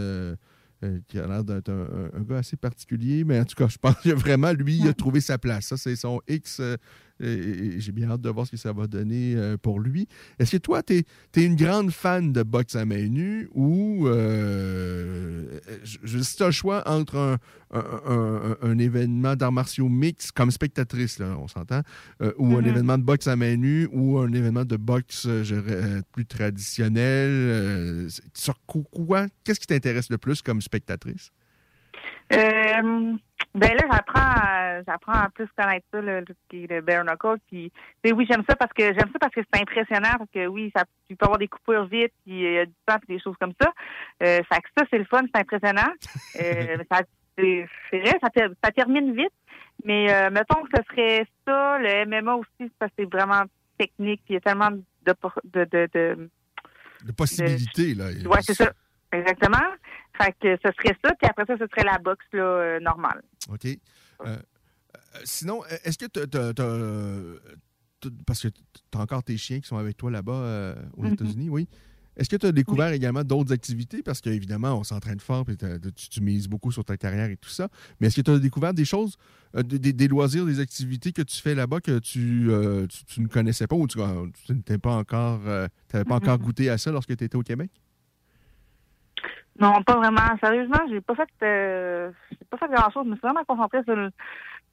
[0.83, 1.81] Euh, euh, qui a l'air d'être un,
[2.13, 4.87] un- un gars assez particulier, mais en tout cas, je pense que vraiment, lui, il
[4.87, 5.65] a trouvé sa place.
[5.67, 6.61] Ça, c'est son X.
[7.19, 10.07] et, j'ai bien hâte de voir ce que ça va donner euh, pour lui.
[10.39, 10.93] Est-ce que toi, tu
[11.35, 16.47] es, une grande fan de boxe à main nue ou euh, je- si tu as
[16.47, 17.37] le choix entre un,
[17.71, 21.81] un- un- un événement d'arts martiaux mix comme spectatrice, là, on s'entend,
[22.21, 22.67] euh, ou un Mhm.
[22.67, 27.29] événement de boxe à main nue ou un événement de boxe euh, je plus traditionnel,
[27.29, 31.31] euh, sur quoi- quoi, qu'est-ce qui t'intéresse le plus comme spectatrice?
[32.33, 33.13] Euh,
[33.55, 37.03] ben là, j'apprends à, j'apprends à plus connaître ça, le, le, qui est le bare
[37.03, 37.37] knuckle.
[37.47, 37.71] Puis,
[38.05, 40.17] oui, j'aime ça parce que j'aime ça parce que c'est impressionnant.
[40.17, 42.73] Parce que oui, ça, tu peux avoir des coupures vite, puis il y a du
[42.85, 43.71] temps, puis des choses comme ça.
[44.23, 45.91] Euh, fait que ça, c'est le fun, c'est impressionnant.
[46.41, 47.01] Euh, ça,
[47.37, 48.29] c'est, vrai, ça,
[48.63, 49.33] ça termine vite.
[49.83, 53.43] Mais euh, mettons que ce serait ça, le MMA aussi, parce que c'est vraiment
[53.77, 54.21] technique.
[54.25, 55.15] Puis il y a tellement de,
[55.45, 56.29] de, de, de,
[57.05, 58.05] De possibilités, là.
[58.29, 58.71] Ouais, c'est ça.
[59.11, 59.57] Exactement.
[60.21, 63.21] Fait que ce serait ça, puis après ça, ce serait la boxe là, euh, normale.
[63.51, 63.65] OK?
[63.65, 63.77] Euh,
[64.25, 64.37] euh,
[65.23, 69.97] sinon, est-ce que tu as, Parce que tu as encore tes chiens qui sont avec
[69.97, 71.13] toi là-bas euh, aux Mhm.
[71.13, 71.67] États-Unis, oui.
[72.15, 74.03] Est-ce que tu as découvert également d'autres activités?
[74.03, 75.55] Parce qu'évidemment, on s'entraîne fort et
[75.95, 77.69] tu, tu mises beaucoup sur ta carrière et tout ça.
[77.99, 79.15] Mais est-ce que tu as découvert des choses,
[79.55, 83.27] euh, des, loisirs, des activités que tu fais là-bas que tu, euh, tu, tu ne
[83.27, 83.99] connaissais pas ou tu
[84.45, 87.71] tu n'étais pas encore, n'avais pas encore goûté à ça lorsque tu étais au Québec?
[89.59, 90.37] Non, pas vraiment.
[90.41, 93.03] Sérieusement, j'ai pas fait euh, j'ai pas fait grand chose.
[93.05, 94.09] Je me suis vraiment concentrée sur le,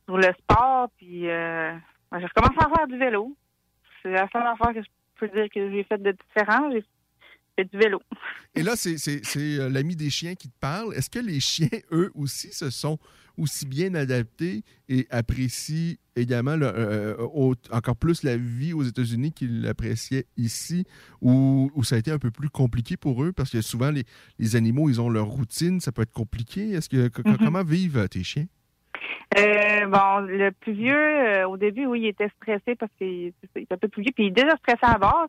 [0.05, 1.73] sur le sport, puis euh,
[2.19, 3.37] j'ai recommencé à faire du vélo.
[4.03, 6.71] C'est la seule affaire que je peux dire que j'ai fait de différent.
[7.57, 8.01] Fait du vélo.
[8.55, 8.97] Et là, c'est
[9.37, 10.95] euh, l'ami des chiens qui te parle.
[10.95, 12.99] Est-ce que les chiens, eux aussi, se sont
[13.39, 19.33] aussi bien adaptés et apprécient également le- euh, au- encore plus la vie aux États-Unis
[19.33, 20.87] qu'ils l'appréciaient ici,
[21.21, 23.33] ou, ou ça a été un peu plus compliqué pour eux?
[23.33, 24.05] Parce que souvent, les,
[24.39, 26.71] les animaux, ils ont leur routine, ça peut être compliqué.
[26.71, 27.37] Est-ce que Mhm.
[27.39, 28.47] Comment vivent euh, tes chiens?
[29.39, 33.75] Euh, bon, le plus vieux, euh, au début, oui, il était stressé parce qu'il était
[33.75, 35.29] un peu plus vieux, puis il est déjà stressé à base.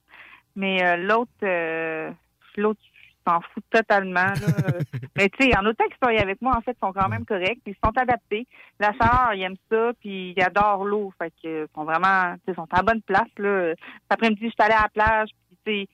[0.58, 2.12] Mais euh, l'autre, euh,
[2.58, 2.82] l'autre,
[3.26, 4.22] s'en fout totalement.
[4.22, 4.34] Là.
[5.18, 7.26] mais tu sais, en autant qu'ils soient avec moi, en fait, ils sont quand même
[7.26, 8.48] corrects, ils sont adaptés.
[8.80, 11.14] La chaleur, ils aiment ça, puis ils adorent l'eau.
[11.18, 13.28] Fait que ils sont vraiment, ils sont à bonne place.
[13.38, 13.70] Là.
[13.76, 15.30] Cet après-midi, je suis allée à la plage,
[15.66, 15.90] puis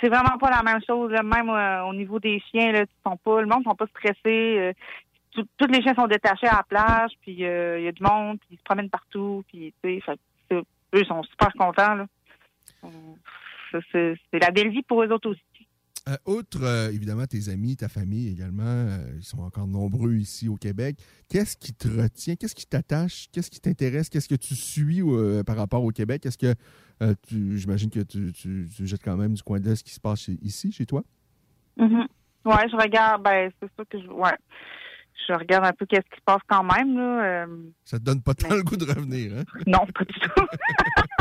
[0.00, 1.10] c'est vraiment pas la même chose.
[1.10, 1.22] là.
[1.22, 3.86] Même euh, au niveau des chiens, là, ils sont pas, le monde ne sont pas
[3.86, 4.18] stressés.
[4.58, 4.72] euh,
[5.32, 8.02] tout- tous les chiens sont détachés à la plage, puis euh, il y a du
[8.02, 10.12] monde, puis ils se promènent partout, puis tu sais,
[10.52, 10.62] eux
[10.94, 12.06] ils sont super contents là.
[13.92, 15.40] C'est la belle vie pour eux autres aussi.
[16.08, 20.48] Euh, outre, euh, évidemment, tes amis, ta famille également, euh, ils sont encore nombreux ici
[20.48, 20.96] au Québec.
[21.28, 22.36] Qu'est-ce qui te retient?
[22.36, 23.26] Qu'est-ce qui t'attache?
[23.32, 24.08] Qu'est-ce qui t'intéresse?
[24.08, 25.02] Qu'est-ce que tu suis
[25.44, 26.24] par rapport au Québec?
[26.24, 26.54] Est-ce que,
[27.26, 29.92] tu- j'imagine que tu, tu- tu jettes quand même du coin de l'œil ce qui
[29.94, 31.02] se passe chez- ici, chez toi?
[31.76, 32.06] Mhm.
[32.44, 34.36] Ouais, je regarde, ben c'est sûr que je ouais.
[35.26, 37.46] Je regarde un peu qu'est-ce qui se passe quand même là.
[37.84, 39.42] Ça te donne pas tant le goût de revenir, hein?
[39.66, 40.30] Non, pas du tout.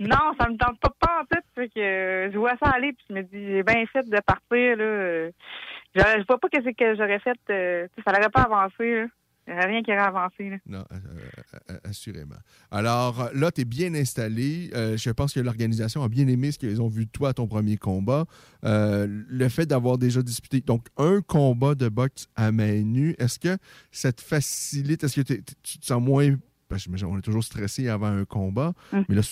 [0.00, 1.44] non, ça me tente pas, pas en tête.
[1.54, 4.20] Fait que euh, je vois ça aller, puis je me dis, j'ai bien fait de
[4.20, 4.76] partir.
[4.76, 5.30] Là.
[5.94, 7.38] Je, je vois pas qu'est-ce que j'aurais fait.
[7.50, 8.94] euh, ça n'aurait pas avancé.
[8.94, 9.06] Là.
[9.46, 10.50] Il n'y aurait rien qui aurait avancé.
[10.50, 10.56] Là.
[10.66, 10.96] Non, euh,
[11.70, 12.34] euh, assurément.
[12.70, 14.70] Alors là, tu es bien installé.
[14.74, 17.32] Euh, je pense que l'organisation a bien aimé ce qu'ils ont vu de toi à
[17.32, 18.26] ton premier combat.
[18.64, 23.38] Euh, le fait d'avoir déjà disputé donc un combat de boxe à main nue, est-ce
[23.38, 23.56] que
[23.90, 25.02] ça te facilite?
[25.02, 26.34] Est-ce que tu te sens moins.
[26.68, 29.22] Parce que on est toujours stressé avant un combat, mais là,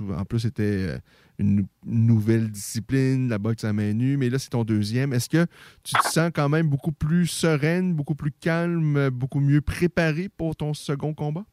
[0.00, 0.98] en plus, c'était euh,
[1.38, 5.12] une nouvelle discipline, la boxe à main nue, mais là, c'est ton deuxième.
[5.12, 5.46] Est-ce que
[5.84, 10.56] tu te sens quand même beaucoup plus sereine, beaucoup plus calme, beaucoup mieux préparée pour
[10.56, 11.44] ton second combat?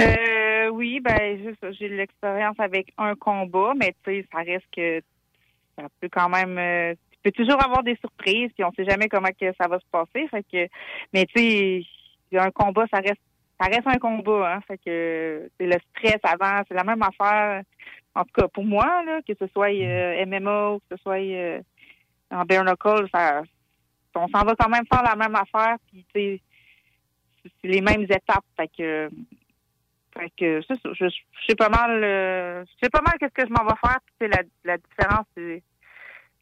[0.00, 5.00] Euh, oui, ben juste, j'ai l'expérience avec un combat, mais tu sais, ça reste que
[5.76, 6.58] ça peut quand même.
[6.58, 9.78] euh, tu peux toujours avoir des surprises, puis on sait jamais comment que ça va
[9.78, 10.26] se passer.
[11.12, 11.82] Mais tu sais,
[12.38, 13.20] un combat, ça reste,
[13.60, 14.54] ça reste un combat.
[14.54, 17.62] Hein, fait que c'est le stress avant, c'est la même affaire.
[18.14, 21.60] En tout cas, pour moi, là, que ce soit euh, MMA que ce soit euh,
[22.30, 23.42] en bare knuckle, ça,
[24.14, 26.40] on s'en va quand même faire la même affaire, puis tu sais,
[27.42, 28.44] c'est- les mêmes étapes.
[28.56, 29.08] Fait que
[30.14, 30.74] fait que ça.
[30.84, 33.78] Je, je sais pas mal, euh, je sais pas mal qu'est-ce que je m'en vais
[33.80, 33.98] faire.
[34.18, 35.62] Puis, la, la différence, c'est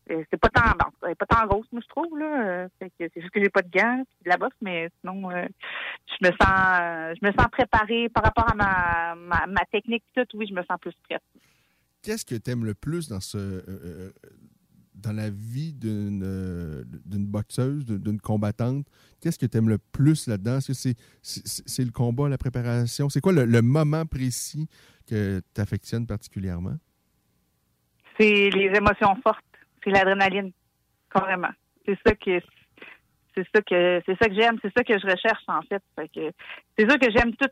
[0.09, 2.47] c'est pas tant bon, elle est pas tant grosse, moi je trouve là.
[2.47, 5.47] Euh, c'est juste que j'ai pas de gants, de la bosse, mais sinon euh,
[6.06, 10.05] je me sens euh, je me sens préparée par rapport à ma, ma, ma technique
[10.14, 11.22] tout, oui, je me sens plus prête.
[12.02, 14.12] Qu'est-ce que tu aimes le plus dans ce euh,
[14.94, 18.86] dans la vie d'une d'une boxeuse, d'une- combattante?
[19.20, 20.59] Qu'est-ce que tu aimes le plus là-dedans?
[20.59, 23.09] Est-ce que c'est le combat, la préparation?
[23.09, 24.68] C'est quoi le, le moment précis
[25.06, 26.76] que tu affectionnes particulièrement?
[28.18, 29.44] C'est les émotions fortes,
[29.82, 30.52] c'est l'adrénaline,
[31.12, 31.50] carrément.
[31.86, 32.40] C'est ça que
[33.34, 35.82] c'est ça que c'est ça que j'aime, c'est ça que je recherche en fait.
[35.96, 36.32] Fait que
[36.76, 37.48] c'est sûr que j'aime tout,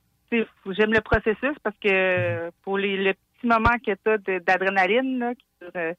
[0.72, 5.66] j'aime le processus parce que pour les le petit moment que tu as d'adrénaline qui
[5.76, 5.94] euh,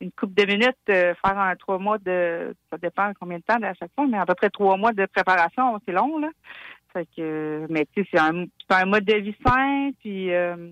[0.00, 3.62] une couple de minutes, euh, faire un trois mois de ça dépend combien de temps
[3.62, 6.30] à chaque fois, mais à peu près trois mois de préparation, c'est long là.
[6.92, 10.70] Fait que mais tu sais, c'est un un mode de vie sain, puis euh,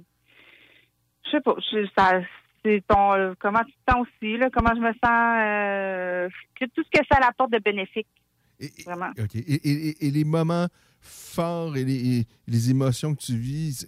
[1.24, 1.54] je sais pas,
[1.96, 2.20] ça
[2.64, 6.28] c'est ton euh, comment tu te sens aussi là, comment je me sens euh,
[6.74, 8.06] tout ce que ça apporte de bénéfique.
[8.86, 9.10] Vraiment.
[9.34, 10.66] Et, et- et- les moments
[11.00, 13.84] forts et les, les émotions que tu vis,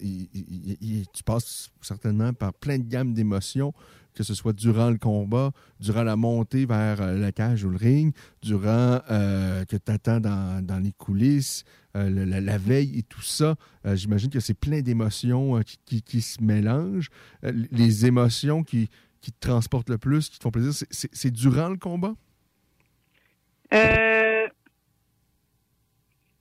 [1.13, 3.73] tu passes certainement par plein de gammes d'émotions,
[4.15, 7.77] que ce soit durant le combat, durant la montée vers euh, la cage ou le
[7.77, 11.63] ring, durant euh, que tu attends dans, dans les coulisses,
[11.95, 13.55] euh, la, la veille et tout ça.
[13.85, 17.09] Euh, J'imagine que c'est plein d'émotions qui, qui- qui se mélangent.
[17.43, 18.89] Les émotions qui,
[19.21, 22.15] qui te transportent le plus, qui te font plaisir, c'est- durant le combat?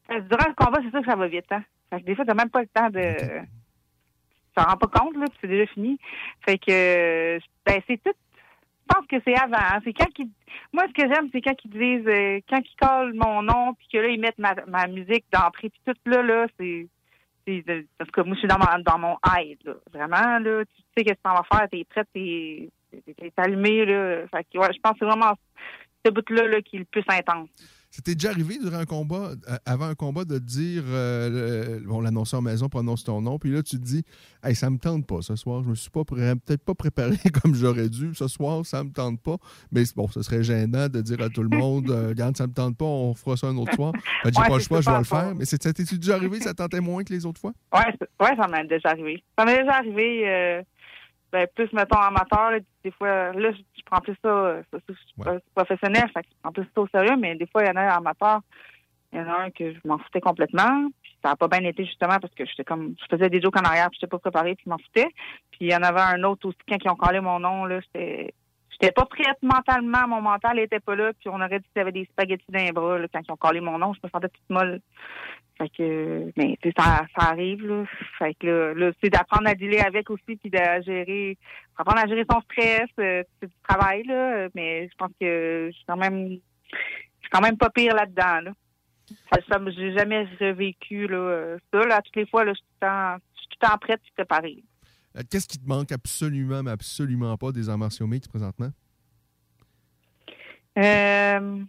[0.08, 1.46] Durant le combat, c'est sûr que ça va vite.
[1.50, 1.64] Hein?
[2.06, 3.46] Des fois, t'as même pas le temps de.
[4.56, 5.98] Tu t'en rends pas compte, là, c'est déjà fini.
[6.46, 8.12] Fait que, ben, c'est tout.
[8.12, 9.56] Je pense que c'est avant.
[9.56, 9.80] hein.
[9.84, 10.28] C'est quand qu'ils.
[10.72, 13.88] Moi, ce que j'aime, c'est quand ils disent, euh, quand ils collent mon nom, puis
[13.92, 16.86] que là, ils mettent ma, ma musique d'entrée, puis tout là, là, c'est.
[17.98, 19.74] Parce que moi, je suis dans mon, dans mon hide, là.
[19.92, 20.64] Vraiment, là.
[20.64, 24.26] Tu sais qu'est-ce que tu vas faire, t'es prête, t'es allumé, là.
[24.28, 25.32] Fait que, ouais, je pense que c'est vraiment
[26.06, 27.48] ce bout-là, là, qui est le plus intense.
[27.96, 32.00] C'était déjà arrivé durant un combat, euh, avant un combat, de dire, euh, le- bon,
[32.00, 34.02] l'annonceur maison prononce ton nom, puis là, tu te dis,
[34.42, 37.14] hey, ça me tente pas ce soir, je me suis pas peut-être pas préparé
[37.44, 39.36] comme j'aurais dû, ce soir, ça me tente pas,
[39.70, 42.52] mais bon, ce serait gênant de dire à tout le monde, euh, regarde, ça me
[42.52, 43.92] tente pas, on fera ça un autre soir.
[43.92, 43.98] Que
[44.34, 46.80] j'ai Ouais, pas le choix, je vais le faire, mais t'est déjà arrivé, ça tentait
[46.80, 47.52] moins que les autres fois?
[47.72, 49.22] Ouais, c'est- ouais, ça m'est déjà arrivé.
[49.38, 50.62] Ça m'est déjà arrivé, euh,
[51.34, 54.78] ben, plus, mettons, amateur, là, des fois, là, je, je prends plus ça, euh, ça,
[54.88, 57.66] je suis professionnel, fait que je prends plus ça au sérieux, mais des fois, il
[57.66, 58.38] y en a un amateur,
[59.12, 61.64] il y en a un que je m'en foutais complètement, puis ça n'a pas bien
[61.64, 64.20] été, justement, parce que j'étais comme, je faisais des jokes en arrière, puis j'étais pas
[64.20, 65.08] préparée, puis je m'en foutais.
[65.50, 67.80] Puis il y en avait un autre aussi, quand ils ont collé mon nom, là,
[67.80, 68.32] j'étais,
[68.70, 71.82] j'étais pas prête mentalement, mon mental était pas là, puis on aurait dit qu'il y
[71.82, 74.08] avait des spaghettis dans les bras, là, quand ils ont collé mon nom, je me
[74.08, 74.80] sentais toute molle.
[75.56, 77.84] Fait que, mais ça, ça arrive, là.
[78.18, 81.38] Fait que là, là, c'est d'apprendre à dealer avec aussi, puis de gérer,
[81.76, 84.48] apprendre à gérer son stress, euh, c'est du travail, là.
[84.54, 88.40] Mais je pense que je suis quand même, je suis quand même pas pire là-dedans,
[88.40, 88.52] là.
[89.48, 92.02] Ça, j'ai jamais revécu, là, ça, là.
[92.02, 94.00] Toutes les fois, là, je suis tout le temps, je suis tout le temps prête
[94.16, 94.64] préparée.
[95.16, 98.70] Euh, Qu'est-ce qui te manque absolument, mais absolument pas des arts martiaux mixtes présentement?
[100.76, 101.62] Euh,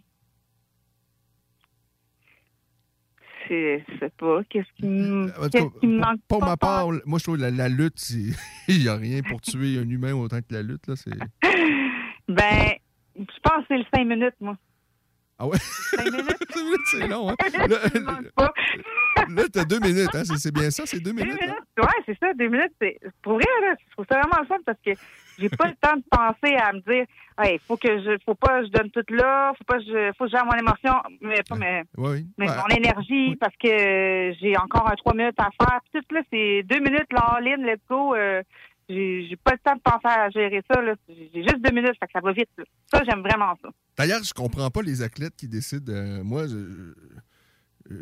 [3.48, 7.36] je sais pas, qu'est-ce qui me, me manque Pour pas ma part, moi, je trouve
[7.36, 8.34] que la, la lutte, il
[8.82, 10.86] n'y a rien pour tuer un humain autant que la lutte.
[10.86, 11.10] Là, c'est...
[12.28, 12.72] Ben,
[13.16, 14.56] je pense que c'est le 5 minutes, moi.
[15.38, 15.58] Ah ouais?
[15.58, 16.36] 5 minutes?
[16.90, 17.36] c'est long, hein?
[17.68, 18.48] Là,
[19.28, 20.22] là t'as deux minutes, hein?
[20.24, 21.38] C'est, bien ça, c'est deux Deux minutes.
[21.42, 21.82] hein?
[21.82, 22.72] ouais, c'est ça, deux minutes.
[22.80, 24.90] C'est, pour vrai, là, je trouve ça vraiment le fun parce que
[25.38, 27.06] j'ai pas le temps de penser à me dire,
[27.38, 30.12] hey, faut que je, faut pas que je donne tout là, faut pas que je,
[30.16, 32.26] faut que j'ai mon émotion, mais pas mais, Oui.
[32.38, 32.56] mais Ouais.
[32.56, 35.80] mon énergie parce que j'ai encore un trois minutes à faire.
[35.92, 38.14] Puis tout là, c'est deux minutes, là, all in, let's go.
[38.14, 38.42] euh,
[38.88, 40.80] j'ai, pas le temps de penser à gérer ça.
[41.08, 42.64] J'ai juste deux minutes, fait que ça va vite, là.
[42.92, 43.68] Ça, j'aime vraiment ça.
[43.98, 45.92] D'ailleurs, je comprends pas les athlètes qui décident.
[45.92, 46.94] euh, moi, je,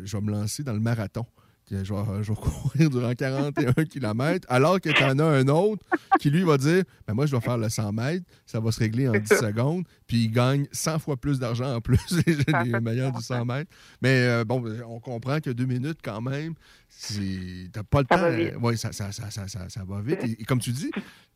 [0.03, 1.25] je vais me lancer dans le marathon.
[1.69, 5.83] Que Je vais, courir durant 41 km, alors que tu en as un autre
[6.19, 8.79] qui, lui, va dire ben Moi, je vais faire le 100 mètres, ça va se
[8.79, 12.35] régler en 10 secondes, puis il gagne 100 fois plus d'argent en plus, les,
[12.65, 13.71] les meilleurs du 100 mètres.
[14.01, 16.53] Mais euh, bon, on comprend que deux minutes, quand même,
[16.89, 18.35] c'est- t'as pas le Ça temps.
[18.37, 18.53] vite.
[18.61, 20.19] Oui, ça, ça, ça, ça, ça, ça va vite.
[20.23, 20.91] Et, et comme tu dis,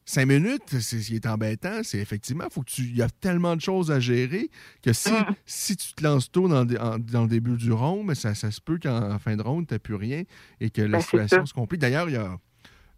[0.10, 3.62] cinq minutes, c'est, est embêtant, c'est effectivement, faut que tu, il y a tellement de
[3.62, 4.50] choses à gérer
[4.82, 5.26] que si, Mm.
[5.46, 8.50] si tu te lances tôt dans, en- dans le début du round, mais ça, ça
[8.52, 10.24] se peut qu'en en fin de round, tu n'as plus rien
[10.60, 11.82] et que la Ben, situation se complique.
[11.82, 12.38] D'ailleurs, il y a.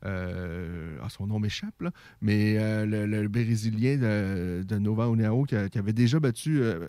[0.06, 5.08] euh, ah, son nom m'échappe, là, mais euh, le, le Brésilien de, de Nova
[5.48, 6.62] qui, a- qui avait déjà battu.
[6.62, 6.88] euh,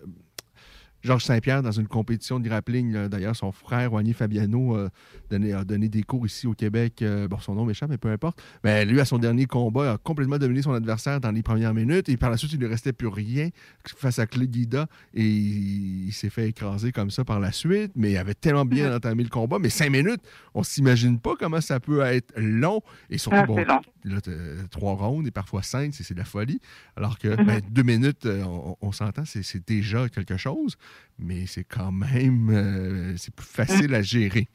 [1.03, 3.07] Georges Saint-Pierre dans une compétition de grappling.
[3.07, 4.89] D'ailleurs, son frère, Wagner Fabiano, euh,
[5.29, 7.01] donné- a donné des cours ici au Québec.
[7.01, 8.41] Euh, bon, son nom m'échappe, mais peu importe.
[8.63, 12.07] Mais lui, à son dernier combat, a complètement dominé son adversaire dans les premières minutes.
[12.07, 13.49] Et par la suite, il ne lui restait plus rien
[13.97, 14.87] face à Clay Guida.
[15.13, 17.91] Et il, s'est fait écraser comme ça par la suite.
[17.95, 19.59] Mais il avait tellement bien entamé le combat.
[19.59, 20.21] Mais cinq minutes,
[20.53, 22.81] on s'imagine pas comment ça peut être long.
[23.09, 23.81] Et surtout, Ah, bon, long.
[24.05, 24.31] là, t'as
[24.71, 26.61] trois rounds et parfois cinq, c'est de la folie.
[26.95, 27.45] Alors que Mhm.
[27.45, 30.77] ben, deux minutes, euh, on, on s'entend, c'est déjà quelque chose,
[31.19, 34.47] mais c'est quand même euh, c'est plus facile à gérer.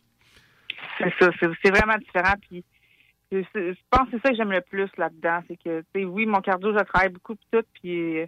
[0.98, 1.30] C'est ça,
[1.62, 2.34] c'est vraiment différent.
[2.48, 2.64] Puis
[3.30, 6.72] je, pense que c'est ça que j'aime le plus là-dedans, c'est que oui, mon cardio,
[6.72, 8.26] je travaille beaucoup pis tout, puis euh,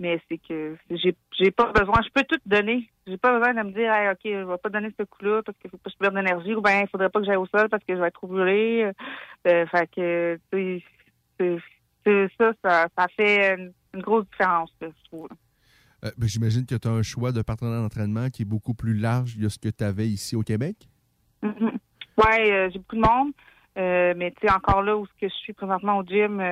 [0.00, 2.88] mais c'est que j'ai pas besoin, je peux tout donner.
[3.06, 5.70] J'ai pas besoin de me dire, ok, je vais pas donner ce coup-là parce qu'il
[5.70, 7.68] faut pas que je perde d'énergie, ou bien il faudrait pas que j'aille au sol
[7.68, 8.90] parce que je vais être trop brûlé.
[9.46, 10.82] Euh, fait que c'est-
[12.38, 15.28] ça, ça, ça fait une, une grosse différence, je trouve.
[16.04, 18.94] Euh, ben, J'imagine que tu as un choix de partenaire d'entraînement qui est beaucoup plus
[18.94, 20.76] large de ce que tu avais ici au Québec?
[21.42, 21.72] Mhm.
[22.16, 23.32] Ouais, euh, j'ai beaucoup de monde.
[23.78, 26.42] Euh, mais tu sais, encore là où ce que je suis présentement au gym,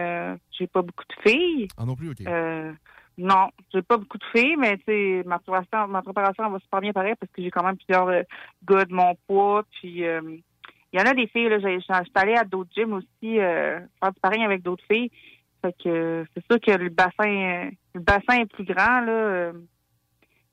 [0.57, 1.69] j'ai pas beaucoup de filles.
[1.77, 2.21] Ah non plus, OK.
[3.21, 6.81] Non, j'ai pas beaucoup de filles, mais tu sais, ma préparation, ma préparation va super
[6.81, 8.07] bien pareil parce que j'ai quand même plusieurs
[8.65, 9.65] gars de mon poids.
[9.73, 10.43] Puis il
[10.93, 14.45] y en a des filles, là, suis allée à d'autres gyms aussi, faire du pareil
[14.45, 15.11] avec d'autres filles.
[15.69, 19.53] Fait que c'est sûr que le bassin le bassin est plus grand, là.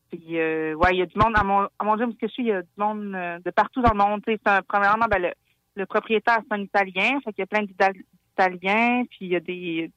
[0.10, 2.28] puis, euh, ouais, il y a du monde à mon, à mon gym, ce que
[2.28, 4.22] je suis, il y a du monde euh, de partout dans le monde.
[4.46, 5.32] Un- premièrement, ben, le,
[5.76, 7.20] le propriétaire, c'est un Italien.
[7.24, 9.04] Fait qu'il y a plein d'Ita- d'Italiens.
[9.10, 9.92] Puis, il y a des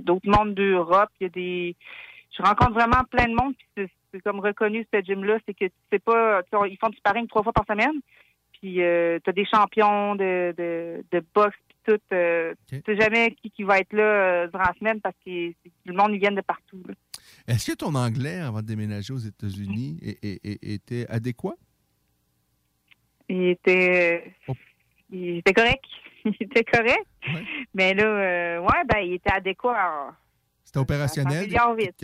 [0.00, 1.10] d'autres mondes d'Europe.
[1.20, 1.76] Il y a des...
[2.36, 3.54] Je rencontre vraiment plein de monde.
[3.74, 5.38] Puis, c'est- comme reconnu, ce gym-là.
[5.46, 6.42] C'est que tu pas...
[6.68, 8.00] Ils font du sparring trois fois par semaine.
[8.52, 11.56] Puis, euh, tu des champions de, de, de boxe.
[11.86, 12.00] Tout.
[12.12, 15.30] euh, Tu sais jamais qui, qui va être là euh, durant la semaine parce que
[15.62, 16.82] c'est- le monde, ils viennent de partout.
[17.46, 19.98] Est-ce que ton anglais, avant de déménager aux États-Unis,
[20.62, 21.54] était adéquat?
[23.28, 24.34] Il était,
[25.10, 25.84] il était correct.
[26.24, 27.06] Il était correct.
[27.72, 30.12] Mais là, euh, ouais, ben, il était adéquat.
[30.66, 31.48] C'était opérationnel?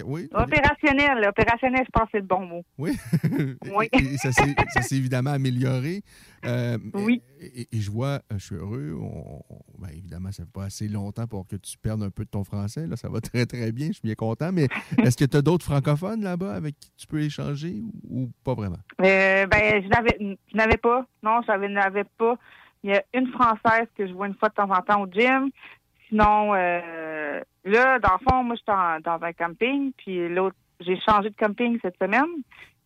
[0.06, 0.28] Oui.
[0.32, 1.26] Opérationnel.
[1.28, 2.64] Opérationnel, je pense que c'est le bon mot.
[2.78, 2.97] Oui.
[3.74, 3.89] Oui.
[3.93, 6.02] Et- et ça s'est évidemment amélioré.
[6.44, 7.22] Euh, Oui.
[7.40, 8.97] Et, je vois, euh, je suis heureux.
[9.01, 9.43] on-
[9.78, 12.30] ben, évidemment, ça ne fait pas assez longtemps pour que tu perdes un peu de
[12.30, 12.86] ton français.
[12.86, 13.89] Là, ça va très, très bien.
[13.89, 14.52] Je suis bien content.
[14.52, 14.68] Mais
[15.12, 18.55] est-ce que tu as d'autres francophones là-bas avec qui tu peux échanger ou, ou pas
[18.55, 18.78] vraiment?
[19.01, 21.05] Euh, ben, je n'avais pas.
[21.24, 22.36] Non, je n'avais pas.
[22.84, 25.06] Il y a une Française que je vois une fois de temps en temps au
[25.10, 25.51] gym.
[26.12, 31.01] Sinon, euh, là, dans le fond, moi, je suis dans un camping, puis l'autre, j'ai
[31.01, 32.28] changé de camping cette semaine.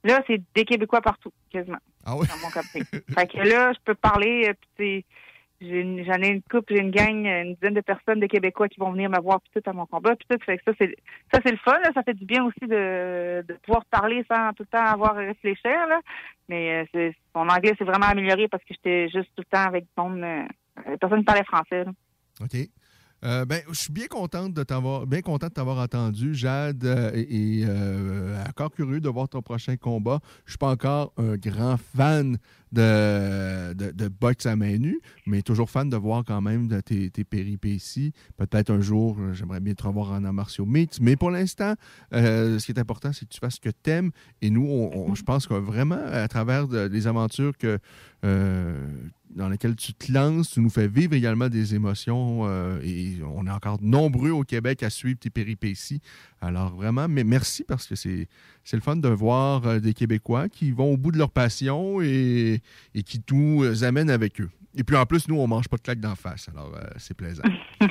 [0.04, 1.78] Là, c'est des Québécois partout, quasiment.
[2.04, 2.28] Ah oui?
[2.28, 2.84] Dans mon camping.
[2.84, 5.04] fait que là, je peux parler, euh, puis
[5.60, 8.92] j'en ai une couple, j'ai une gang, une dizaine de personnes de Québécois qui vont
[8.92, 10.44] venir me voir puis tout à mon combat, puis tout.
[10.44, 10.94] Fait que ça, c'est
[11.32, 11.90] ça, c'est le fun, là.
[11.94, 15.20] Ça fait du bien aussi de, de pouvoir parler sans tout le temps avoir à
[15.20, 16.00] réfléchir, là.
[16.48, 19.86] Mais euh, mon anglais s'est vraiment amélioré parce que j'étais juste tout le temps avec
[19.98, 20.44] euh,
[20.86, 21.90] euh, personne qui parlait français, là.
[22.40, 22.56] OK.
[23.26, 27.10] Euh, ben, je suis bien contente de t'avoir, bien content de t'avoir entendu, Jade, euh,
[27.12, 30.20] et, euh, encore curieux de voir ton prochain combat.
[30.44, 32.38] Je suis pas encore un grand fan
[32.70, 37.10] de, de, boxe à main nue, mais toujours fan de voir quand même de tes,
[37.10, 38.12] tes péripéties.
[38.36, 41.74] Peut-être un jour, j'aimerais bien te revoir en arts martiaux mixtes, mais pour l'instant,
[42.12, 44.10] ce qui est important, c'est que tu fasses ce que tu aimes.
[44.40, 47.78] Et nous, on- je pense que vraiment, à travers de- les aventures que,
[48.24, 48.86] euh,
[49.30, 53.46] dans lesquelles tu te lances, tu nous fais vivre également des émotions euh, et on
[53.46, 56.00] est encore nombreux au Québec à suivre tes péripéties.
[56.40, 58.28] Alors vraiment, mais merci parce que c'est
[58.72, 62.60] le fun de voir euh, des Québécois qui vont au bout de leur passion et,
[62.94, 64.50] et qui tout euh, amènent avec eux.
[64.76, 67.14] Et puis en plus, nous, on mange pas de claques d'en face, alors euh, c'est
[67.14, 67.42] plaisant.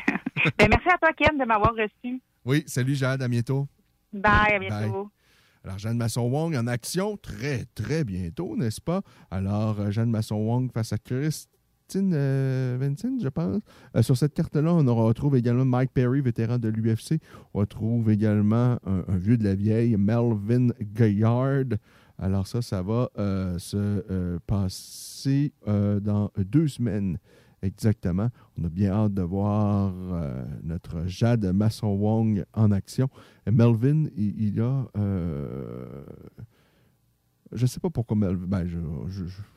[0.60, 2.22] Ben, merci à toi, Ken, de m'avoir reçu.
[2.44, 3.68] Oui, salut Jade, à bientôt.
[4.14, 5.10] Bye, à bientôt.
[5.66, 9.02] Alors, Jeanne Masson-Wong en action très, très bientôt, n'est-ce pas?
[9.32, 13.64] Alors, euh, Jeanne Masson-Wong face à Christine euh, Vincent, je pense.
[13.96, 17.20] Euh, sur cette carte-là, on retrouve également Mike Perry, vétéran de l'UFC.
[17.56, 21.80] On retrouve également un, vieux de la vieille, Melvin Gaillard.
[22.20, 23.10] Alors ça, ça va
[23.58, 27.18] se passer dans deux semaines.
[27.66, 28.30] Exactement.
[28.58, 33.10] On a bien hâte de voir euh, notre Jade Masson-Wong en action.
[33.52, 34.88] Melvin, il, a...
[34.98, 36.06] euh,
[37.52, 38.46] je ne sais pas pourquoi Melvin...
[38.46, 38.78] ben, je-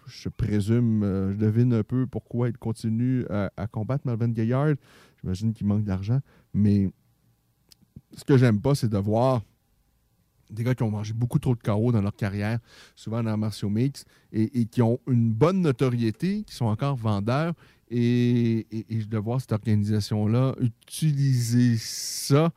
[0.06, 4.74] je présume, euh, je devine un peu pourquoi il continue à, à combattre Melvin Gaillard.
[5.20, 6.20] J'imagine qu'il manque d'argent.
[6.54, 6.90] Mais
[8.16, 9.42] ce que j'aime pas, c'est de voir
[10.50, 12.58] des gars qui ont mangé beaucoup trop de KO dans leur carrière,
[12.94, 17.54] souvent dans martiaux mix, et, et qui ont une bonne notoriété, qui sont encore vendeurs,
[17.90, 22.50] et, et- et de voir cette organisation-là utiliser ça,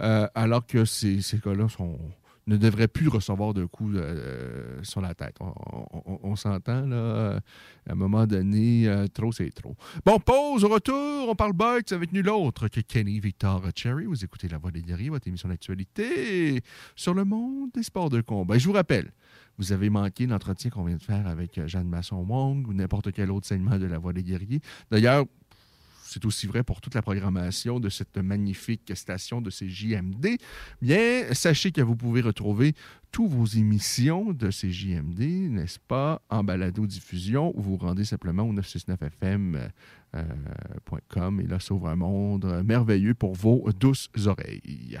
[0.00, 1.98] euh, alors que ces, ces gars-là sont
[2.46, 5.36] ne devrait plus recevoir de coups euh, sur la tête.
[5.40, 7.40] On, s'entend, là.
[7.88, 9.76] À un moment donné, euh, trop, c'est trop.
[10.04, 14.06] Bon, pause, au retour, on parle box avec nul autre que Kenny Victor Cherry.
[14.06, 16.62] Vous écoutez La Voix des guerriers, votre émission d'actualité
[16.96, 18.56] sur le monde des sports de combat.
[18.56, 19.12] Et je vous rappelle,
[19.58, 23.30] vous avez manqué l'entretien qu'on vient de faire avec euh, Jeanne Masson-Wong ou n'importe quel
[23.30, 24.60] autre segment de La Voix des guerriers.
[24.90, 25.26] D'ailleurs,
[26.12, 30.36] c'est aussi vrai pour toute la programmation de cette magnifique station de CJMD.
[30.80, 32.74] Bien, sachez que vous pouvez retrouver
[33.10, 38.52] toutes vos émissions de CJMD, n'est-ce pas, en balado-diffusion, ou vous vous rendez simplement au
[38.52, 45.00] 969fm.com et là s'ouvre un monde merveilleux pour vos douces oreilles.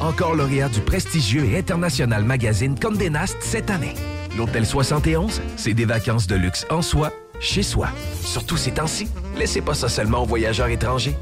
[0.00, 3.94] Encore lauréat du prestigieux et international magazine Condé Nast cette année.
[4.36, 7.88] L'Hôtel 71, c'est des vacances de luxe en soi, chez soi.
[8.22, 11.14] Surtout ces temps-ci, laissez pas ça seulement aux voyageurs étrangers.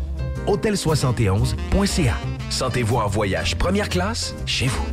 [0.46, 2.14] Hôtel71.ca.
[2.50, 4.86] Sentez-vous en voyage première classe chez vous.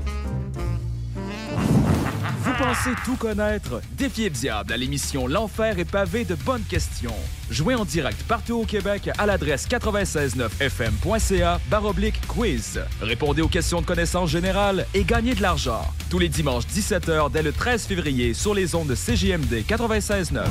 [2.58, 3.82] Pensez tout connaître?
[3.98, 7.16] Défiez le diable à l'émission L'Enfer est pavé de bonnes questions.
[7.50, 12.82] Jouez en direct partout au Québec à l'adresse 969fm.ca baroblique quiz.
[13.02, 15.82] Répondez aux questions de connaissance générale et gagnez de l'argent.
[16.10, 20.46] Tous les dimanches 17h dès le 13 février sur les ondes de CJMD 96.9.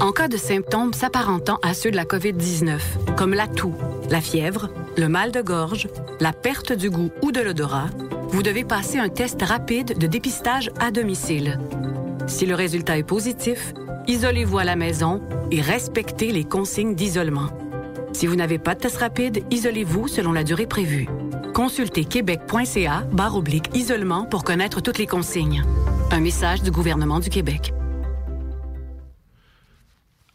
[0.00, 2.80] En cas de symptômes s'apparentant à ceux de la COVID-19,
[3.16, 3.74] comme la toux,
[4.10, 5.88] la fièvre, le mal de gorge,
[6.20, 7.88] la perte du goût ou de l'odorat,
[8.28, 11.58] vous devez passer un test rapide de dépistage à domicile.
[12.26, 13.72] Si le résultat est positif,
[14.08, 17.48] isolez-vous à la maison et respectez les consignes d'isolement.
[18.12, 21.06] Si vous n'avez pas de test rapide, isolez-vous selon la durée prévue.
[21.54, 25.64] Consultez québec.ca barre oblique isolement pour connaître toutes les consignes.
[26.10, 27.72] Un message du gouvernement du Québec.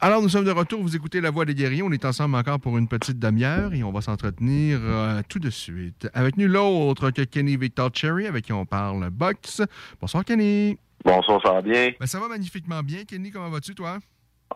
[0.03, 0.82] Alors, nous sommes de retour.
[0.82, 1.84] Vous écoutez La Voix des guerriers.
[1.84, 5.52] On est ensemble encore pour une petite demi-heure et on va s'entretenir euh, tout de
[5.52, 9.61] suite avec nul autre que Kenny Victor Cherry, avec qui on parle boxe.
[10.02, 10.76] Bonsoir, Kenny.
[11.06, 11.91] Bonsoir, ça va bien?
[11.99, 13.03] Ben, ça va magnifiquement bien.
[13.03, 13.99] Kenny, comment vas-tu, toi?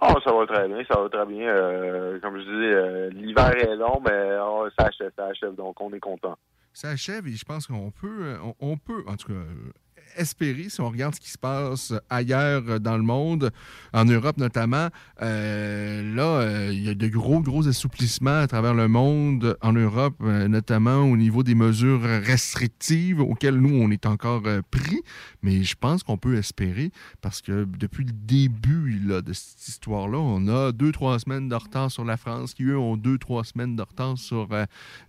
[0.01, 1.47] Oh, ça va très bien, ça va très bien.
[1.47, 5.79] Euh, comme je dis, euh, l'hiver est long, mais oh, ça achève, ça achève, donc
[5.79, 6.35] on est content.
[6.73, 9.71] Ça achève et je pense qu'on peut, euh, on, on peut, en tout cas, euh,
[10.17, 13.51] espérer, si on regarde ce qui se passe ailleurs dans le monde,
[13.93, 14.89] en Europe notamment,
[15.21, 19.73] euh, là, euh, il y a de gros, gros assouplissements à travers le monde, en
[19.73, 25.01] Europe, euh, notamment au niveau des mesures restrictives auxquelles nous, on est encore pris.
[25.41, 30.17] Mais je pense qu'on peut espérer, parce que depuis le début là, de cette histoire-là,
[30.17, 33.43] on a deux, trois semaines de retard sur la France, qui eux ont deux, trois
[33.43, 34.49] semaines de retard sur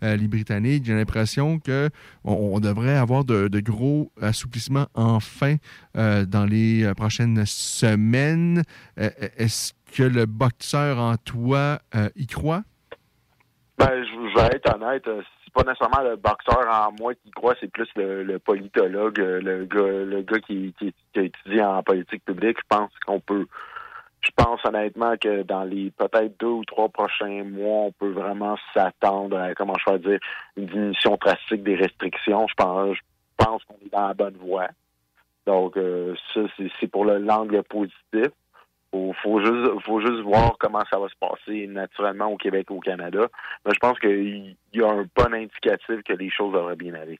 [0.02, 0.84] les Britanniques.
[0.84, 1.90] J'ai l'impression qu'on
[2.24, 5.56] on devrait avoir de gros assouplissements enfin
[5.96, 8.62] euh, dans les euh, prochaines semaines.
[8.98, 11.78] Euh, Est-ce que le boxeur en toi
[12.16, 12.62] y croit?
[13.78, 17.70] Ben, je, vais être honnête, c'est pas nécessairement le boxeur en moi qui croit, c'est
[17.70, 20.74] plus le, politologue, le gars, le gars qui
[21.16, 22.58] a étudié en politique publique.
[22.58, 23.46] Je pense qu'on peut,
[24.22, 28.56] je pense honnêtement que dans les peut-être deux ou trois prochains mois, on peut vraiment
[28.74, 30.18] s'attendre à, comment je vais dire,
[30.56, 32.46] une diminution drastique des restrictions.
[32.48, 34.68] Je pense, je pense qu'on est dans la bonne voie.
[35.46, 38.32] Donc, euh, ça, c'est- pour le l'angle positif.
[38.92, 42.74] Faut, faut juste, faut juste voir comment ça va se passer naturellement au Québec et
[42.74, 43.26] au Canada.
[43.64, 47.18] Mais je pense qu'il y a un bon indicatif que les choses devraient bien aller.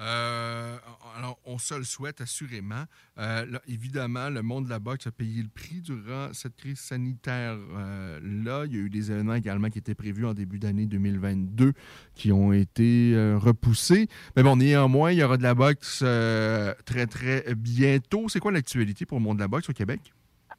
[0.00, 0.76] Euh,
[1.16, 2.84] alors, on se le souhaite assurément.
[3.18, 8.64] Euh, évidemment, le monde de la boxe a payé le prix durant cette crise sanitaire-là.
[8.66, 11.72] Il y a eu des événements également qui étaient prévus en début d'année 2022
[12.14, 14.08] qui ont été euh, repoussés.
[14.36, 18.28] Mais bon, néanmoins, il y aura de la boxe euh, très, très bientôt.
[18.28, 20.00] C'est quoi l'actualité pour le monde de la boxe au Québec?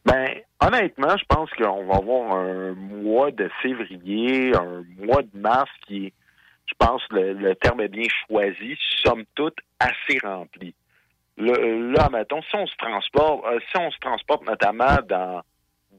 [0.06, 0.28] Ben,
[0.62, 6.06] honnêtement, je pense qu'on va avoir un mois de février, un mois de mars qui
[6.06, 6.14] est,
[6.68, 10.74] je pense que le, le terme est bien choisi, somme toute assez rempli.
[11.38, 15.42] Le- là, mettons, si on se transporte, euh, si on se transporte notamment dans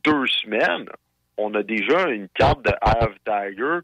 [0.04, 0.88] deux semaines,
[1.36, 3.78] on a déjà une carte de of Tiger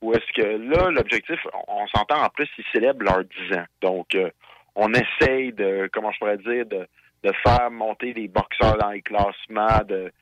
[0.00, 3.64] où est-ce que là, l'objectif, on s'entend en plus, ils célèbrent leurs 10 ans.
[3.80, 4.30] Donc, euh,
[4.76, 6.86] on essaye de, comment je pourrais dire, de,
[7.24, 10.12] de faire monter les boxeurs dans les classements, de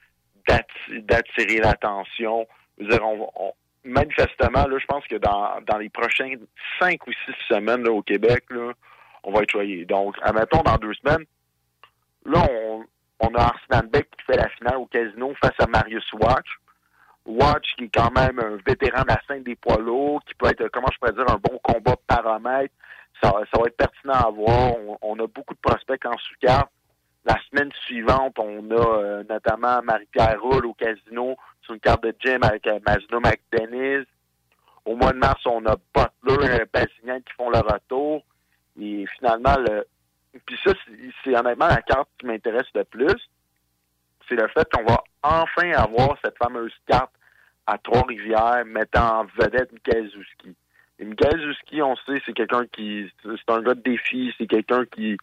[0.49, 2.47] d'atti- d'attirer l'attention.
[2.81, 3.53] On-
[3.87, 6.39] manifestement, là, je pense que dans, dans les prochaines
[6.79, 8.73] cinq ou six semaines là, au Québec, là,
[9.23, 9.85] on va être choyé.
[9.85, 11.25] Donc, admettons, dans deux semaines,
[12.25, 12.85] là, on,
[13.21, 16.49] on a Arslan Beck qui fait la finale au casino face à Marius Watch.
[17.25, 20.47] Watch, qui est quand même un vétéran de la scène des poids lourds, qui peut
[20.47, 22.73] être, comment je pourrais dire, un bon combat paramètre.
[23.21, 24.77] Ça, ça va être pertinent à voir.
[24.79, 26.71] On, on a beaucoup de prospects en sous-carte.
[27.25, 31.37] La semaine suivante, on a euh, notamment Marie-Pierre Roule au casino
[31.69, 34.07] une carte de gym avec euh, Mazno McDennis.
[34.85, 38.23] Au mois de mars, on a Butler et Basignan qui font le retour.
[38.81, 39.87] Et finalement, le...
[40.45, 40.73] puis ça,
[41.25, 43.17] c'est- honnêtement la carte qui m'intéresse le plus.
[44.29, 47.13] C'est le fait qu'on va enfin avoir cette fameuse carte
[47.67, 50.55] à Trois-Rivières mettant en vedette Michael Zouski.
[50.99, 54.85] Et Michael Zouski, on sait, c'est quelqu'un qui, c'est un gars de défi, c'est quelqu'un
[54.87, 55.17] qui,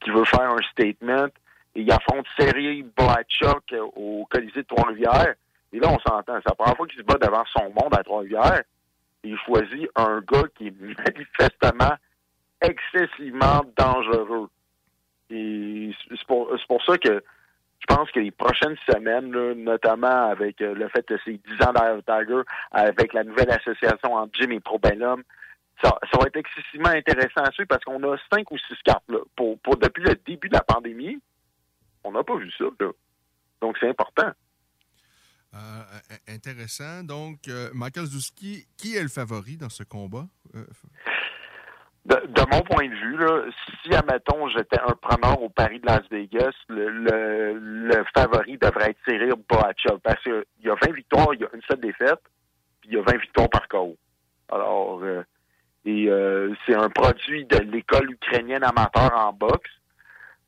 [0.00, 1.26] qui veut faire un statement.
[1.74, 5.34] Et il affronte Sergei Blachuk au Colisée de Trois-Rivières.
[5.72, 6.34] Et là, on s'entend.
[6.36, 8.62] C'est la première fois qu'il se bat devant son monde à Trois-Rivières.
[9.24, 11.96] Il choisit un gars qui est manifestement
[12.60, 14.48] excessivement dangereux.
[15.30, 16.48] Et c'est pour,
[16.84, 17.22] ça que
[17.80, 19.30] je pense que les prochaines semaines,
[19.64, 24.14] notamment avec euh, le fait que c'est 10 ans d'Air Tiger, avec la nouvelle association
[24.14, 25.22] entre Jim et Pro Bellum,
[25.82, 29.04] ça, ça va être excessivement intéressant à suivre parce qu'on a cinq ou six cartes.
[29.08, 31.18] Depuis le début de la pandémie,
[32.04, 32.64] on n'a pas vu ça.
[33.60, 34.30] Donc c'est important.
[35.54, 35.82] Euh,
[36.28, 37.04] intéressant.
[37.04, 40.26] Donc, euh, Michael Zuski, qui est le favori dans ce combat?
[40.54, 40.64] Euh,
[42.06, 42.16] De,
[42.50, 43.44] mon point de vue, là,
[43.82, 49.34] si, admettons, j'étais un preneur au Paris de Las Vegas, le, favori devrait être Cyril
[49.48, 52.20] Boachov parce qu'il y a 20 victoires, il y a une seule défaite,
[52.80, 53.96] puis il y a 20 victoires par KO.
[54.50, 55.22] Alors, euh,
[55.84, 59.70] et euh, c'est un produit de l'école ukrainienne amateur en boxe.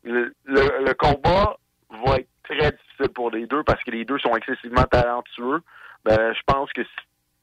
[0.03, 1.59] Le combat
[1.91, 5.61] va être très difficile pour les deux parce que les deux sont excessivement talentueux.
[6.05, 6.83] Ben, je pense que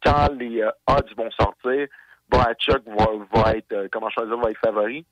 [0.03, 1.87] quand les euh, odds vont sortir,
[2.29, 5.05] Boachuk va, va être, euh, comment je va être favori.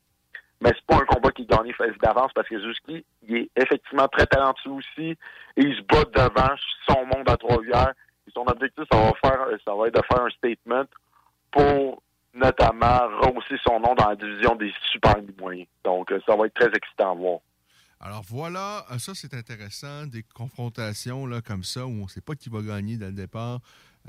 [0.62, 4.26] Mais c'est pas un combat qui est gagné d'avance parce que Zuski, est effectivement très
[4.26, 5.18] talentueux aussi et
[5.58, 6.54] il se bat devant
[6.90, 7.94] son monde à Trois-Rivières.
[8.34, 10.84] Son objectif, ça va faire, ça va être de faire un statement
[11.52, 12.04] pour
[12.34, 15.68] notamment rehausser son nom dans la division des super moyens.
[15.84, 17.40] Donc, euh, ça va être très excitant à voir.
[18.02, 22.22] Alors voilà, euh, ça c'est intéressant, des confrontations là, comme ça où on ne sait
[22.22, 23.60] pas qui va gagner dès le départ.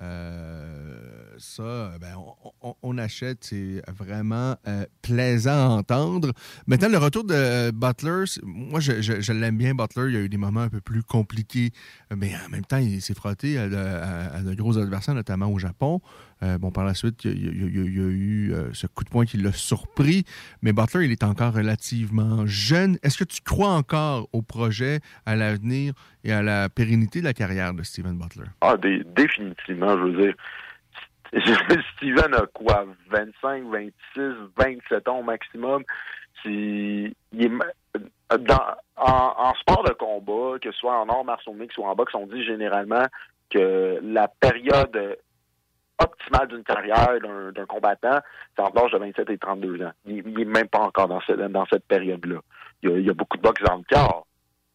[0.00, 2.14] Euh, ça, ben,
[2.82, 6.32] on, achète, c'est vraiment euh, plaisant à entendre.
[6.68, 10.04] Maintenant, le retour de Butler, moi je, l'aime bien, Butler.
[10.06, 11.72] Il y a eu des moments un peu plus compliqués,
[12.14, 16.00] mais en même temps, il s'est frotté à de gros adversaires, notamment au Japon.
[16.42, 19.52] Euh, bon, par la suite, il y a, eu ce coup de poing qui l'a
[19.52, 20.24] surpris,
[20.62, 22.98] mais Butler, il est encore relativement jeune.
[23.02, 25.92] Est-ce que tu crois encore au projet, à l'avenir
[26.24, 28.48] et à la pérennité de la carrière de Steven Butler?
[28.60, 30.34] Ah, dé- définitivement, je veux dire.
[31.96, 32.86] Steven a quoi?
[33.10, 33.92] 25, 26,
[34.56, 35.84] 27 ans au maximum.
[36.44, 37.50] Il est
[38.38, 41.94] dans, en, en sport de combat, que ce soit en art martial mix ou en
[41.94, 43.04] boxe, on dit généralement
[43.50, 45.18] que la période
[46.02, 48.20] optimale d'une carrière d'un combattant,
[48.56, 49.92] c'est entre l'âge de 27 et 32 ans.
[50.06, 52.40] Il n'est même pas encore dans cette, dans cette période-là.
[52.82, 54.26] Il y, a, il y a beaucoup de boxe dans le corps.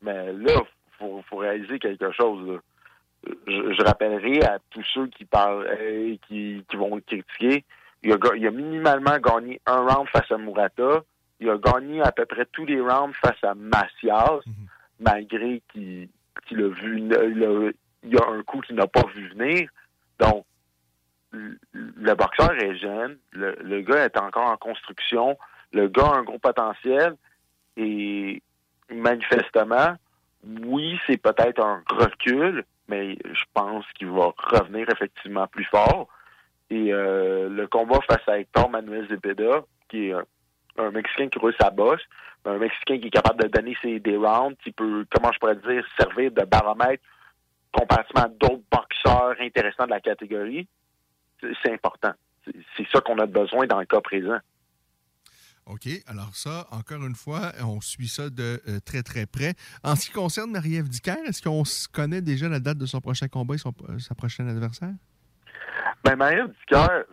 [0.02, 2.48] Mais là, il faut, faut réaliser quelque chose.
[2.48, 2.60] là
[3.48, 7.66] je, je rappellerai à tous ceux qui parlent euh, qui, qui vont le critiquer,
[8.04, 11.02] il a, ga- il a minimalement gagné un round face à Murata.
[11.40, 14.40] Il a gagné à peu près tous les rounds face à Macias,
[15.00, 16.08] malgré qu'il
[16.52, 17.24] a vu il a,
[18.04, 19.70] il y a un coup qu'il n'a pas vu venir.
[20.20, 20.46] Donc,
[21.74, 25.38] le boxeur est jeune, le, gars est encore en construction,
[25.74, 27.16] le gars a un gros potentiel
[27.78, 28.42] et
[28.90, 29.96] manifestement,
[30.64, 36.08] oui, c'est peut-être un recul, mais je pense qu'il va revenir effectivement plus fort.
[36.70, 40.24] Et euh, le combat face à Hector Manuel Zepeda, qui est un,
[40.78, 42.02] un Mexicain qui roule sa bosse,
[42.46, 45.56] un Mexicain qui est capable de donner ses des rounds, qui peut, comment je pourrais
[45.56, 47.04] dire, servir de baromètre
[47.72, 50.68] comparativement à d'autres boxeurs intéressants de la catégorie,
[51.42, 52.12] c'est important.
[52.46, 54.38] C'est- ça qu'on a besoin dans le cas présent.
[55.68, 55.88] OK.
[56.06, 59.54] Alors ça, encore une fois, on suit ça de euh, très, très près.
[59.84, 63.28] En ce qui concerne Marie-Ève Dicker, est-ce qu'on connaît déjà la date de son prochain
[63.28, 64.94] combat et son- euh, sa prochaine adversaire?
[66.04, 67.04] Ben, Marie-Ève Dicker,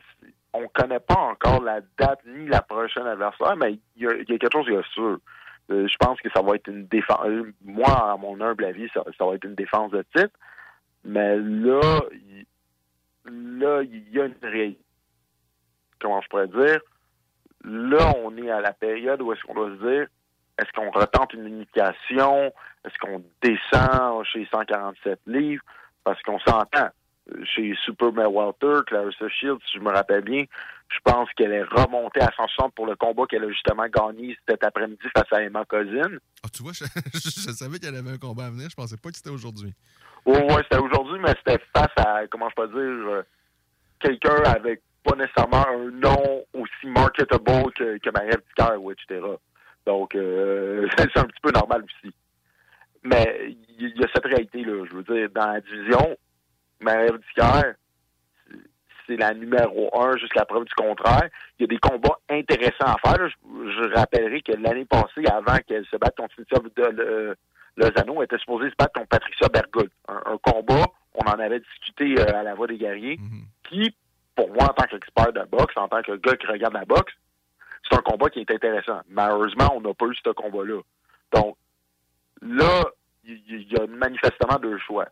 [0.53, 4.29] on connaît pas encore la date ni la prochaine adversaire, mais il y a, il
[4.31, 5.19] y a quelque chose qui est sûr.
[5.71, 7.27] Euh, je pense que ça va être une défense.
[7.65, 10.37] Moi, à mon humble avis, ça, ça va être une défense de titre.
[11.05, 11.81] Mais là,
[12.13, 12.45] il-
[13.25, 14.85] là, il y a une réalité.
[16.01, 16.81] Comment je pourrais dire?
[17.65, 20.07] Là, on est à la période où est-ce qu'on doit se dire,
[20.59, 22.53] est-ce qu'on retente une unification?
[22.85, 25.63] Est-ce qu'on descend chez 147 livres?
[26.05, 26.89] Parce qu'on s'entend.
[27.45, 30.45] Chez Super Welter, Clarissa Shields, si je me rappelle bien,
[30.89, 34.65] je pense qu'elle est remontée à 160 pour le combat qu'elle a justement gagné cet
[34.65, 36.19] après-midi face à Emma Cousin.
[36.45, 36.85] Ah, tu vois, je,
[37.15, 38.69] je savais qu'il y avait un combat à venir.
[38.69, 39.73] Je pensais pas que c'était aujourd'hui.
[40.27, 43.23] Oui, ouais, c'était aujourd'hui, mais c'était face à, comment je peux dire, euh,
[43.99, 49.21] quelqu'un avec pas nécessairement un nom aussi marketable que, que Dicker ou etc.
[49.87, 52.15] Donc, euh, c'est un petit peu normal aussi.
[53.03, 54.85] Mais il y, a cette réalité-là.
[54.89, 56.17] Je veux dire, dans la division,
[56.83, 57.73] Marie-Ève Dicker,
[59.07, 61.29] c'est la numéro un jusqu'à preuve du contraire.
[61.59, 63.19] Il y a des combats intéressants à faire.
[63.21, 63.29] là.
[63.29, 67.37] Je, je rappellerai que l'année passée, avant qu'elle se batte contre Cynthia de, le-
[67.77, 69.91] Lozano, elle était supposée se battre contre Patricia Bergold.
[70.09, 70.85] Un, un combat,
[71.15, 73.19] on en avait discuté euh, à la voix des guerriers,
[73.69, 73.95] qui,
[74.37, 77.13] pour moi, en tant qu'expert de boxe, en tant que gars qui regarde la boxe,
[77.91, 79.01] c'est un combat qui est intéressant.
[79.09, 80.81] Malheureusement, on n'a pas eu ce combat-là.
[81.33, 81.57] Donc,
[82.43, 82.85] là,
[83.25, 85.07] il y, il y a manifestement deux choix.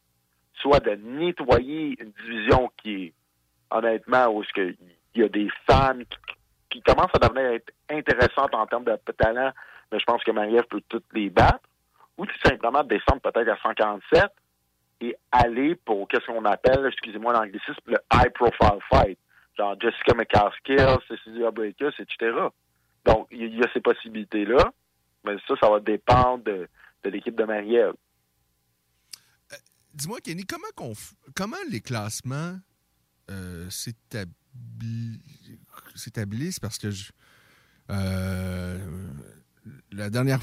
[0.61, 3.13] Soit de nettoyer une division qui est,
[3.71, 4.75] honnêtement, où est-ce que
[5.15, 6.05] il y a des femmes
[6.71, 7.61] qui, commencent à devenir
[7.91, 9.51] intéressantes en termes de talent,
[9.91, 11.69] mais je pense que Marie-Ève peut toutes les battre,
[12.17, 14.25] ou tout simplement descendre peut-être à 147
[15.01, 19.19] et aller pour qu'est-ce qu'on appelle, excusez-moi l'anglicisme, le high profile fight.
[19.57, 22.37] Genre Jessica McCaskill, Cecilia Breakus, etc.
[23.05, 24.71] Donc, il y, il y a ces possibilités-là,
[25.25, 26.69] mais ça, ça va dépendre de,
[27.03, 27.95] de l'équipe de Marie-Ève.
[29.95, 30.95] Dis-moi, Kenny, comment,
[31.35, 32.59] comment les classements
[33.31, 35.21] euh, s'établi-
[35.95, 36.61] s'établissent?
[36.61, 36.91] Parce que
[37.91, 39.09] euh,
[39.93, 40.41] la dernière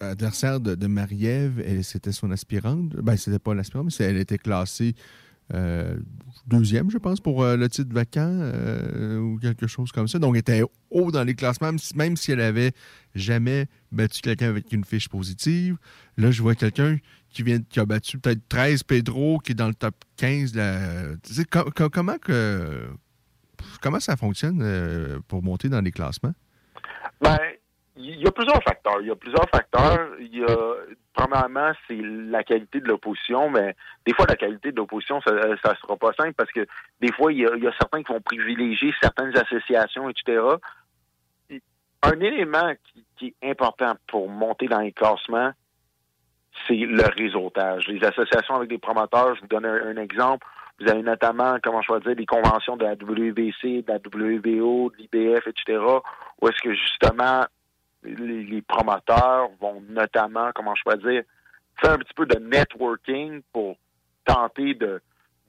[0.00, 2.90] adversaire de, de Marie-Ève, c'était son aspirante.
[2.96, 4.94] Ben, c'était pas l'aspirante, mais elle était classée
[5.52, 5.98] euh,
[6.46, 8.50] deuxième, je pense, pour le titre vacant
[9.18, 10.18] ou quelque chose comme ça.
[10.18, 12.72] Donc, elle était haut dans les classements, même si elle avait
[13.14, 15.76] jamais battu quelqu'un avec une fiche positive.
[16.16, 16.96] Là, je vois quelqu'un
[17.30, 20.52] qui vient qui a battu peut-être 13 Pedro, qui est dans le top 15.
[20.52, 22.16] de la- Tu sais, co- co- comment,
[23.82, 26.34] comment ça fonctionne euh, pour monter dans les classements?
[27.20, 27.38] Ben,
[27.96, 29.00] il y a plusieurs facteurs.
[29.00, 30.08] Il y a plusieurs facteurs.
[30.18, 30.56] Il y a,
[31.12, 33.74] premièrement, c'est la qualité de l'opposition, mais
[34.06, 35.32] des fois, la qualité de l'opposition, ça,
[35.64, 36.66] ça sera pas simple parce que
[37.00, 40.40] des fois, il y a certains qui vont privilégier certaines associations, etc.
[42.04, 42.72] Un élément
[43.16, 45.52] qui, est important pour monter dans les classements,
[46.66, 47.88] c'est le réseautage.
[47.88, 50.46] Les associations avec des promoteurs, je vous donne un, exemple.
[50.78, 54.90] Vous avez notamment, comment je vais dire, des conventions de la WBC, de la WBO,
[54.90, 55.78] de l'IBF, etc.,
[56.40, 57.46] où est-ce que justement
[58.02, 61.22] les, les promoteurs vont notamment, comment je dire,
[61.80, 63.76] faire un petit peu de networking pour
[64.26, 65.00] tenter de,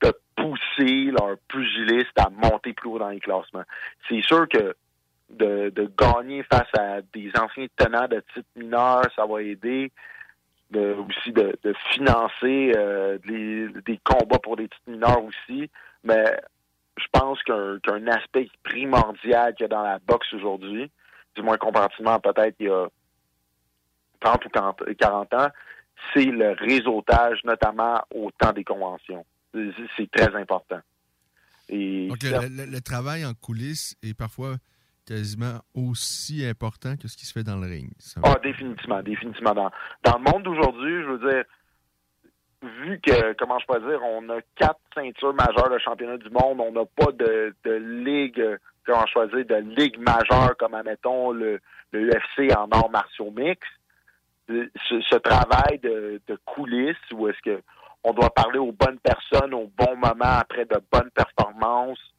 [0.02, 3.64] de pousser leurs pugilistes à monter plus haut dans les classements.
[4.08, 4.76] C'est sûr que
[5.30, 9.92] de, de gagner face à des anciens tenants de titres mineurs, ça va aider.
[10.72, 15.70] De, aussi de, de financer euh, les- des combats pour des titres mineurs aussi.
[16.04, 16.26] Mais
[16.98, 20.90] je pense qu'un aspect primordial qu'il y a dans la boxe aujourd'hui,
[21.36, 22.88] du moins comparativement peut-être il y a
[24.22, 25.48] 30 ou 40 40 ans,
[26.14, 29.24] c'est le réseautage, notamment au temps des conventions.
[29.54, 30.80] C'est- très important.
[31.70, 32.10] Et
[32.42, 34.56] le, le- le travail en coulisses est parfois
[35.06, 37.92] quasiment aussi important que ce qui se fait dans le ring.
[38.24, 39.54] Ah, définitivement, définitivement.
[39.54, 39.72] Dans,
[40.04, 41.44] dans le monde d'aujourd'hui, je veux dire,
[42.64, 46.60] vu que, comment je peux dire, on a quatre ceintures majeures de championnat du monde,
[46.60, 48.44] on n'a pas de, de ligue,
[48.86, 51.60] comment choisir, de ligue majeure comme, admettons, le,
[51.92, 53.62] le UFC en arts martiaux mix.
[54.50, 57.62] Euh, Ce, ce travail de, de coulisses où est-ce que
[58.04, 62.14] on doit parler aux bonnes personnes au bon moment après de bonnes performances,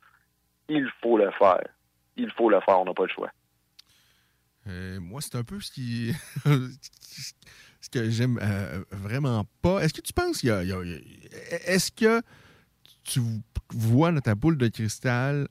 [0.69, 1.63] il faut le faire.
[2.17, 3.31] Il faut le faire, on n'a pas le choix.
[4.69, 6.13] Euh, moi, c'est un peu ce qui.
[7.81, 9.81] ce que j'aime euh, vraiment pas.
[9.81, 10.63] Est-ce que tu penses qu'il y a.
[11.67, 12.23] Est-ce que
[13.05, 13.21] tu
[13.73, 15.49] vois dans ta boule de cristal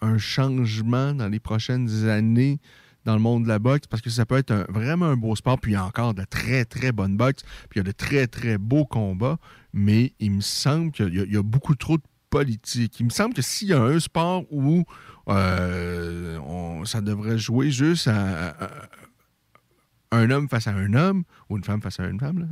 [0.00, 2.58] un changement dans les prochaines années
[3.04, 3.86] dans le monde de la boxe?
[3.86, 6.24] Parce que ça peut être vraiment un beau sport, puis il y a encore de
[6.24, 9.38] très, très bonnes boxes, puis il y a de très, très beaux combats,
[9.72, 12.98] mais il me semble qu'il y y a beaucoup trop de politique.
[13.00, 14.84] Il me semble que s'il y a un sport où
[15.30, 18.54] euh, on- ça devrait jouer juste à,
[20.12, 22.48] un homme face à un homme, ou une femme face à une femme,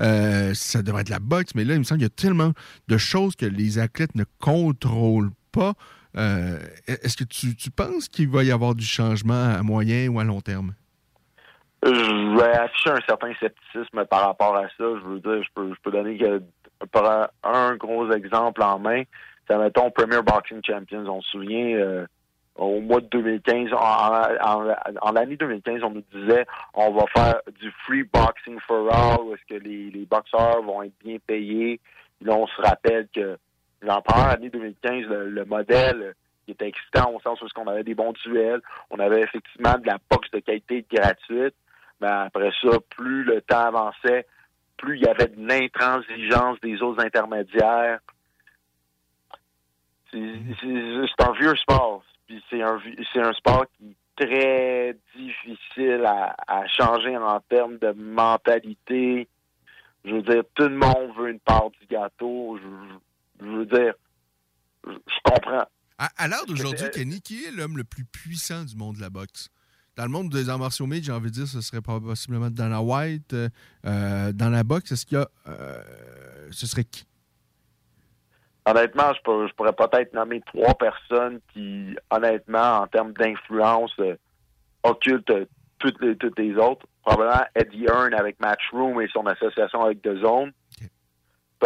[0.00, 2.52] euh, ça devrait être la boxe, mais là, il me semble qu'il y a tellement
[2.88, 5.74] de choses que les athlètes ne contrôlent pas
[6.16, 10.18] Euh, Est-ce que tu, tu penses qu'il va y avoir du changement à moyen ou
[10.18, 10.72] à long terme?
[11.84, 14.72] Je vais afficher un certain scepticisme par rapport à ça.
[14.78, 16.18] Je veux dire, je peux, je peux donner
[17.44, 19.02] un gros exemple en main.
[19.48, 21.06] C'est, mettons, Premier Boxing Champions.
[21.06, 22.06] On se souvient, euh,
[22.56, 26.44] au mois de 2015, en, en, en l'année 2015, on nous disait
[26.74, 30.82] on va faire du free boxing for all, où est-ce que les, les boxeurs vont
[30.82, 31.80] être bien payés.
[32.18, 33.38] Puis là, on se rappelle que
[33.88, 36.14] en première année 2015, le, le modèle
[36.48, 38.60] était excitant au sens où on avait des bons duels,
[38.90, 41.54] on avait effectivement de la boxe de qualité gratuite,
[42.00, 44.26] mais après ça, plus le temps avançait,
[44.76, 47.98] plus il y avait de l'intransigeance des autres intermédiaires.
[50.10, 52.02] C'est un vieux sport.
[52.26, 52.78] Puis c'est un,
[53.16, 59.28] un sport qui est très difficile à, à changer en termes de mentalité.
[60.04, 62.58] Je veux dire, tout le monde veut une part du gâteau.
[62.58, 63.94] Je, je veux dire,
[64.86, 65.66] je, je comprends.
[65.98, 69.10] À, à l'heure d'aujourd'hui, Kenny, qui est l'homme le plus puissant du monde de la
[69.10, 69.48] boxe?
[69.96, 72.80] Dans le monde des arts martiaux mixtes, j'ai envie de dire, ce serait possiblement Dana
[72.80, 73.32] White.
[73.32, 73.48] euh,
[73.84, 75.28] euh, dans la boxe, est-ce qu'il y a.
[75.48, 75.82] euh,
[76.52, 77.04] ce serait qui?
[78.68, 84.16] Honnêtement, je, pourrais peut-être nommer trois personnes qui, honnêtement, en termes d'influence, euh,
[84.82, 85.46] occultent euh,
[85.78, 86.86] toutes les, toutes les autres.
[87.04, 90.52] Probablement Eddie Hearn avec Matchroom et son association avec The Zone.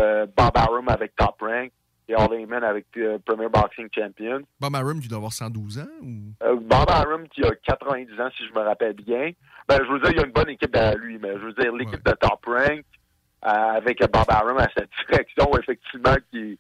[0.01, 1.73] Euh, Bob Arum avec Top Rank.
[2.09, 4.43] Et All Heyman avec euh, Premier Boxing Champion.
[4.61, 5.87] Bob Arum, qui doit avoir 112 ans?
[6.03, 6.35] Ou...
[6.43, 9.31] Euh, Bob Arum qui a 90 ans, si je me rappelle bien.
[9.69, 11.53] Ben, je veux dire, il y a une bonne équipe derrière lui, mais je veux
[11.53, 12.85] dire, l'équipe de Top Rank,
[13.45, 16.59] euh, avec Bob Arum à cette direction, effectivement, qui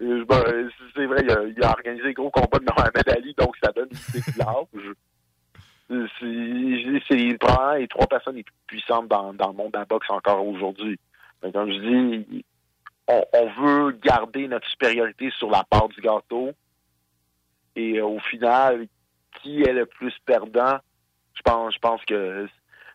[0.00, 3.72] euh, me- c'est vrai, il a, organisé le gros combat de Mohamed Ali, donc ça
[3.72, 4.94] donne une de l'âge.
[6.18, 10.10] C'est- probablement les trois personnes les plus puissantes dans, dans le monde de la boxe
[10.10, 10.98] encore aujourd'hui.
[11.42, 12.44] Mais Comme je dis,
[13.08, 16.50] on, on veut garder notre supériorité sur la part du gâteau.
[17.76, 18.88] Et euh, au final,
[19.40, 20.78] qui est le plus perdant?
[21.34, 22.48] Je pense, je pense que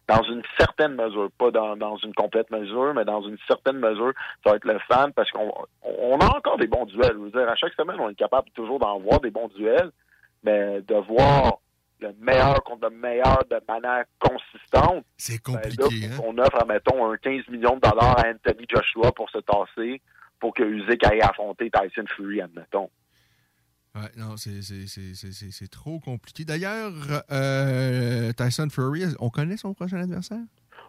[0.08, 4.14] dans une certaine mesure, pas dans, dans une complète mesure, mais dans une certaine mesure,
[4.44, 5.52] ça va être le fan parce qu'on
[5.84, 7.14] on a encore des bons duels.
[7.14, 9.92] Je veux dire, à chaque semaine, on est capable toujours d'en voir des bons duels,
[10.44, 11.60] mais de voir
[12.02, 15.06] le meilleur contre le meilleur de manière consistante.
[15.18, 16.10] C'est compliqué.
[16.26, 20.02] On offre, mettons, un 15 millions de dollars à Anthony Joshua pour se tasser
[20.40, 22.90] pour que Usyk aille affronter Tyson Fury, admettons.
[23.94, 26.46] Ouais, non, c'est- trop compliqué.
[26.46, 26.94] D'ailleurs,
[27.32, 30.40] euh, Tyson Fury, on connaît son prochain adversaire?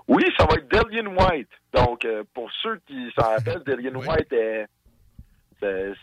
[0.08, 1.48] Oui, ça va être Dillian White.
[1.74, 4.66] Donc, euh, pour ceux qui s'en rappellent, Dillian White est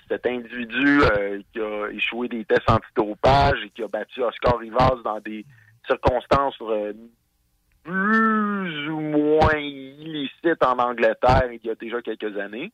[0.07, 4.95] cet individu euh, qui a échoué des tests antidopage et qui a battu Oscar Rivas
[5.03, 5.45] dans des
[5.85, 6.55] circonstances
[7.83, 12.71] plus ou moins illicites en Angleterre il y a déjà quelques années.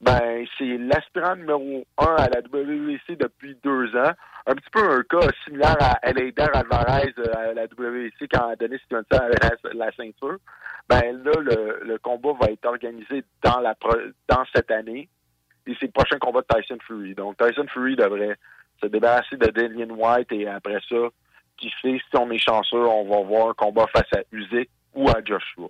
[0.00, 4.12] Ben, c'est l'aspirant numéro un à la WEC depuis deux ans.
[4.46, 8.78] Un petit peu un cas similaire à Eleider Alvarez euh, à la WEC quand Denis
[8.84, 10.38] Stevenson avait la, ceinture.
[10.88, 13.74] Ben là, le, le combat va être organisé dans la
[14.28, 15.08] dans cette année.
[15.66, 17.14] Et c'est le prochain combat de Tyson Fury.
[17.14, 18.36] Donc Tyson Fury devrait
[18.80, 21.08] se débarrasser de Dillian White et après ça,
[21.56, 25.08] qui sait si on est chanceux, on va voir un combat face à Usyk ou
[25.10, 25.68] à Joshua.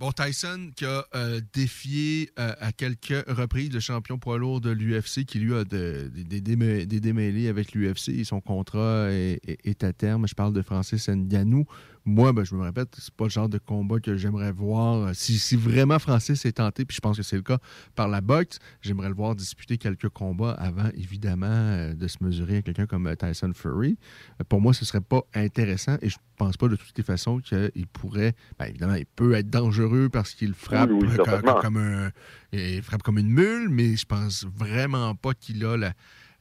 [0.00, 4.70] Bon, Tyson qui a euh, défié euh, à quelques reprises le champion poids lourd de
[4.70, 9.40] l'UFC, qui lui a de- des- des démê- des démêlés avec l'UFC son contrat est,
[9.82, 10.28] à terme.
[10.28, 11.64] Je parle de Francis Ngannou.
[12.08, 15.14] Moi, ben, je me répète, c'est pas le genre de combat que j'aimerais voir.
[15.14, 17.58] Si, si vraiment Francis est tenté, puis je pense que c'est le cas
[17.94, 22.56] par la boxe, j'aimerais le voir disputer quelques combats avant, évidemment, euh, de se mesurer
[22.56, 23.98] à quelqu'un comme euh, Tyson Fury.
[24.40, 27.40] Euh, Pour moi, ce serait pas intéressant et je pense pas de toutes les façons
[27.40, 28.34] qu'il pourrait.
[28.58, 32.10] ben, évidemment, il peut être dangereux parce qu'il frappe, Oui, oui, euh, comme un,
[32.52, 35.92] il frappe comme une mule, mais je pense vraiment pas qu'il a la,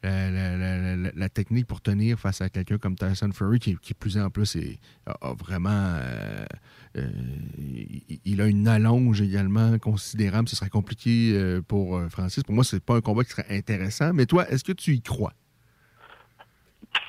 [0.08, 3.76] la, la- la- la- la technique pour tenir face à quelqu'un comme Tyson Fury, qui,
[3.78, 5.70] qui plus en plus est- a, a vraiment.
[6.00, 6.46] euh,
[6.98, 7.08] euh,
[7.58, 10.48] il, il a une allonge également considérable.
[10.50, 12.44] Ce serait compliqué euh, pour Francis.
[12.44, 14.14] Pour moi, c'est pas un combat qui serait intéressant.
[14.14, 15.34] Mais toi, est-ce que tu y crois?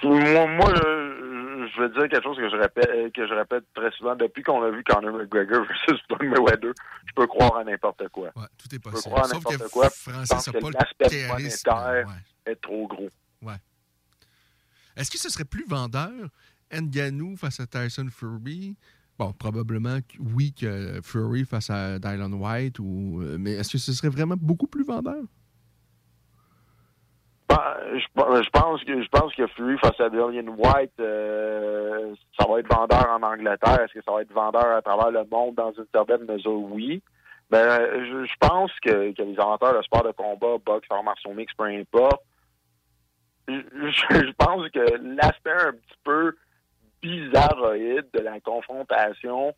[0.03, 3.91] Moi, moi je, je veux dire quelque chose que je répète que je répète très
[3.93, 4.15] souvent.
[4.17, 6.73] Depuis qu'on a vu Conor McGregor versus Floyd Mayweather,
[7.07, 8.31] je peux croire à n'importe quoi.
[8.35, 9.13] tout est Je peux possible.
[9.15, 9.91] croire à n'importe quoi.
[9.91, 10.73] Francis Je pense a que pas le
[11.09, 11.71] charisme,
[12.49, 13.11] est trop gros.
[13.43, 13.57] Ouais.
[14.97, 16.29] Est-ce que ce serait plus vendeur,
[16.73, 18.77] Ngannou face à Tyson Fury?
[19.19, 19.99] Bon, probablement
[20.35, 24.37] oui que Fury face à Dylan White, ou, euh, mais est-ce que ce serait vraiment
[24.37, 25.25] beaucoup plus vendeur?
[27.49, 28.01] Ben, je,
[28.43, 32.73] je pense que je pense que Fury face à Dillian White, euh, ça va être
[32.73, 33.81] vendeur en Angleterre.
[33.81, 36.61] Est-ce que ça va être vendeur à travers le monde dans une certaine mesure?
[36.61, 37.03] Oui.
[37.51, 41.33] Ben, je, je pense que, que les amateurs de sport de combat, boxe, arts martiaux
[41.33, 42.23] mix, peu importe,
[43.49, 46.37] je, pense que l'aspect un petit peu
[47.03, 49.55] bizarroïde de la confrontation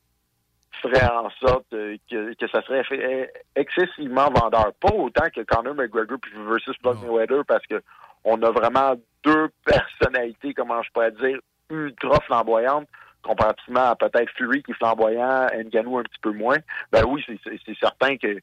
[0.82, 4.72] ferait en sorte euh, que, que ça serait fait excessivement vendeur.
[4.80, 6.18] Pas autant que Conor McGregor
[6.48, 7.82] versus Mayweather parce que
[8.24, 8.94] on a vraiment
[9.24, 11.38] deux personnalités, comment je pourrais dire,
[11.70, 12.88] ultra flamboyantes
[13.22, 16.56] comparativement à peut-être Fury qui est flamboyant, Ngannou un petit peu moins.
[16.90, 18.38] Ben oui, c'est- certain que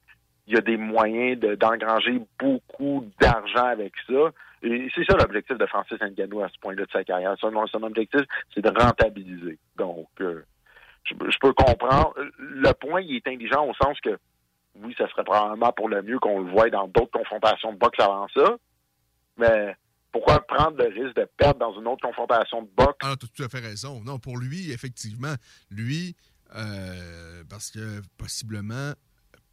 [0.50, 4.32] il y a des moyens de- d'engranger beaucoup d'argent avec ça.
[4.64, 7.36] Et c'est ça l'objectif de Francis Ngannou à ce point-là de sa carrière.
[7.40, 7.54] Son,
[7.84, 8.22] objectif,
[8.54, 9.60] c'est de rentabiliser.
[9.76, 10.44] Donc, euh,
[11.04, 12.14] je, je peux comprendre.
[12.38, 14.18] Le point, il est intelligent au sens que,
[14.82, 18.00] oui, ça serait probablement pour le mieux qu'on le voie dans d'autres confrontations de boxe
[18.00, 18.58] avant ça.
[19.38, 19.76] Mais
[20.12, 22.98] pourquoi prendre le risque de perdre dans une autre confrontation de boxe?
[23.02, 24.02] Ah, tu as tout à fait raison.
[24.04, 25.34] Non, pour lui, effectivement,
[25.70, 26.16] lui,
[26.56, 28.94] euh, parce que possiblement,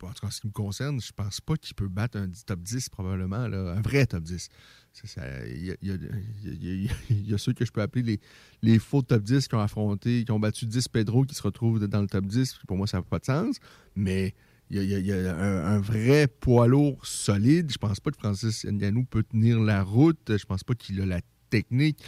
[0.03, 2.29] en tout cas en ce qui me concerne, je pense pas qu'il peut battre un
[2.47, 4.49] top 10 probablement, là, un vrai top 10.
[4.93, 8.21] C'est ça, Il y, a- ceux que je peux appeler
[8.63, 11.87] les, faux top 10 qui ont affronté, qui ont battu 10 Pedro, qui se retrouvent
[11.87, 12.61] dans le top 10.
[12.67, 13.57] Pour moi, ça n'a pas de sens.
[13.97, 14.35] Mais
[14.71, 17.71] il y a, un vrai poids lourd solide.
[17.73, 20.37] Je pense pas que Francis Ngannou peut tenir la route.
[20.37, 21.99] Je pense pas qu'il a la technique.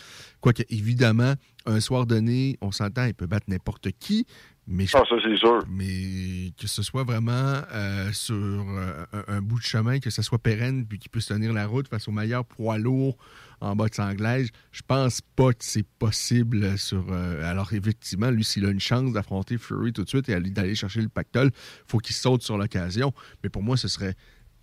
[0.41, 1.35] Quoique, évidemment,
[1.67, 4.27] un soir donné, on s'entend, il peut battre n'importe qui.
[4.69, 5.61] Mais je- Ah, ça, c'est sûr.
[5.69, 7.31] Mais que ce soit vraiment
[7.73, 11.27] euh, sur euh, un, un bout de chemin, que ce soit pérenne, puis qu'il puisse
[11.27, 13.17] tenir la route face au meilleur poids lourd
[13.61, 17.05] en boxe anglaise, je pense pas que c'est possible sur.
[17.11, 20.51] euh, alors, effectivement, lui, s'il a une chance d'affronter Fury tout de suite et aller-
[20.51, 21.51] d'aller chercher le pactole,
[21.87, 23.13] faut qu'il saute sur l'occasion.
[23.45, 24.15] Mais pour moi, ce serait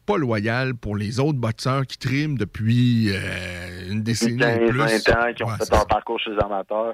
[0.05, 3.09] pas loyal pour les autres boxeurs qui triment depuis
[3.89, 4.77] une décennie et 15, plus.
[4.79, 6.93] 20 ans qui ont Ouais, fait leur parcours chez les amateurs.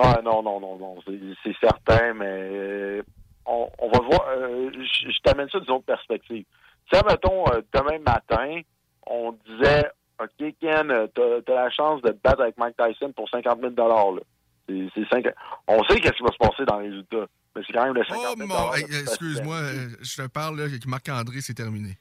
[0.00, 3.02] Ah non, non, non, non, c'est- certain, mais
[3.44, 4.28] on, on va voir.
[4.28, 6.44] euh, je je t'amène ça d'une autre perspective.
[6.92, 8.60] Si, mettons, euh, demain matin,
[9.06, 9.84] on disait
[10.22, 13.60] OK, Ken, euh, t'as t'as la chance de te battre avec Mike Tyson pour 50
[13.60, 14.20] 000 là.
[14.68, 15.34] C'est- c'est cinq-
[15.66, 17.26] On sait qu'est-ce qui va se passer dans les résultats,
[17.56, 20.26] mais c'est quand même le 50 Oh 000 mon, hey, de excuse-moi, euh, je te
[20.28, 21.96] parle là, avec Marc-André, c'est terminé.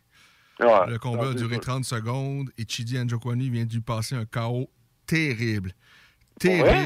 [0.60, 0.88] Ouais.
[0.88, 1.62] le combat a duré sûr.
[1.62, 4.68] 30 secondes et Chidi Njokwani vient de lui passer un KO
[5.06, 5.72] terrible.
[6.44, 6.86] Vrai?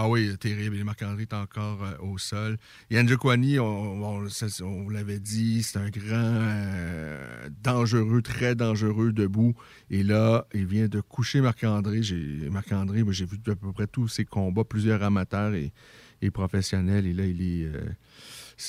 [0.00, 0.76] Ah oui, terrible.
[0.84, 2.56] Marc-André est encore euh, au sol.
[2.88, 9.56] Et Njokwani, on, l'avait dit, c'est un grand euh, dangereux, très dangereux debout.
[9.90, 12.02] Et là, il vient de coucher Marc-André.
[12.48, 17.04] Marc-André, j'ai vu à peu près tous ses combats, plusieurs amateurs et, professionnels.
[17.04, 17.68] Et là, il est.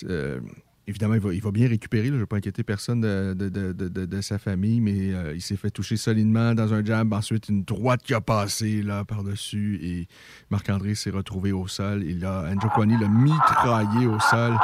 [0.05, 0.39] euh,
[0.89, 2.05] Évidemment, il va, il va bien récupérer.
[2.05, 2.09] là.
[2.09, 5.41] Je ne veux pas inquiéter personne de, de- de- de- sa famille, mais euh, il
[5.41, 7.13] s'est fait toucher solidement dans un jab.
[7.13, 10.07] Ensuite, une droite qui a passé là, par-dessus et
[10.49, 12.01] Marc-André s'est retrouvé au sol.
[12.03, 14.57] Et là, Njokwani l'a mitraillé au sol.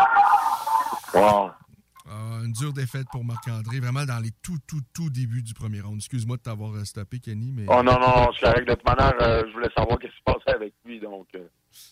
[2.07, 5.81] Ah, une dure défaite pour Marc-André, vraiment dans les tout, tout, tout débuts du premier
[5.81, 5.97] round.
[5.97, 7.65] Excuse-moi de t'avoir euh, stoppé, Kenny, mais...
[7.67, 8.67] Oh non, non, non, c'est correct.
[8.69, 11.27] De toute manière, euh, je voulais savoir qu'est-ce qui se passait avec lui, donc...
[11.35, 11.47] euh,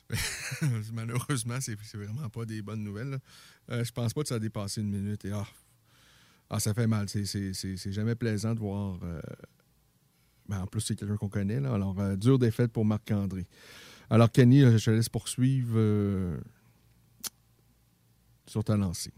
[0.93, 3.17] Malheureusement, c'est vraiment pas des bonnes nouvelles.
[3.71, 5.25] Euh, je pense pas que ça a dépassé une minute.
[5.25, 5.47] Et, ah,
[6.49, 7.09] ah, ça fait mal.
[7.09, 8.99] C'est- jamais plaisant de voir.
[9.03, 9.19] euh,
[10.47, 11.59] ben, en plus, c'est quelqu'un qu'on connaît.
[11.59, 11.73] Là.
[11.73, 13.47] Alors, euh, dure défaite pour Marc-André.
[14.11, 16.37] Alors, Kenny, euh, je te laisse poursuivre euh,
[18.45, 19.11] sur ta lancée.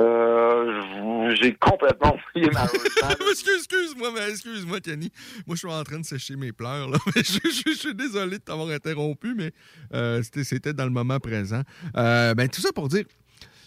[0.00, 3.26] Euh, j'ai complètement oublié malheureusement.
[3.30, 5.10] excuse, excuse-moi, mais excuse-moi, Kenny.
[5.46, 6.88] Moi, je suis en train de sécher mes pleurs.
[6.88, 6.98] Là.
[7.16, 9.52] Je, suis désolé de t'avoir interrompu, mais
[9.94, 11.62] euh, c'était, c'était dans le moment présent.
[11.96, 13.04] Euh, ben, tout ça pour dire.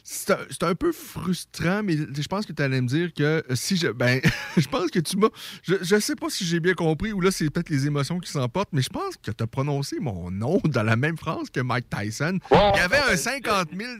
[0.05, 3.87] C'est un, peu frustrant, mais je pense que tu allais me dire que si je.
[3.87, 4.19] Ben,
[4.57, 5.29] je pense que tu m'as.
[5.63, 8.29] Je, je sais pas si j'ai bien compris ou là, c'est peut-être les émotions qui
[8.29, 11.61] s'emportent, mais je pense que tu as prononcé mon nom dans la même phrase que
[11.61, 12.37] Mike Tyson.
[12.51, 13.91] Il y avait un 50 000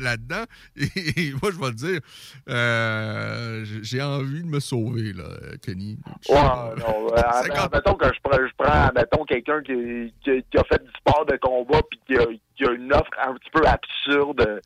[0.00, 0.44] là-dedans.
[0.76, 0.84] Et,
[1.16, 2.00] et moi, je vais te dire,
[2.48, 5.24] euh, j'ai- envie de me sauver, là,
[5.64, 5.98] Kenny.
[6.28, 7.20] Non, euh,
[7.54, 8.90] admettons que je prends, je prends
[9.24, 12.72] quelqu'un qui, qui, qui a fait du sport de combat puis qui a, qui a
[12.72, 14.60] une offre un petit peu absurde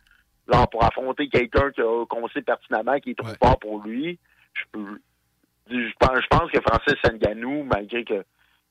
[0.51, 4.19] genre pour affronter quelqu'un qui a- qu'on sait pertinemment qui est trop fort pour lui.
[4.55, 5.01] Je peux
[5.69, 8.25] je pense, je pense que Francis Ngannou, malgré que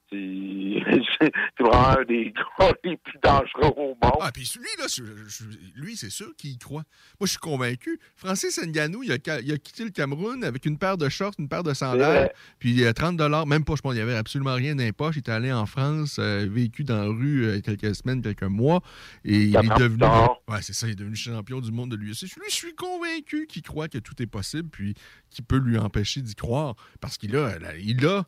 [0.11, 4.14] c'est vraiment un des gars les plus dangereux au monde.
[4.22, 4.86] Ah, puis lui, là,
[5.76, 6.84] lui, c'est sûr qu'il y croit.
[7.19, 7.99] Moi, je suis convaincu.
[8.15, 11.34] Francis Ngannou, il a, ca- il a quitté le Cameroun avec une paire de shorts,
[11.40, 14.53] une paire de sandales, puis euh, 30 même pas, je pense, il n'y avait absolument
[14.53, 15.15] rien dans les poches.
[15.15, 18.82] Il était allé en France, euh, vécu dans la rue euh, quelques semaines, quelques mois,
[19.23, 20.03] et il est devenu...
[20.48, 22.22] Ouais, c'est ça, il est devenu champion du monde de l'UFC.
[22.36, 24.94] Lui, je suis convaincu qu'il croit que tout est possible, puis
[25.30, 28.26] qu'il peut lui empêcher d'y croire, parce qu'il a, il a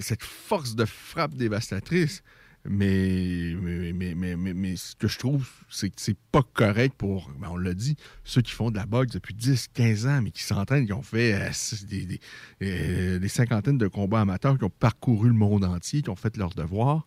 [0.00, 2.22] cette force de frappe dévastatrice.
[2.66, 6.94] Mais, mais, mais, mais, mais, mais ce que je trouve, c'est que c'est pas correct
[6.96, 7.94] pour, ben, on l'a dit,
[8.24, 11.02] ceux qui font de la boxe depuis 10, 15 ans, mais qui s'entraînent, qui ont
[11.02, 11.50] fait euh,
[11.90, 12.20] des, des,
[12.62, 16.36] euh, des cinquantaines de combats amateurs, qui ont parcouru le monde entier, qui ont fait
[16.38, 17.04] leur devoir.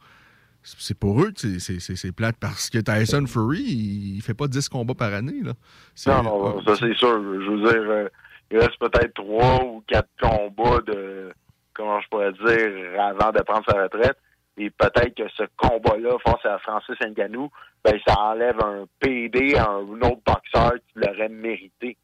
[0.62, 4.22] C'est pour eux que c'est- c'est- c'est c'est plate parce que Tyson Fury, il, il
[4.22, 5.42] fait pas 10 combats par année.
[5.42, 5.54] Là.
[5.96, 7.20] C'est- Non, non, ça c'est sûr.
[7.20, 8.08] Je veux dire, euh,
[8.52, 11.32] il reste peut-être trois ou quatre combats de,
[11.78, 14.18] comment je pourrais dire, avant de prendre sa retraite.
[14.58, 17.52] Et peut-être que ce combat-là, face à Francis Ngannou,
[17.84, 21.96] ben, ça enlève un PD à un autre boxeur qui l'aurait mérité.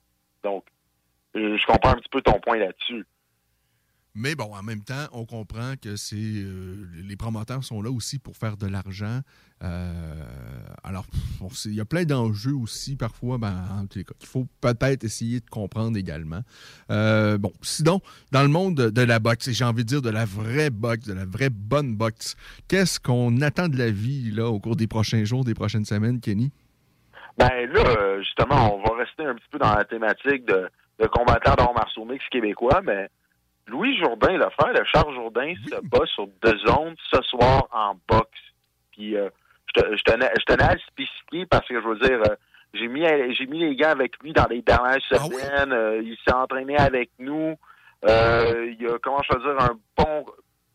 [0.44, 0.64] Donc,
[1.34, 3.06] je comprends un petit peu ton point là-dessus.
[4.16, 8.20] Mais bon, en même temps, on comprend que c'est euh, les promoteurs sont là aussi
[8.20, 9.22] pour faire de l'argent.
[9.64, 10.24] Euh,
[10.84, 11.06] alors,
[11.66, 15.50] il y a plein d'enjeux aussi parfois, ben, en cas, qu'il faut peut-être essayer de
[15.50, 16.42] comprendre également.
[16.92, 20.02] Euh, bon, sinon, dans le monde de, de la boxe, et j'ai envie de dire
[20.04, 22.36] de la vraie boxe, de la vraie bonne boxe,
[22.68, 26.20] qu'est-ce qu'on attend de la vie là au cours des prochains jours, des prochaines semaines,
[26.20, 26.52] Kenny?
[27.40, 30.70] Ben là, euh, justement, on va rester un petit peu dans la thématique de,
[31.00, 33.10] de combattants d'arts martiaux mix québécois, mais
[33.68, 37.96] Louis Jourdain, le frère de Charles Jourdain, se bat sur deux zones ce soir en
[38.08, 38.30] boxe.
[38.92, 39.30] Puis euh,
[39.68, 42.36] je, te- je tenais, je tenais à le spécifier parce que je veux dire, euh,
[42.74, 43.04] j'ai mis
[43.38, 45.72] j'ai mis les gars avec lui dans les dernières semaines.
[45.72, 47.56] euh, il s'est entraîné avec nous.
[48.06, 50.26] Euh, il a, comment je veux dire, un bon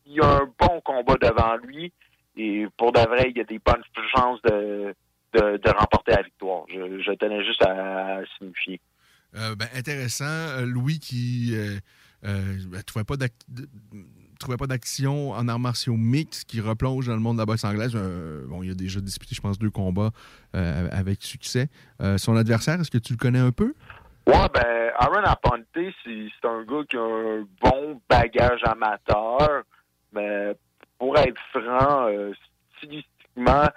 [0.07, 1.93] il y a un bon combat devant lui.
[2.37, 3.83] Et pour de vrai, il y a des bonnes
[4.17, 4.95] chances de,
[5.35, 6.63] de, de remporter la victoire.
[6.69, 8.81] Je, je tenais juste à, à signifier.
[9.37, 10.65] Euh, ben, intéressant.
[10.65, 11.77] Louis qui euh,
[12.25, 13.05] euh, ben, trouvait
[14.57, 17.93] pas d'action en arts martiaux mix, qui replonge dans le monde de la boxe anglaise.
[17.95, 20.11] Euh, bon, il a déjà disputé, je pense, deux combats
[20.55, 21.69] euh, avec succès.
[22.01, 23.75] Euh, son adversaire, est-ce que tu le connais un peu?
[24.27, 29.63] Ouais, ben, Aaron Aponte, c'est un gars qui a un bon bagage amateur,
[30.13, 30.55] mais
[30.99, 32.09] pour être franc,
[32.77, 33.69] stylistiquement,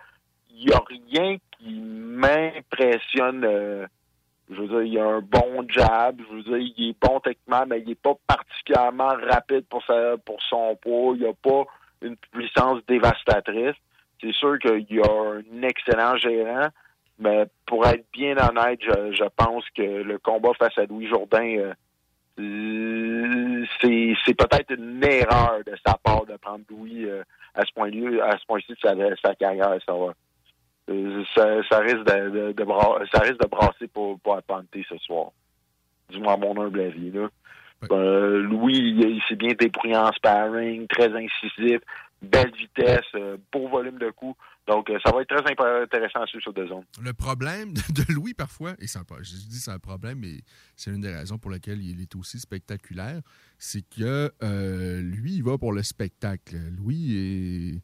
[0.50, 3.46] il n'y a rien qui m'impressionne.
[4.52, 7.64] Je veux dire, il a un bon jab, je veux dire, il est bon techniquement,
[7.68, 11.14] mais il n'est pas particulièrement rapide pour, sa, pour son poids.
[11.16, 11.66] Il n'a pas
[12.02, 13.76] une puissance dévastatrice.
[14.20, 16.68] C'est sûr qu'il a un excellent gérant,
[17.18, 21.56] mais pour être bien honnête, je, je pense que le combat face à Louis Jourdain,
[21.58, 21.74] euh,
[23.82, 27.24] c'est peut-être une erreur de sa part de prendre Louis euh,
[27.56, 29.78] à ce point-là, à ce point-ci de sa, sa carrière.
[29.86, 30.14] Ça, va.
[30.92, 34.38] Euh, ça, ça risque de, de, de bra- ça risque de brasser pour, pour
[34.90, 35.32] ce soir.
[36.10, 37.12] Du moins à mon humble avis.
[37.12, 37.30] Là.
[37.92, 41.80] Euh, Louis, il, il s'est bien débrouillé en sparring, très incisif,
[42.22, 44.38] belle vitesse, euh, beau volume de coups.
[44.68, 46.84] Donc, euh, ça va être très intéressant à suivre sur deux zones.
[47.02, 50.42] Le problème de Louis, parfois, et je dis c'est un problème, mais
[50.76, 53.22] c'est une des raisons pour lesquelles il est aussi spectaculaire,
[53.58, 54.32] c'est que
[55.02, 56.58] lui, il va pour le spectacle.
[56.78, 57.82] Louis, est-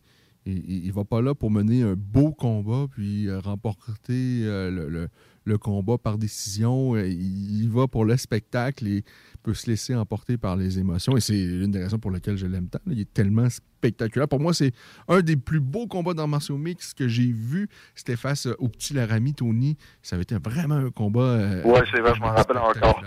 [0.51, 4.89] il, il va pas là pour mener un beau combat puis euh, remporter euh, le,
[4.89, 5.09] le-
[5.45, 6.95] le combat par décision.
[6.95, 9.03] Euh, Il, il va pour le spectacle et
[9.43, 11.15] peut se laisser emporter par les émotions.
[11.15, 12.79] Et c'est l'une des raisons pour lesquelles je l'aime tant.
[12.87, 14.27] Il est tellement spectaculaire.
[14.27, 14.73] Pour moi, c'est
[15.07, 17.69] un des plus beaux combats dans martiaux mix que j'ai vu.
[17.95, 19.77] C'était face au petit Laramie Tony.
[20.01, 21.37] Ça avait été vraiment un combat.
[21.63, 23.01] Ouais, c'est vrai, je m'en rappelle encore.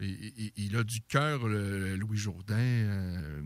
[0.00, 2.56] Il a du cœur, Louis Jourdain.
[2.56, 3.42] euh,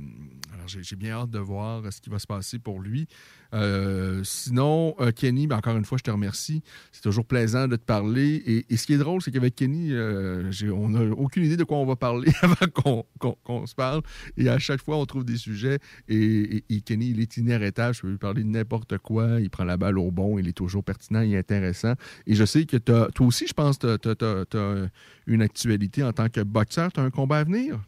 [0.53, 3.07] alors, j'ai bien hâte de voir ce qui va se passer pour lui.
[3.55, 6.63] Euh, sinon, euh, Kenny, ben, encore une fois, je te remercie.
[6.93, 8.65] C'est toujours plaisant de te parler.
[8.69, 11.79] Et, ce qui est drôle, c'est qu'avec Kenny, euh, on n'a aucune idée de quoi
[11.79, 13.05] on va parler avant
[13.45, 14.03] qu'on se parle.
[14.37, 15.79] Et à chaque fois, on trouve des sujets.
[16.09, 17.95] Et, Kenny, il est inarrêtable.
[17.95, 19.41] Je peux lui parler de n'importe quoi.
[19.41, 20.39] Il prend la balle au bon.
[20.39, 21.95] Il est toujours pertinent et intéressant.
[22.27, 24.89] Et je sais que toi aussi, je pense, tu as,
[25.27, 26.93] une actualité en tant que boxeur.
[26.93, 27.79] Tu as un combat à venir?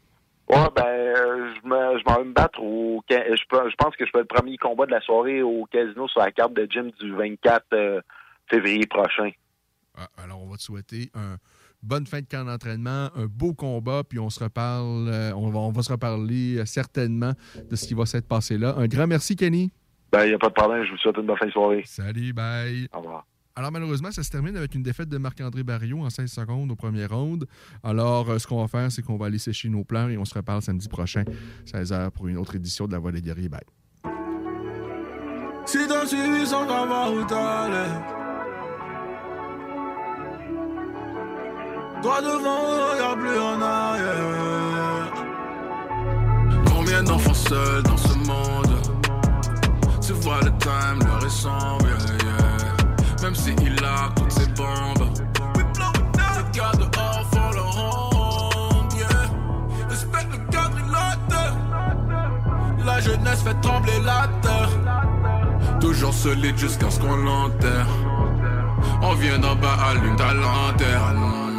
[0.48, 3.02] Ouais, ben, euh, je me- je m'en vais me battre au.
[3.10, 3.16] Je,
[3.48, 6.20] peux- je pense que je fais le premier combat de la soirée au casino sur
[6.20, 8.00] la carte de gym du 24 euh,
[8.48, 9.30] février prochain.
[9.98, 11.36] Ah, alors, on va te souhaiter un
[11.82, 15.58] bonne fin de camp d'entraînement, un beau combat, puis on se reparle, euh, on, va,
[15.58, 17.32] on va se reparler certainement
[17.68, 18.74] de ce qui va s'être passé là.
[18.76, 19.72] Un grand merci, Kenny.
[20.12, 20.84] Ben, il n'y a pas de problème.
[20.84, 21.82] Je vous souhaite une bonne fin de soirée.
[21.86, 22.88] Salut, bye.
[22.94, 23.26] Au revoir.
[23.58, 26.76] Alors, malheureusement, ça se termine avec une défaite de Marc-André Barriot en 16 secondes au
[26.76, 27.46] premier round.
[27.82, 30.26] Alors, euh, ce qu'on va faire, c'est qu'on va aller sécher nos pleurs et on
[30.26, 31.24] se reparle samedi prochain,
[31.64, 33.48] 16h, pour une autre édition de La Voix des guerriers.
[33.48, 33.62] Bye.
[35.64, 36.68] Si t'as suivi plus en
[43.62, 45.12] arrière
[46.66, 48.76] Combien d'enfants seuls dans ce monde?
[50.06, 52.05] Tu vois le time, yeah, yeah.
[53.26, 55.10] Même si il a toutes ses bombes
[55.56, 55.64] Les
[56.56, 59.88] gars dehors leur yeah.
[59.88, 61.56] Respecte le quadrilatère
[62.86, 64.70] La jeunesse fait trembler la terre
[65.80, 67.88] Toujours solide jusqu'à ce qu'on l'enterre.
[69.02, 71.55] On vient d'en bas, allume ta lanterne.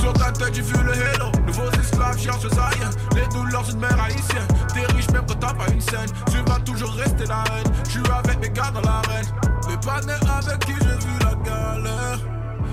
[0.00, 1.30] Sur ta tête j'ai vu le halo.
[1.46, 4.48] Nouveaux esclaves cherchent rien, les douleurs d'une mère haïtienne.
[4.72, 7.72] T'es riche même quand t'as pas une scène, tu vas toujours rester la reine.
[7.84, 9.26] Je suis avec mes gars dans l'arène,
[9.68, 12.18] les panneaux avec qui j'ai vu la galère.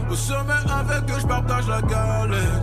[0.09, 2.61] Au sommet avec eux, je partage la galère.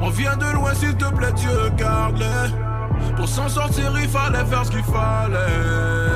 [0.00, 3.14] On vient de loin, s'il te plaît, Dieu garde-les.
[3.16, 6.09] Pour s'en sortir, il fallait faire ce qu'il fallait.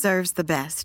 [0.00, 0.79] Deserves the best,